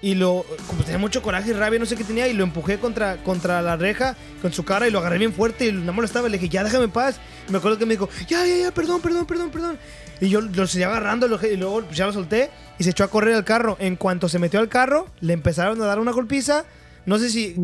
y 0.01 0.15
lo. 0.15 0.45
Como 0.67 0.83
tenía 0.83 0.97
mucho 0.97 1.21
coraje 1.21 1.49
y 1.49 1.53
rabia, 1.53 1.77
no 1.79 1.85
sé 1.85 1.95
qué 1.95 2.03
tenía, 2.03 2.27
y 2.27 2.33
lo 2.33 2.43
empujé 2.43 2.77
contra, 2.79 3.17
contra 3.17 3.61
la 3.61 3.75
reja 3.75 4.15
con 4.41 4.53
su 4.53 4.63
cara 4.63 4.87
y 4.87 4.91
lo 4.91 4.99
agarré 4.99 5.17
bien 5.17 5.33
fuerte 5.33 5.67
y 5.67 5.71
no 5.73 5.91
molestaba. 5.91 6.27
Y 6.27 6.31
le 6.31 6.37
dije, 6.37 6.49
ya 6.49 6.63
déjame 6.63 6.85
en 6.85 6.91
paz. 6.91 7.19
Y 7.47 7.51
me 7.51 7.57
acuerdo 7.57 7.77
que 7.77 7.85
me 7.85 7.95
dijo, 7.95 8.07
ya, 8.27 8.45
ya, 8.45 8.55
ya, 8.57 8.71
perdón, 8.71 9.01
perdón, 9.01 9.25
perdón, 9.25 9.49
perdón. 9.49 9.77
Y 10.21 10.29
yo 10.29 10.41
lo 10.41 10.67
seguía 10.67 10.87
agarrando 10.87 11.27
lo- 11.27 11.39
y 11.45 11.57
luego 11.57 11.81
pues, 11.83 11.97
ya 11.97 12.05
lo 12.05 12.13
solté 12.13 12.49
y 12.77 12.83
se 12.83 12.91
echó 12.91 13.03
a 13.03 13.09
correr 13.09 13.33
al 13.35 13.43
carro. 13.43 13.75
En 13.79 13.95
cuanto 13.95 14.29
se 14.29 14.37
metió 14.39 14.59
al 14.59 14.69
carro, 14.69 15.07
le 15.21 15.33
empezaron 15.33 15.81
a 15.81 15.85
dar 15.85 15.99
una 15.99 16.11
golpiza. 16.11 16.63
No 17.05 17.17
sé 17.17 17.29
si. 17.29 17.55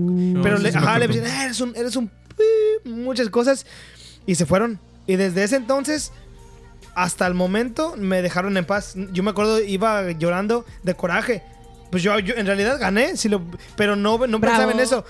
pero 0.41 0.57
le, 0.57 0.71
sí 0.71 0.77
me 0.77 0.83
ajá, 0.83 0.97
le 0.99 1.07
decían, 1.07 1.25
"Ah, 1.27 1.43
eres 1.45 1.61
un. 1.61 1.73
Eres 1.75 1.95
un 1.95 2.09
muchas 2.83 3.29
cosas. 3.29 3.65
Y 4.25 4.35
se 4.35 4.45
fueron. 4.45 4.79
Y 5.07 5.15
desde 5.17 5.43
ese 5.43 5.55
entonces 5.55 6.11
hasta 6.95 7.27
el 7.27 7.33
momento 7.33 7.95
me 7.97 8.21
dejaron 8.21 8.57
en 8.57 8.65
paz. 8.65 8.95
Yo 9.11 9.21
me 9.21 9.31
acuerdo, 9.31 9.59
iba 9.61 10.11
llorando 10.11 10.65
de 10.83 10.95
coraje. 10.95 11.43
Pues 11.91 12.01
yo, 12.01 12.17
yo 12.19 12.33
en 12.35 12.45
realidad 12.45 12.79
gané, 12.79 13.17
si 13.17 13.29
lo, 13.29 13.41
pero 13.75 13.95
no, 13.95 14.17
no 14.17 14.39
Bravo. 14.39 14.39
pensaba 14.39 14.71
en 14.71 14.79
eso. 14.79 15.05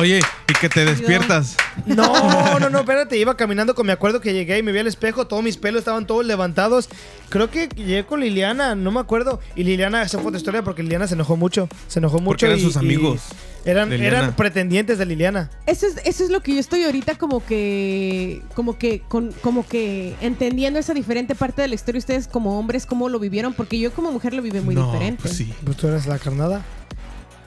Oye, 0.00 0.20
y 0.48 0.52
que 0.54 0.68
te 0.68 0.84
despiertas. 0.84 1.56
No, 1.86 2.58
no, 2.58 2.70
no, 2.70 2.80
espérate. 2.80 3.16
Iba 3.18 3.36
caminando 3.36 3.74
con, 3.74 3.86
me 3.86 3.92
acuerdo 3.92 4.20
que 4.20 4.32
llegué 4.32 4.58
y 4.58 4.62
me 4.62 4.72
vi 4.72 4.78
al 4.78 4.86
espejo, 4.86 5.26
todos 5.26 5.42
mis 5.42 5.56
pelos 5.56 5.80
estaban 5.80 6.06
todos 6.06 6.24
levantados. 6.24 6.88
Creo 7.28 7.50
que 7.50 7.68
llegué 7.68 8.04
con 8.06 8.20
Liliana, 8.20 8.74
no 8.74 8.90
me 8.92 9.00
acuerdo. 9.00 9.40
Y 9.56 9.64
Liliana, 9.64 10.02
esa 10.02 10.18
fue 10.18 10.28
otra 10.28 10.38
historia 10.38 10.62
porque 10.62 10.82
Liliana 10.82 11.06
se 11.06 11.14
enojó 11.14 11.36
mucho. 11.36 11.68
Se 11.88 11.98
enojó 11.98 12.18
mucho. 12.18 12.30
Porque 12.30 12.46
eran 12.46 12.58
y- 12.58 12.62
sus 12.62 12.76
amigos 12.76 13.20
Eran, 13.64 13.92
eran 13.92 14.34
pretendientes 14.36 14.96
de 14.98 15.04
Liliana. 15.06 15.50
Eso 15.66 15.86
es, 15.86 15.96
eso 16.04 16.24
es 16.24 16.30
lo 16.30 16.40
que 16.42 16.54
yo 16.54 16.60
estoy 16.60 16.82
ahorita 16.84 17.16
como 17.16 17.44
que, 17.44 18.40
como 18.54 18.78
que, 18.78 19.00
con, 19.06 19.32
como 19.42 19.66
que 19.66 20.14
entendiendo 20.22 20.78
esa 20.78 20.94
diferente 20.94 21.34
parte 21.34 21.60
de 21.62 21.68
la 21.68 21.74
historia. 21.74 21.98
Ustedes 21.98 22.26
como 22.26 22.58
hombres, 22.58 22.86
cómo 22.86 23.08
lo 23.10 23.18
vivieron, 23.18 23.52
porque 23.52 23.78
yo 23.78 23.92
como 23.92 24.10
mujer 24.12 24.32
lo 24.34 24.40
viví 24.42 24.60
muy 24.60 24.74
No, 24.74 24.86
diferente. 24.86 25.20
pues 25.22 25.36
sí. 25.36 25.52
Pues 25.64 25.76
tú 25.76 25.88
eras 25.88 26.06
la 26.06 26.18
carnada. 26.18 26.64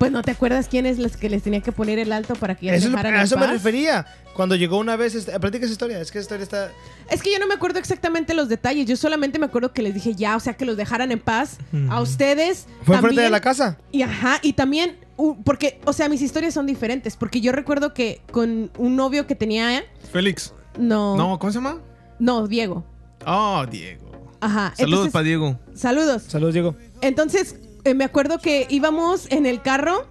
Pues 0.04 0.12
no 0.12 0.22
te 0.22 0.32
acuerdas 0.32 0.68
quién 0.70 0.86
es 0.86 1.00
los 1.00 1.16
que 1.16 1.30
les 1.30 1.44
tenía 1.44 1.62
que 1.62 1.72
poner 1.72 1.98
el 1.98 2.12
alto 2.12 2.36
para 2.36 2.56
que 2.56 2.66
ya 2.66 2.76
Eso, 2.76 2.90
dejaran 2.90 3.14
a 3.14 3.20
en 3.20 3.24
eso 3.24 3.38
me 3.38 3.48
refería. 3.48 4.06
Cuando 4.36 4.58
llegó 4.58 4.78
una 4.78 4.98
vez, 4.98 5.16
este, 5.16 5.40
platica 5.40 5.64
esa 5.64 5.72
historia. 5.72 6.02
Es 6.02 6.12
que 6.12 6.20
esa 6.20 6.26
historia 6.26 6.44
está. 6.44 6.72
Es 7.10 7.24
que 7.24 7.32
yo 7.32 7.40
no 7.40 7.48
me 7.48 7.54
acuerdo 7.54 7.80
exactamente 7.80 8.34
los 8.34 8.50
detalles. 8.50 8.86
Yo 8.86 8.98
solamente 8.98 9.40
me 9.40 9.46
acuerdo 9.46 9.72
que 9.72 9.82
les 9.82 9.94
dije 9.94 10.14
ya, 10.14 10.36
o 10.36 10.42
sea, 10.42 10.56
que 10.56 10.66
los 10.66 10.76
dejaran 10.76 11.14
en 11.14 11.22
paz. 11.22 11.56
A 11.90 12.02
ustedes. 12.02 12.68
Fue 12.82 12.98
enfrente 12.98 13.22
de 13.22 13.30
la 13.30 13.40
casa. 13.40 13.78
Y 13.94 14.02
ajá, 14.02 14.40
y 14.42 14.52
también, 14.52 14.98
uh, 15.16 15.42
porque, 15.42 15.80
o 15.86 15.94
sea, 15.94 16.10
mis 16.10 16.22
historias 16.22 16.54
son 16.54 16.66
diferentes. 16.66 17.16
Porque 17.16 17.40
yo 17.40 17.54
recuerdo 17.54 17.94
que 17.94 18.20
con 18.30 18.72
un 18.78 18.98
novio 18.98 19.26
que 19.26 19.36
tenía, 19.36 19.78
¿eh? 19.78 19.86
Félix. 20.12 20.54
no, 20.78 21.16
No, 21.16 21.40
¿cómo 21.40 21.54
se 21.54 21.60
llama? 21.60 21.80
no, 22.20 22.46
Diego. 22.46 22.84
Oh, 23.26 23.66
Diego. 23.72 24.04
Ajá. 24.42 24.74
Saludos 24.76 25.12
para 25.12 25.24
Diego. 25.24 25.58
Saludos. 25.74 26.24
Saludos, 26.28 26.54
Diego. 26.54 26.76
Entonces, 27.00 27.56
eh, 27.84 27.94
me 27.94 28.04
acuerdo 28.04 28.40
que 28.40 28.68
íbamos 28.70 29.28
en 29.32 29.46
el 29.46 29.62
carro, 29.62 30.06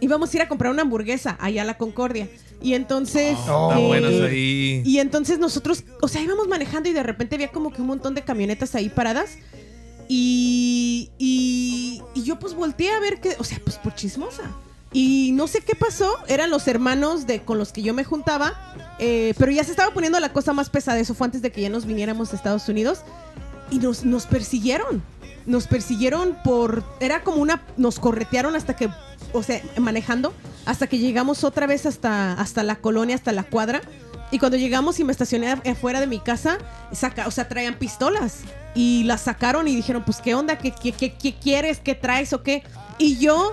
íbamos 0.00 0.32
a 0.32 0.36
ir 0.36 0.42
a 0.42 0.48
comprar 0.48 0.72
una 0.72 0.82
hamburguesa 0.82 1.36
allá 1.40 1.62
a 1.62 1.64
la 1.64 1.78
Concordia. 1.78 2.28
Y 2.60 2.74
entonces. 2.74 3.36
Oh, 3.48 3.72
eh, 3.76 3.86
buenas 3.86 4.12
ahí. 4.22 4.82
Y 4.84 4.98
entonces 4.98 5.38
nosotros, 5.38 5.84
o 6.00 6.08
sea, 6.08 6.22
íbamos 6.22 6.48
manejando 6.48 6.88
y 6.88 6.92
de 6.92 7.02
repente 7.02 7.34
había 7.34 7.48
como 7.48 7.72
que 7.72 7.80
un 7.80 7.88
montón 7.88 8.14
de 8.14 8.22
camionetas 8.22 8.74
ahí 8.74 8.88
paradas. 8.88 9.38
Y, 10.08 11.10
y, 11.18 12.02
y 12.14 12.22
yo 12.22 12.38
pues 12.38 12.54
volteé 12.54 12.90
a 12.90 13.00
ver 13.00 13.20
que, 13.20 13.36
o 13.38 13.44
sea, 13.44 13.58
pues 13.64 13.78
por 13.78 13.94
chismosa. 13.94 14.42
Y 14.92 15.30
no 15.32 15.46
sé 15.46 15.62
qué 15.62 15.74
pasó, 15.74 16.18
eran 16.28 16.50
los 16.50 16.68
hermanos 16.68 17.26
de 17.26 17.40
con 17.40 17.58
los 17.58 17.72
que 17.72 17.82
yo 17.82 17.94
me 17.94 18.04
juntaba, 18.04 18.52
eh, 18.98 19.32
pero 19.38 19.50
ya 19.50 19.64
se 19.64 19.70
estaba 19.70 19.94
poniendo 19.94 20.20
la 20.20 20.34
cosa 20.34 20.52
más 20.52 20.68
pesada, 20.68 20.98
eso 20.98 21.14
fue 21.14 21.24
antes 21.24 21.40
de 21.40 21.50
que 21.50 21.62
ya 21.62 21.70
nos 21.70 21.86
viniéramos 21.86 22.32
a 22.32 22.36
Estados 22.36 22.68
Unidos, 22.68 23.00
y 23.70 23.78
nos, 23.78 24.04
nos 24.04 24.26
persiguieron, 24.26 25.02
nos 25.46 25.66
persiguieron 25.66 26.36
por, 26.44 26.84
era 27.00 27.22
como 27.22 27.38
una, 27.38 27.62
nos 27.76 27.98
corretearon 27.98 28.56
hasta 28.56 28.76
que, 28.76 28.88
o 29.32 29.42
sea, 29.42 29.60
manejando, 29.78 30.32
hasta 30.66 30.86
que 30.86 30.98
llegamos 30.98 31.44
otra 31.44 31.66
vez 31.66 31.86
hasta, 31.86 32.32
hasta 32.34 32.62
la 32.62 32.76
colonia, 32.76 33.14
hasta 33.14 33.32
la 33.32 33.44
cuadra, 33.44 33.82
y 34.32 34.38
cuando 34.38 34.56
llegamos 34.56 34.98
y 34.98 35.04
me 35.04 35.12
estacioné 35.12 35.50
afuera 35.50 36.00
de 36.00 36.06
mi 36.06 36.18
casa, 36.18 36.56
saca, 36.90 37.28
o 37.28 37.30
sea, 37.30 37.48
traían 37.48 37.74
pistolas. 37.74 38.40
Y 38.74 39.04
las 39.04 39.20
sacaron 39.20 39.68
y 39.68 39.76
dijeron, 39.76 40.04
pues, 40.06 40.22
¿qué 40.22 40.34
onda? 40.34 40.56
¿Qué, 40.56 40.72
qué, 40.72 40.92
qué, 40.92 41.12
qué 41.12 41.34
quieres? 41.34 41.80
¿Qué 41.80 41.94
traes 41.94 42.32
o 42.32 42.42
qué? 42.42 42.62
Y 42.96 43.18
yo, 43.18 43.52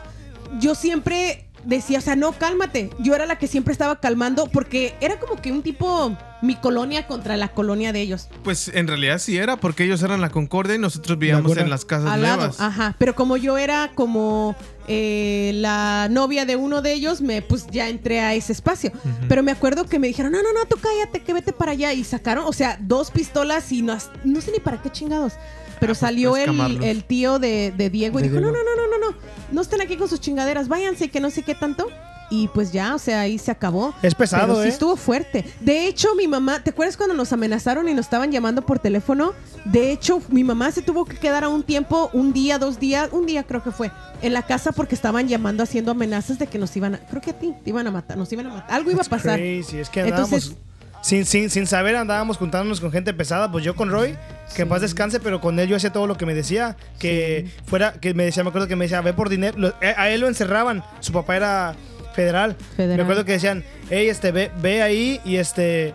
yo 0.62 0.75
siempre 0.75 1.48
decía, 1.65 2.00
o 2.00 2.02
sea, 2.02 2.15
no, 2.15 2.32
cálmate. 2.34 2.89
Yo 3.00 3.15
era 3.15 3.26
la 3.26 3.38
que 3.38 3.48
siempre 3.48 3.72
estaba 3.72 4.00
calmando 4.00 4.48
porque 4.48 4.95
era 5.02 5.19
como 5.19 5.41
que 5.41 5.52
un 5.52 5.62
tipo, 5.62 6.15
mi 6.41 6.56
colonia 6.56 7.08
contra 7.08 7.38
la 7.38 7.50
colonia 7.50 7.91
de 7.93 8.02
ellos. 8.02 8.30
Pues 8.43 8.69
en 8.74 8.88
realidad 8.88 9.19
sí 9.19 9.38
era, 9.38 9.58
porque 9.58 9.84
ellos 9.84 10.02
eran 10.04 10.22
la 10.22 10.30
Concordia 10.30 10.76
y 10.76 10.80
nosotros 10.80 11.17
vivíamos 11.17 11.58
en 11.58 11.69
las 11.69 11.86
casas 11.86 12.12
Al 12.12 12.22
lado, 12.22 12.38
nuevas. 12.38 12.60
ajá. 12.60 12.95
Pero 12.98 13.15
como 13.15 13.38
yo 13.38 13.58
era 13.58 13.91
como 13.95 14.56
eh, 14.88 15.52
la 15.56 16.08
novia 16.10 16.45
de 16.45 16.56
uno 16.56 16.82
de 16.82 16.93
ellos, 16.93 17.22
me 17.22 17.41
pues 17.41 17.67
ya 17.67 17.89
entré 17.89 18.22
a 18.22 18.34
ese 18.34 18.54
espacio. 18.54 18.91
Pero 19.28 19.43
me 19.43 19.52
acuerdo 19.52 19.86
que 19.86 20.00
me 20.00 20.08
dijeron, 20.08 20.32
no, 20.32 20.41
no, 20.41 20.54
no, 20.54 20.65
tú 20.65 20.78
cállate, 20.82 21.22
que 21.22 21.34
vete 21.34 21.54
para 21.54 21.72
allá. 21.72 21.93
Y 21.93 22.04
sacaron, 22.04 22.45
o 22.48 22.54
sea, 22.54 22.78
dos 22.82 23.12
pistolas 23.12 23.72
y 23.72 23.82
no, 23.82 23.98
no 24.24 24.41
sé 24.41 24.52
ni 24.52 24.60
para 24.60 24.82
qué 24.82 24.89
chingados. 24.89 25.34
Pero 25.80 25.94
Ah, 25.94 25.96
pues, 25.96 26.00
salió 26.00 26.32
para 26.34 26.65
el, 26.68 26.84
el 26.84 27.04
tío 27.04 27.39
de, 27.39 27.74
de 27.76 27.89
Diego 27.89 28.20
y 28.20 28.24
De 28.24 28.30
dijo, 28.30 28.42
no, 28.42 28.50
Diego. 28.52 28.63
no, 28.63 28.76
no, 28.76 28.88
no, 28.98 28.98
no, 29.08 29.12
no, 29.12 29.18
no 29.52 29.62
estén 29.62 29.82
aquí 29.82 29.96
con 29.98 30.08
sus 30.10 30.20
chingaderas, 30.20 30.68
váyanse, 30.68 31.10
que 31.10 31.20
no 31.20 31.30
sé 31.30 31.44
qué 31.44 31.56
tanto. 31.56 31.88
Y 32.32 32.48
pues 32.50 32.72
ya, 32.72 32.94
o 32.94 33.00
sea, 33.00 33.22
ahí 33.22 33.39
se 33.39 33.50
acabó. 33.50 33.92
Es 34.04 34.13
pesado, 34.13 34.46
Pero 34.54 34.62
sí 34.62 34.68
¿eh? 34.68 34.72
estuvo 34.72 34.96
fuerte. 34.96 35.44
De 35.62 35.88
hecho, 35.88 36.13
mi 36.13 36.28
mamá, 36.28 36.62
¿te 36.63 36.70
acuerdas 36.70 36.96
cuando 36.96 37.15
nos 37.15 37.34
amenazaron 37.34 37.89
y 37.89 37.96
nos 37.96 38.06
estaban 38.06 38.32
llamando 38.32 38.62
por 38.62 38.78
teléfono? 38.78 39.34
De 39.65 39.92
hecho, 39.92 40.22
mi 40.30 40.44
mamá 40.44 40.70
se 40.72 40.84
tuvo 40.84 41.06
que 41.06 41.18
quedar 41.18 41.44
a 41.44 41.50
un 41.50 41.63
tiempo, 41.63 42.12
un 42.13 42.32
día, 42.32 42.60
dos 42.60 42.80
días, 42.80 43.10
un 43.13 43.26
día 43.26 43.42
creo 43.46 43.63
que 43.63 43.72
fue, 43.72 43.89
en 44.22 44.34
la 44.34 44.44
casa 44.44 44.72
porque 44.74 44.94
estaban 44.94 45.28
llamando 45.28 45.63
haciendo 45.63 45.89
amenazas 45.89 46.38
de 46.38 46.46
que 46.46 46.60
nos 46.60 46.76
iban 46.78 46.94
a, 46.96 47.00
creo 47.00 47.20
que 47.20 47.32
a 47.32 47.39
ti, 47.39 47.52
te 47.63 47.72
iban 47.72 47.88
a 47.88 47.92
matar, 47.92 48.15
nos 48.15 48.32
iban 48.32 48.46
a 48.46 48.50
matar, 48.54 48.76
algo 48.76 48.92
iba 48.92 49.02
a 49.02 49.06
pasar. 49.06 49.39
Crazy. 49.39 49.80
Es 49.80 49.89
que 49.89 50.02
andábamos. 50.02 50.32
Entonces- 50.32 50.58
sin, 51.01 51.25
sin, 51.25 51.49
sin 51.49 51.67
saber, 51.67 51.95
andábamos 51.95 52.38
juntándonos 52.38 52.79
con 52.81 52.91
gente 52.91 53.13
pesada. 53.13 53.51
Pues 53.51 53.63
yo 53.63 53.75
con 53.75 53.89
Roy, 53.89 54.15
que 54.55 54.63
en 54.63 54.69
paz 54.69 54.81
descanse, 54.81 55.19
pero 55.19 55.39
con 55.41 55.59
él 55.59 55.67
yo 55.69 55.75
hacía 55.75 55.91
todo 55.93 56.07
lo 56.07 56.17
que 56.17 56.25
me 56.25 56.33
decía. 56.33 56.75
Que 56.99 57.49
fuera, 57.65 57.93
que 57.93 58.13
me 58.13 58.25
decía, 58.25 58.43
me 58.43 58.49
acuerdo 58.49 58.67
que 58.67 58.75
me 58.75 58.85
decía, 58.85 59.01
ve 59.01 59.13
por 59.13 59.29
dinero. 59.29 59.57
Lo- 59.57 59.69
eh, 59.81 59.93
a 59.97 60.09
él 60.09 60.21
lo 60.21 60.27
encerraban. 60.27 60.83
Su 60.99 61.12
papá 61.13 61.35
era 61.38 61.75
federal. 62.13 62.55
Federal. 62.75 62.97
Me 62.97 63.03
acuerdo 63.03 63.25
que 63.25 63.33
decían, 63.33 63.63
hey, 63.89 64.09
este, 64.09 64.31
ve, 64.31 64.51
ve 64.62 64.81
ahí 64.81 65.21
y 65.25 65.38
este. 65.38 65.93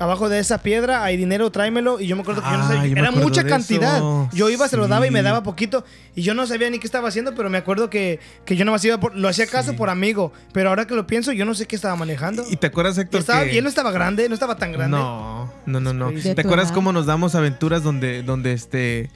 Abajo 0.00 0.28
de 0.28 0.38
esa 0.40 0.58
piedra 0.58 1.04
hay 1.04 1.16
dinero, 1.16 1.50
tráemelo. 1.52 2.00
Y 2.00 2.06
yo 2.08 2.16
me 2.16 2.22
acuerdo 2.22 2.42
que 2.42 2.50
yo 2.50 2.56
no 2.56 2.64
Ah, 2.64 2.68
sabía, 2.68 2.86
yo 2.86 2.94
me 2.94 3.00
era 3.00 3.10
mucha 3.12 3.44
cantidad. 3.44 3.96
eso. 3.98 4.28
Yo 4.32 4.48
iba, 4.50 4.66
se 4.66 4.76
lo 4.76 4.88
daba 4.88 5.06
y 5.06 5.10
me 5.10 5.20
Sí. 5.20 5.24
daba 5.24 5.42
poquito. 5.42 5.84
Y 6.16 6.22
yo 6.22 6.34
no 6.34 6.46
sabía 6.46 6.68
ni 6.70 6.78
qué 6.78 6.86
estaba 6.86 7.08
haciendo, 7.08 7.34
pero 7.34 7.50
me 7.50 7.58
acuerdo 7.58 7.90
que, 7.90 8.18
que 8.44 8.56
yo 8.56 8.64
nomás 8.64 8.84
iba 8.84 8.98
por, 8.98 9.14
lo 9.14 9.28
hacía 9.28 9.46
caso 9.46 9.70
Sí. 9.72 9.76
por 9.76 9.90
amigo. 9.90 10.32
Pero 10.52 10.70
ahora 10.70 10.86
que 10.86 10.94
lo 10.94 11.06
pienso, 11.06 11.32
yo 11.32 11.44
no 11.44 11.54
sé 11.54 11.66
qué 11.66 11.76
estaba 11.76 11.94
manejando. 11.96 12.44
¿Y 12.50 12.56
te 12.56 12.66
acuerdas, 12.66 12.96
Y, 12.96 13.02
Héctor? 13.02 13.20
estaba, 13.20 13.44
que- 13.44 13.52
y 13.54 13.58
él 13.58 13.62
no 13.64 13.68
estaba 13.68 13.90
grande, 13.92 14.26
no 14.28 14.34
estaba 14.34 14.56
tan 14.56 14.72
grande. 14.72 14.96
No, 14.96 15.52
no, 15.66 15.80
no, 15.80 15.92
no. 15.92 16.10
¿Te 16.12 16.40
acuerdas 16.40 16.72
cómo 16.72 16.92
nos 16.92 17.06
damos 17.06 17.34
aventuras 17.34 17.82
donde, 17.82 18.22
donde 18.22 18.52
este 18.54 19.10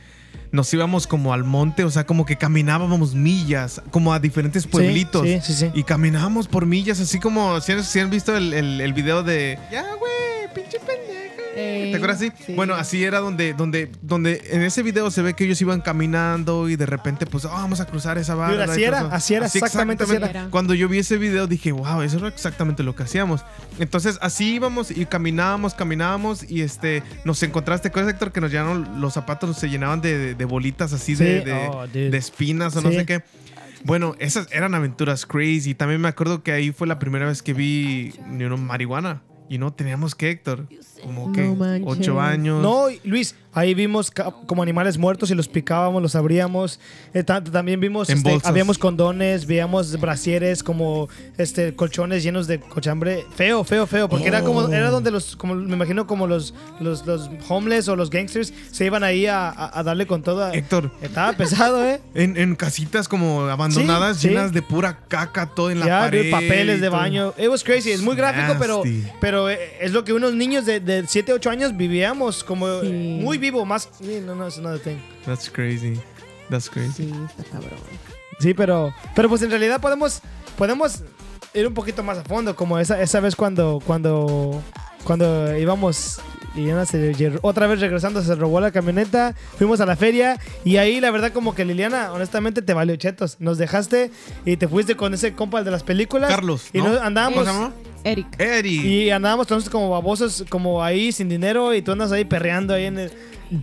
nos 0.52 0.72
íbamos 0.72 1.06
como 1.06 1.32
al 1.32 1.44
monte? 1.44 1.84
O 1.84 1.90
sea, 1.90 2.04
como 2.06 2.26
que 2.26 2.36
caminábamos 2.36 3.14
millas, 3.14 3.80
como 3.90 4.12
a 4.12 4.18
diferentes 4.20 4.66
pueblitos. 4.66 5.22
Sí, 5.22 5.40
sí, 5.42 5.52
sí. 5.54 5.70
Y 5.74 5.82
caminábamos 5.84 6.46
por 6.46 6.66
millas, 6.66 7.00
así 7.00 7.18
como 7.18 7.60
si 7.60 7.72
han, 7.72 7.82
si 7.82 8.00
han 8.00 8.10
visto 8.10 8.36
el, 8.36 8.52
el- 8.52 8.80
el 8.80 8.92
video 8.92 9.22
de 9.22 9.58
Ya, 9.72 9.82
güey, 9.98 10.12
pinche 10.54 10.78
pendeja. 10.78 11.34
Eh, 11.56 11.90
¿Te 11.92 11.96
acuerdas 11.98 12.16
así? 12.18 12.32
sí. 12.46 12.54
Bueno, 12.54 12.74
así 12.74 13.04
era 13.04 13.20
donde, 13.20 13.54
donde, 13.54 13.90
donde 14.02 14.42
en 14.50 14.62
ese 14.62 14.82
video 14.82 15.08
se 15.12 15.22
ve 15.22 15.34
que 15.34 15.44
ellos 15.44 15.60
iban 15.60 15.80
caminando 15.82 16.68
y 16.68 16.74
de 16.74 16.84
repente, 16.86 17.26
pues, 17.26 17.44
"Ah, 17.44 17.50
vamos 17.50 17.78
a 17.80 17.86
cruzar 17.86 18.18
esa 18.18 18.34
barra. 18.34 18.64
Así 18.64 18.82
era, 18.82 19.00
así 19.12 19.34
era, 19.34 19.46
exactamente 19.46 20.02
así 20.02 20.14
era. 20.16 20.48
Cuando 20.50 20.74
yo 20.74 20.88
vi 20.88 20.98
ese 20.98 21.16
video 21.16 21.46
dije, 21.46 21.70
wow, 21.70 22.02
eso 22.02 22.18
era 22.18 22.26
exactamente 22.28 22.82
lo 22.82 22.96
que 22.96 23.04
hacíamos. 23.04 23.44
Entonces 23.78 24.18
así 24.20 24.54
íbamos 24.54 24.90
y 24.90 25.06
caminábamos, 25.06 25.74
caminábamos 25.74 26.48
y 26.50 26.62
este 26.62 27.04
nos 27.24 27.40
encontraste, 27.44 27.84
¿te 27.84 27.88
acuerdas, 27.90 28.14
Héctor? 28.14 28.32
Que 28.32 28.40
nos 28.40 28.50
llenaron 28.50 29.00
los 29.00 29.14
zapatos, 29.14 29.56
se 29.56 29.68
llenaban 29.68 30.00
de, 30.00 30.18
de- 30.18 30.34
de 30.34 30.44
bolitas 30.44 30.92
así 30.92 31.14
de, 31.14 31.38
Sí, 31.40 31.44
de- 31.44 31.68
oh, 31.70 31.86
de 31.86 32.16
espinas 32.16 32.74
o 32.74 32.80
no 32.82 32.90
sé 32.90 33.06
qué. 33.06 33.22
Bueno, 33.84 34.16
esas 34.18 34.48
eran 34.50 34.74
aventuras 34.74 35.24
crazy. 35.26 35.74
También 35.74 36.00
me 36.00 36.08
acuerdo 36.08 36.42
que 36.42 36.50
ahí 36.52 36.72
fue 36.72 36.86
la 36.86 36.98
primera 36.98 37.26
vez 37.26 37.42
que 37.42 37.52
vi 37.52 38.12
you 38.12 38.46
know, 38.48 38.56
marihuana. 38.56 39.22
Y 39.48 39.59
no 39.59 39.72
teníamos 39.72 40.14
que, 40.14 40.30
Héctor, 40.30 40.66
como 41.04 41.32
que 41.32 41.42
No 41.42 41.86
ocho 41.88 42.20
años. 42.20 42.62
No, 42.62 42.86
Luis, 43.04 43.34
ahí 43.52 43.74
vimos 43.74 44.10
como 44.46 44.62
animales 44.62 44.98
muertos 44.98 45.30
y 45.30 45.34
los 45.34 45.46
picábamos, 45.48 46.02
los 46.02 46.14
abríamos. 46.16 46.80
Eh, 47.12 47.22
ta- 47.22 47.42
también 47.44 47.78
vimos, 47.80 48.10
En 48.10 48.18
este, 48.18 48.40
habíamos 48.44 48.78
condones, 48.78 49.46
veíamos 49.46 49.98
brasieres 50.00 50.62
como 50.62 51.08
este 51.38 51.74
colchones 51.76 52.22
llenos 52.22 52.46
de 52.46 52.58
cochambre. 52.60 53.24
Feo, 53.36 53.62
feo, 53.64 53.86
feo, 53.86 54.08
porque 54.08 54.26
era 54.28 54.42
como 54.42 54.68
era 54.68 54.90
donde 54.90 55.10
los, 55.10 55.36
como 55.36 55.54
me 55.54 55.74
imagino 55.74 56.06
como 56.06 56.26
los, 56.26 56.54
los, 56.80 57.06
los 57.06 57.30
homeless 57.48 57.88
o 57.88 57.96
los 57.96 58.10
gangsters 58.10 58.52
se 58.70 58.84
iban 58.86 59.04
ahí 59.04 59.26
a, 59.26 59.48
a- 59.50 59.78
a 59.78 59.82
darle 59.82 60.06
con 60.06 60.22
todo. 60.22 60.52
Héctor, 60.52 60.90
Estaba 61.02 61.32
pesado, 61.34 61.84
¿eh? 61.84 62.00
en, 62.14 62.36
en 62.36 62.56
casitas 62.56 63.08
como 63.08 63.42
abandonadas, 63.42 64.16
Sí, 64.16 64.22
sí. 64.22 64.28
llenas 64.28 64.52
de 64.52 64.62
pura 64.62 64.98
caca, 65.08 65.46
todo 65.54 65.70
en 65.70 65.80
la 65.80 65.86
Ya, 65.86 65.98
pared. 66.00 66.30
papeles 66.30 66.80
de 66.80 66.88
baño. 66.88 67.34
It 67.38 67.48
was 67.48 67.62
crazy. 67.62 67.90
Es 67.90 68.00
muy 68.02 68.16
gráfico, 68.16 68.56
pero, 68.58 68.76
Nasty. 68.84 69.04
pero 69.20 69.50
eh, 69.50 69.58
es 69.80 69.92
lo 69.92 70.04
que 70.04 70.12
unos 70.12 70.34
niños 70.34 70.64
de, 70.66 70.80
de 70.80 70.93
7, 71.07 71.33
8 71.33 71.50
años 71.50 71.76
vivíamos. 71.76 72.44
Como 72.44 72.80
Sí. 72.80 73.18
muy 73.22 73.38
vivo, 73.38 73.64
más. 73.64 73.88
sí, 73.98 74.20
No, 74.24 74.35
no, 74.35 74.46
es 74.46 74.59
another 74.59 74.80
thing. 74.80 74.96
That's 75.26 75.50
crazy. 75.50 75.98
That's 76.50 76.68
crazy. 76.70 76.92
Sí, 77.04 77.12
está 77.28 77.44
cabrón. 77.50 77.78
Sí, 78.38 78.52
pero, 78.54 78.92
pero 79.14 79.28
pues 79.28 79.42
en 79.42 79.50
realidad 79.50 79.80
podemos, 79.80 80.20
podemos 80.59 81.02
ir 81.54 81.66
un 81.66 81.74
poquito 81.74 82.02
más 82.02 82.18
a 82.18 82.24
fondo, 82.24 82.54
como 82.57 82.78
esa, 82.78 83.00
esa 83.00 83.20
vez 83.20 83.37
cuando, 83.37 83.80
cuando, 83.87 84.61
cuando 85.04 85.57
íbamos 85.57 86.18
y 86.57 86.59
Liliana 86.61 86.85
se- 86.87 87.38
otra 87.42 87.66
vez 87.66 87.80
regresando 87.80 88.22
se 88.22 88.35
robó 88.35 88.61
la 88.61 88.70
camioneta, 88.72 89.35
fuimos 89.57 89.80
a 89.80 89.87
la 89.87 89.96
feria 89.96 90.38
y 90.64 90.76
ahí 90.76 91.00
la 91.00 91.11
verdad 91.11 91.33
como 91.33 91.54
que 91.54 91.64
Liliana, 91.64 92.12
honestamente 92.12 92.61
te 92.62 92.74
valió 92.74 92.94
chetos, 92.96 93.37
nos 93.40 93.57
dejaste 93.59 94.11
y 94.44 94.57
te 94.57 94.68
fuiste 94.68 94.96
con 94.96 95.14
ese 95.14 95.33
compa 95.35 95.62
de 95.62 95.70
las 95.70 95.83
películas. 95.85 96.28
Carlos, 96.30 96.68
y 96.72 96.78
¿no? 96.78 96.88
nos 96.88 97.00
andábamos 97.00 97.44
¿Cómo 97.46 97.52
se 97.52 97.61
llama? 97.61 97.74
Eric. 98.04 98.38
Eddie. 98.38 99.04
y 99.06 99.10
andábamos 99.10 99.46
entonces 99.46 99.68
como 99.70 99.90
babosos, 99.90 100.44
como 100.48 100.82
ahí 100.82 101.10
sin 101.12 101.28
dinero 101.28 101.74
y 101.74 101.82
tú 101.82 101.92
andas 101.92 102.12
ahí 102.12 102.24
perreando 102.24 102.74
ahí 102.74 102.84
en 102.84 102.98
el... 102.98 103.12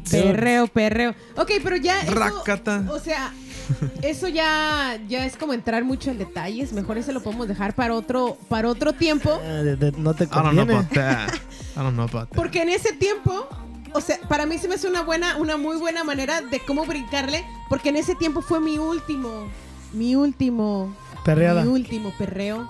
Perreo, 0.10 0.68
perreo. 0.68 1.16
Ok, 1.36 1.52
pero 1.64 1.76
ya. 1.76 2.02
eso- 2.02 2.14
Racata. 2.14 2.84
o 2.92 3.00
sea, 3.00 3.34
eso 4.02 4.28
ya, 4.30 4.98
ya 5.10 5.26
es 5.26 5.36
como 5.36 5.54
entrar 5.54 5.84
mucho 5.84 6.12
en 6.12 6.18
detalles. 6.18 6.72
Mejor 6.72 6.98
ese 6.98 7.12
lo 7.12 7.22
podemos 7.22 7.48
dejar 7.48 7.74
para 7.76 7.94
otro, 7.96 8.38
para 8.48 8.70
otro 8.70 8.94
tiempo. 8.94 9.40
Ah, 9.44 9.48
de- 9.64 9.76
de- 9.76 9.92
no 9.94 10.14
te 10.14 10.26
I 10.26 10.28
don't 10.28 10.52
know 10.52 10.66
conviene. 10.66 10.74
about 10.74 10.90
that. 10.94 11.34
I 11.76 11.80
don't 11.80 11.94
know 11.94 12.06
about 12.06 12.30
that. 12.30 12.36
Porque 12.36 12.62
en 12.62 12.70
ese 12.70 12.94
tiempo, 12.94 13.48
o 13.94 14.00
sea, 14.02 14.18
para 14.30 14.46
mí 14.46 14.58
se 14.60 14.68
me 14.70 14.76
hace 14.76 14.88
una 14.88 15.02
buena, 15.02 15.36
una 15.38 15.58
muy 15.58 15.76
buena 15.78 16.04
manera 16.04 16.42
de 16.42 16.60
cómo 16.62 16.86
brincarle. 16.86 17.44
Porque 17.68 17.90
en 17.90 17.98
ese 17.98 18.16
tiempo 18.16 18.42
fue 18.42 18.62
mi 18.62 18.78
último, 18.78 19.48
mi 19.94 20.16
último, 20.16 20.96
Perreada. 21.26 21.64
mi 21.64 21.70
último 21.70 22.14
perreo 22.18 22.70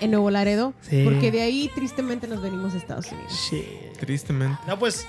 en 0.00 0.10
Nuevo 0.10 0.30
Laredo. 0.30 0.72
Sí. 0.82 1.02
Porque 1.04 1.30
de 1.30 1.42
ahí 1.42 1.70
tristemente 1.74 2.26
nos 2.26 2.40
venimos 2.42 2.74
a 2.74 2.76
Estados 2.78 3.10
Unidos. 3.12 3.32
Shit. 3.32 3.98
Tristemente. 3.98 4.58
No, 4.66 4.78
pues. 4.78 5.06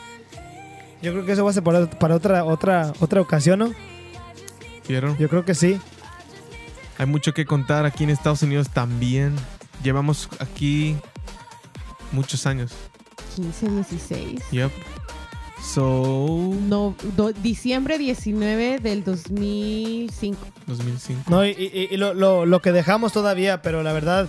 Yo 1.02 1.12
creo 1.14 1.26
que 1.26 1.32
eso 1.32 1.44
va 1.46 1.52
a 1.52 1.54
ser 1.54 1.64
para, 1.64 1.90
para 1.90 2.16
otra, 2.16 2.44
otra, 2.44 2.94
otra 3.00 3.22
ocasión, 3.22 3.60
¿no? 3.60 3.72
¿Vieron? 4.88 5.18
Yo 5.18 5.30
creo 5.30 5.46
que 5.46 5.56
sí. 5.56 5.80
Hay 6.98 7.06
mucho 7.06 7.34
que 7.34 7.46
contar 7.46 7.86
aquí 7.86 8.04
en 8.04 8.10
Estados 8.10 8.42
Unidos 8.44 8.70
también. 8.70 9.34
Llevamos 9.84 10.28
aquí 10.40 10.98
muchos 12.12 12.46
años. 12.46 12.74
15, 13.36 13.70
16. 13.70 14.42
Yep. 14.52 14.72
So, 15.64 16.54
No, 16.68 16.96
do- 17.16 17.32
diciembre 17.32 17.98
19 17.98 18.80
del 18.80 19.04
2005. 19.04 20.38
2005. 20.68 21.22
No, 21.30 21.46
y, 21.46 21.50
y- 21.52 21.88
y 21.92 21.98
lo, 21.98 22.14
lo- 22.14 22.46
lo 22.46 22.62
que 22.62 22.72
dejamos 22.72 23.14
todavía, 23.14 23.62
pero 23.62 23.84
la 23.84 23.94
verdad 23.94 24.28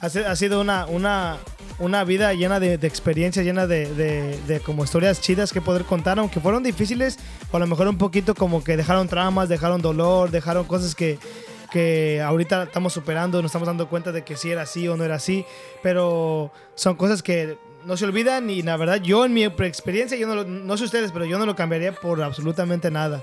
ha, 0.00 0.08
si- 0.08 0.18
ha 0.20 0.36
sido 0.36 0.60
una, 0.60 0.86
una, 0.86 1.36
una 1.78 2.04
vida 2.04 2.32
llena 2.34 2.60
de, 2.60 2.78
de 2.78 2.86
experiencias, 2.86 3.44
llena 3.44 3.66
de, 3.66 3.92
de- 3.94 4.40
de 4.46 4.60
como 4.60 4.84
historias 4.84 5.20
chidas 5.20 5.52
que 5.52 5.60
poder 5.60 5.84
contar, 5.84 6.18
aunque 6.18 6.40
fueron 6.40 6.62
difíciles, 6.62 7.18
o 7.50 7.56
a 7.56 7.60
lo 7.60 7.66
mejor 7.66 7.88
un 7.88 7.98
poquito 7.98 8.34
como 8.34 8.62
que 8.64 8.76
dejaron 8.76 9.08
traumas, 9.08 9.48
dejaron 9.48 9.80
dolor, 9.82 10.30
dejaron 10.30 10.64
cosas 10.66 10.94
que, 10.94 11.18
que 11.70 12.20
ahorita 12.22 12.64
estamos 12.64 12.92
superando, 12.92 13.40
nos 13.42 13.50
estamos 13.50 13.66
dando 13.66 13.88
cuenta 13.88 14.12
de 14.12 14.22
que 14.24 14.36
sí 14.36 14.50
era 14.50 14.62
así 14.62 14.88
o 14.88 14.96
no 14.96 15.04
era 15.04 15.16
así, 15.16 15.44
pero 15.82 16.50
son 16.74 16.96
cosas 16.96 17.22
que 17.22 17.56
no 17.84 17.96
se 17.96 18.04
olvidan 18.04 18.50
y 18.50 18.62
la 18.62 18.76
verdad 18.76 18.96
yo 19.00 19.24
en 19.24 19.32
mi 19.32 19.44
experiencia, 19.44 20.16
yo 20.18 20.26
no, 20.26 20.34
lo- 20.34 20.44
no 20.44 20.76
sé 20.76 20.84
ustedes, 20.84 21.12
pero 21.12 21.24
yo 21.24 21.38
no 21.38 21.46
lo 21.46 21.54
cambiaría 21.56 21.92
por 21.92 22.22
absolutamente 22.22 22.90
nada. 22.90 23.22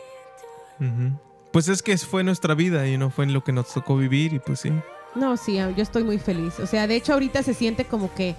Ujú. 0.79 1.11
Pues 1.51 1.69
es 1.69 1.81
que 1.81 1.97
fue 1.97 2.23
nuestra 2.23 2.53
vida 2.53 2.85
y 2.87 2.97
no 2.97 3.09
fue 3.09 3.25
en 3.25 3.33
lo 3.33 3.43
que 3.43 3.53
nos 3.53 3.73
tocó 3.73 3.95
vivir 3.97 4.33
y 4.33 4.39
pues 4.39 4.59
sí. 4.59 4.71
No, 5.15 5.37
sí, 5.37 5.55
yo 5.55 5.83
estoy 5.83 6.03
muy 6.03 6.19
feliz. 6.19 6.59
O 6.59 6.67
sea, 6.67 6.87
de 6.87 6.95
hecho 6.95 7.13
ahorita 7.13 7.41
se 7.41 7.53
siente 7.53 7.85
como 7.85 8.13
que 8.13 8.35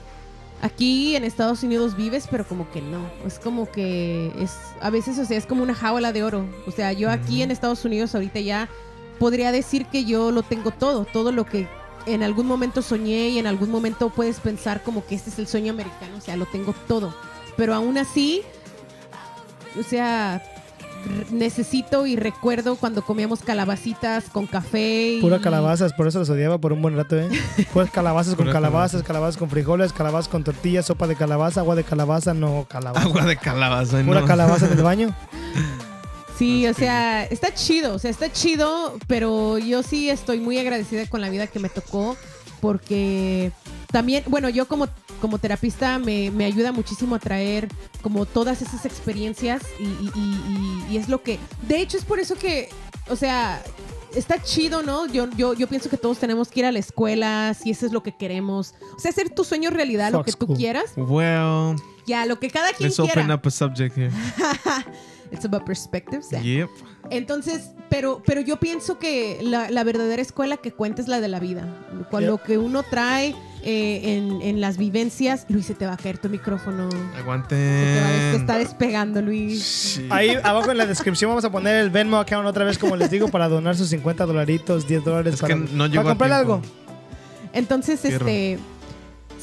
aquí 0.60 1.16
en 1.16 1.24
Estados 1.24 1.62
Unidos 1.62 1.96
vives, 1.96 2.28
pero 2.30 2.46
como 2.46 2.70
que 2.70 2.82
no. 2.82 3.00
Es 3.26 3.38
como 3.38 3.70
que 3.70 4.32
es, 4.38 4.52
a 4.80 4.90
veces, 4.90 5.18
o 5.18 5.24
sea, 5.24 5.38
es 5.38 5.46
como 5.46 5.62
una 5.62 5.74
jaula 5.74 6.12
de 6.12 6.22
oro. 6.22 6.46
O 6.66 6.70
sea, 6.70 6.92
yo 6.92 7.10
aquí 7.10 7.42
en 7.42 7.50
Estados 7.50 7.84
Unidos 7.84 8.14
ahorita 8.14 8.40
ya 8.40 8.68
podría 9.18 9.52
decir 9.52 9.86
que 9.86 10.04
yo 10.04 10.30
lo 10.30 10.42
tengo 10.42 10.70
todo, 10.70 11.06
todo 11.06 11.32
lo 11.32 11.46
que 11.46 11.66
en 12.06 12.22
algún 12.22 12.46
momento 12.46 12.82
soñé 12.82 13.30
y 13.30 13.38
en 13.38 13.46
algún 13.46 13.70
momento 13.70 14.10
puedes 14.10 14.40
pensar 14.40 14.82
como 14.82 15.04
que 15.04 15.14
este 15.14 15.30
es 15.30 15.38
el 15.38 15.46
sueño 15.46 15.72
americano, 15.72 16.18
o 16.18 16.20
sea, 16.20 16.36
lo 16.36 16.46
tengo 16.46 16.74
todo. 16.86 17.14
Pero 17.56 17.74
aún 17.74 17.98
así, 17.98 18.42
o 19.78 19.82
sea, 19.82 20.42
necesito 21.30 22.06
y 22.06 22.16
recuerdo 22.16 22.76
cuando 22.76 23.02
comíamos 23.04 23.40
calabacitas 23.40 24.24
con 24.30 24.46
café. 24.46 25.14
y- 25.14 25.20
Pura 25.20 25.40
calabazas, 25.40 25.92
por 25.92 26.08
eso 26.08 26.18
los 26.18 26.30
odiaba 26.30 26.58
por 26.58 26.72
un 26.72 26.82
buen 26.82 26.96
rato, 26.96 27.18
¿eh? 27.18 27.28
Puras 27.72 27.90
calabazas 27.90 28.34
con 28.34 28.44
Pura 28.46 28.52
calabazas, 28.52 29.02
calabazas 29.02 29.36
con 29.36 29.50
frijoles, 29.50 29.92
calabazas 29.92 30.28
con 30.28 30.44
tortillas, 30.44 30.86
sopa 30.86 31.06
de 31.06 31.16
calabaza, 31.16 31.60
agua 31.60 31.74
de 31.74 31.84
calabaza, 31.84 32.34
no 32.34 32.66
calabaza. 32.68 33.06
Agua 33.06 33.24
de 33.24 33.36
calabaza. 33.36 34.02
Pura 34.02 34.20
no. 34.20 34.26
calabaza 34.26 34.66
en 34.66 34.72
el 34.72 34.82
baño. 34.82 35.14
Sí, 36.38 36.66
o 36.66 36.74
sea, 36.74 37.24
está 37.24 37.54
chido, 37.54 37.94
o 37.94 37.98
sea, 37.98 38.10
está 38.10 38.30
chido, 38.30 38.98
pero 39.06 39.56
yo 39.56 39.82
sí 39.82 40.10
estoy 40.10 40.38
muy 40.38 40.58
agradecida 40.58 41.06
con 41.06 41.22
la 41.22 41.30
vida 41.30 41.46
que 41.46 41.58
me 41.58 41.70
tocó, 41.70 42.14
porque 42.60 43.52
también, 43.90 44.22
bueno, 44.26 44.50
yo 44.50 44.68
como, 44.68 44.86
como 45.20 45.38
terapista 45.38 45.98
me, 45.98 46.30
me 46.30 46.44
ayuda 46.44 46.72
muchísimo 46.72 47.14
a 47.14 47.18
traer 47.18 47.68
como 48.02 48.26
todas 48.26 48.62
esas 48.62 48.84
experiencias 48.86 49.62
y, 49.78 49.84
y- 49.84 50.10
y- 50.14 50.88
y- 50.90 50.92
y 50.94 50.96
es 50.98 51.08
lo 51.08 51.22
que, 51.22 51.38
de 51.66 51.80
hecho 51.80 51.96
es 51.96 52.04
por 52.04 52.18
eso 52.20 52.34
que, 52.36 52.68
o 53.08 53.16
sea, 53.16 53.62
está 54.14 54.42
chido, 54.42 54.82
¿no? 54.82 55.06
Yo, 55.06 55.28
yo, 55.36 55.52
yo 55.54 55.66
pienso 55.66 55.90
que 55.90 55.96
todos 55.96 56.18
tenemos 56.18 56.48
que 56.48 56.60
ir 56.60 56.66
a 56.66 56.72
la 56.72 56.78
escuela, 56.78 57.54
si 57.54 57.70
eso 57.70 57.84
es 57.86 57.92
lo 57.92 58.02
que 58.02 58.16
queremos, 58.16 58.74
o 58.96 58.98
sea, 59.00 59.10
hacer 59.10 59.30
tu 59.30 59.44
sueño 59.44 59.70
realidad, 59.70 60.12
lo 60.12 60.24
que 60.24 60.32
tú 60.32 60.46
quieras, 60.54 60.92
Well, 60.96 61.76
ya, 62.06 62.24
lo 62.26 62.38
que 62.38 62.48
cada 62.50 62.72
quien 62.72 62.88
let's 62.88 62.98
open 63.00 63.12
quiera. 63.14 63.34
up 63.34 63.42
a 63.44 63.50
subject 63.50 63.96
here. 63.96 64.10
It's 65.32 65.44
about 65.44 65.64
perspectives. 65.64 66.30
yeah. 66.30 66.40
Yep. 66.40 66.70
Entonces, 67.10 67.70
pero, 67.88 68.22
pero 68.24 68.40
yo 68.40 68.58
pienso 68.58 68.98
que 68.98 69.38
la, 69.42 69.70
la 69.70 69.82
verdadera 69.82 70.22
escuela 70.22 70.56
que 70.56 70.72
cuenta 70.72 71.02
es 71.02 71.08
la 71.08 71.20
de 71.20 71.26
la 71.28 71.40
vida. 71.40 71.66
Con 72.12 72.20
Yep. 72.20 72.30
lo 72.30 72.42
que 72.42 72.58
uno 72.58 72.84
trae 72.84 73.34
eh, 73.62 74.16
en, 74.16 74.42
en 74.42 74.60
las 74.60 74.76
vivencias. 74.76 75.46
Luis, 75.48 75.66
se 75.66 75.74
te 75.74 75.86
va 75.86 75.94
a 75.94 75.96
caer 75.96 76.18
tu 76.18 76.28
micrófono. 76.28 76.88
Se 76.90 76.98
te, 77.18 77.22
va 77.22 77.46
te 77.48 78.36
está 78.36 78.58
despegando, 78.58 79.20
Luis. 79.22 79.62
Sí. 79.64 80.06
Ahí 80.10 80.36
abajo 80.42 80.70
en 80.70 80.78
la 80.78 80.86
descripción 80.86 81.30
vamos 81.30 81.44
a 81.44 81.50
poner 81.50 81.76
el 81.76 81.90
Venmo 81.90 82.18
account 82.18 82.46
otra 82.46 82.64
vez, 82.64 82.78
como 82.78 82.96
les 82.96 83.10
digo, 83.10 83.28
para 83.28 83.48
donar 83.48 83.76
sus 83.76 83.88
50 83.88 84.24
dolaritos, 84.26 84.86
10 84.86 85.04
dólares 85.04 85.34
Es 85.34 85.40
para, 85.40 85.54
que 85.54 85.60
no 85.60 85.68
para 85.78 85.88
llegó 85.88 86.00
a 86.00 86.04
comprar 86.10 86.30
tiempo. 86.30 86.54
algo. 86.54 86.62
Entonces, 87.52 88.00
Fierro. 88.00 88.26
este. 88.26 88.58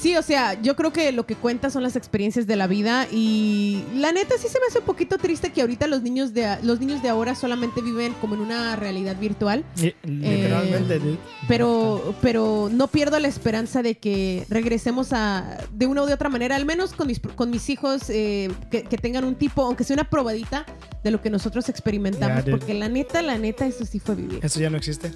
Sí, 0.03 0.17
o 0.17 0.21
sea, 0.21 0.61
yo 0.61 0.75
creo 0.75 0.91
que 0.91 1.11
lo 1.13 1.25
que 1.25 1.35
cuenta 1.35 1.69
son 1.69 1.81
las 1.81 1.95
experiencias 1.95 2.45
de 2.45 2.57
la 2.57 2.67
vida 2.67 3.07
y 3.09 3.83
la 3.95 4.11
neta 4.11 4.35
sí 4.37 4.49
se 4.49 4.59
me 4.59 4.65
hace 4.67 4.79
un 4.79 4.85
poquito 4.85 5.17
triste 5.17 5.53
que 5.53 5.61
ahorita 5.61 5.87
los 5.87 6.01
niños 6.01 6.33
de 6.33 6.57
los 6.61 6.81
niños 6.81 7.01
de 7.01 7.07
ahora 7.07 7.35
solamente 7.35 7.81
viven 7.81 8.13
como 8.19 8.35
en 8.35 8.41
una 8.41 8.75
realidad 8.75 9.15
virtual, 9.17 9.63
Li- 9.77 9.95
Literalmente. 10.03 10.99
li- 10.99 11.17
pero 11.47 12.13
pero 12.21 12.69
no 12.71 12.87
pierdo 12.89 13.17
la 13.19 13.29
esperanza 13.29 13.81
de 13.81 13.95
que 13.95 14.45
regresemos 14.49 15.13
a 15.13 15.57
de 15.71 15.87
una 15.87 16.03
u 16.03 16.05
de 16.05 16.13
otra 16.13 16.27
manera, 16.27 16.57
al 16.57 16.65
menos 16.65 16.91
con 16.91 17.07
mis 17.07 17.21
con 17.21 17.49
mis 17.49 17.69
hijos 17.69 18.09
eh, 18.09 18.51
que, 18.69 18.83
que 18.83 18.97
tengan 18.97 19.23
un 19.23 19.35
tipo, 19.35 19.61
aunque 19.65 19.85
sea 19.85 19.93
una 19.93 20.09
probadita 20.09 20.65
de 21.01 21.11
lo 21.11 21.21
que 21.21 21.29
nosotros 21.29 21.69
experimentamos, 21.69 22.43
porque 22.49 22.73
la 22.73 22.89
neta, 22.89 23.21
la 23.21 23.37
neta 23.37 23.65
eso 23.65 23.85
sí 23.85 23.99
fue 23.99 24.15
vivir. 24.15 24.39
Eso 24.43 24.59
ya 24.59 24.69
no 24.69 24.75
existe. 24.75 25.11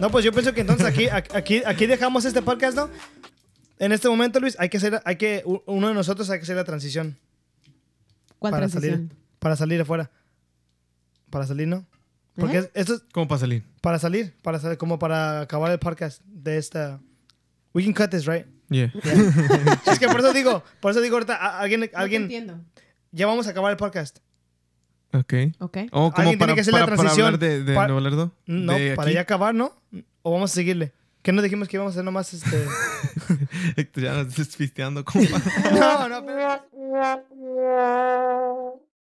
No, 0.00 0.10
pues 0.10 0.24
yo 0.24 0.30
pienso 0.32 0.52
que 0.54 0.60
entonces 0.60 0.86
aquí, 0.86 1.08
aquí, 1.34 1.62
aquí 1.66 1.86
dejamos 1.86 2.24
este 2.24 2.40
podcast, 2.42 2.76
¿no? 2.76 2.88
En 3.78 3.92
este 3.92 4.08
momento, 4.08 4.40
Luis, 4.40 4.56
hay 4.58 4.68
que 4.68 4.76
hacer, 4.78 5.00
hay 5.04 5.16
que, 5.16 5.42
uno 5.66 5.88
de 5.88 5.94
nosotros 5.94 6.28
hay 6.30 6.38
que 6.38 6.42
hacer 6.42 6.56
la 6.56 6.64
transición 6.64 7.16
¿Cuál 8.38 8.50
para 8.52 8.68
transición? 8.68 9.08
salir, 9.08 9.16
para 9.38 9.56
salir 9.56 9.80
afuera. 9.80 10.10
Para 11.30 11.46
salir, 11.46 11.68
¿no? 11.68 11.86
Porque 12.36 12.56
¿Eh? 12.58 12.60
es- 12.60 12.70
esto 12.74 12.94
es 12.94 13.02
¿Cómo 13.12 13.28
para 13.28 13.38
salir? 13.40 13.64
para 13.80 13.98
salir, 13.98 14.34
para 14.42 14.58
salir, 14.58 14.78
como 14.78 14.98
para 14.98 15.40
acabar 15.42 15.70
el 15.72 15.78
podcast 15.78 16.22
de 16.24 16.56
esta. 16.58 17.00
We 17.74 17.84
can 17.84 17.92
cut 17.92 18.10
this, 18.10 18.26
right? 18.26 18.46
Yeah. 18.70 18.92
es 19.90 19.98
que 19.98 20.06
por 20.08 20.20
eso 20.20 20.32
digo, 20.32 20.62
por 20.80 20.90
eso 20.92 21.00
digo 21.00 21.16
ahorita, 21.16 21.34
a- 21.36 21.60
alguien, 21.60 21.80
No 21.80 21.86
alguien, 21.94 22.22
entiendo. 22.22 22.60
ya 23.12 23.26
vamos 23.26 23.46
a 23.46 23.50
acabar 23.50 23.70
el 23.70 23.76
podcast. 23.76 24.18
Ok. 25.12 25.34
Ok. 25.58 25.76
O 25.90 26.10
como 26.12 26.16
Alguien 26.16 26.24
tiene 26.24 26.38
para, 26.38 26.54
que 26.54 26.60
hacer 26.60 26.72
la 26.74 26.80
para- 26.80 26.96
para 26.96 27.02
transición. 27.10 27.26
hablar 27.26 27.40
de, 27.40 27.64
de 27.64 27.74
Pa- 27.74 27.86
Nuevo 27.86 28.00
Lerdo. 28.00 28.32
No, 28.46 28.72
De 28.74 28.94
para 28.94 29.08
aquí. 29.08 29.14
ya 29.14 29.20
acabar, 29.22 29.54
¿no? 29.54 29.72
O 30.22 30.32
vamos 30.32 30.50
a 30.52 30.54
seguirle. 30.54 30.92
¿Qué 31.28 31.32
nos 31.34 31.44
dijimos 31.44 31.68
que 31.68 31.76
íbamos 31.76 31.90
a 31.90 31.94
hacer 31.96 32.04
nomás 32.06 32.32
este? 32.32 32.66
Héctor, 33.76 34.02
ya 34.02 34.14
nos 34.14 34.28
estás 34.28 34.56
pisteando, 34.56 35.04
compa. 35.04 35.38
no, 35.78 36.08
no, 36.08 36.24
pero... 36.24 36.64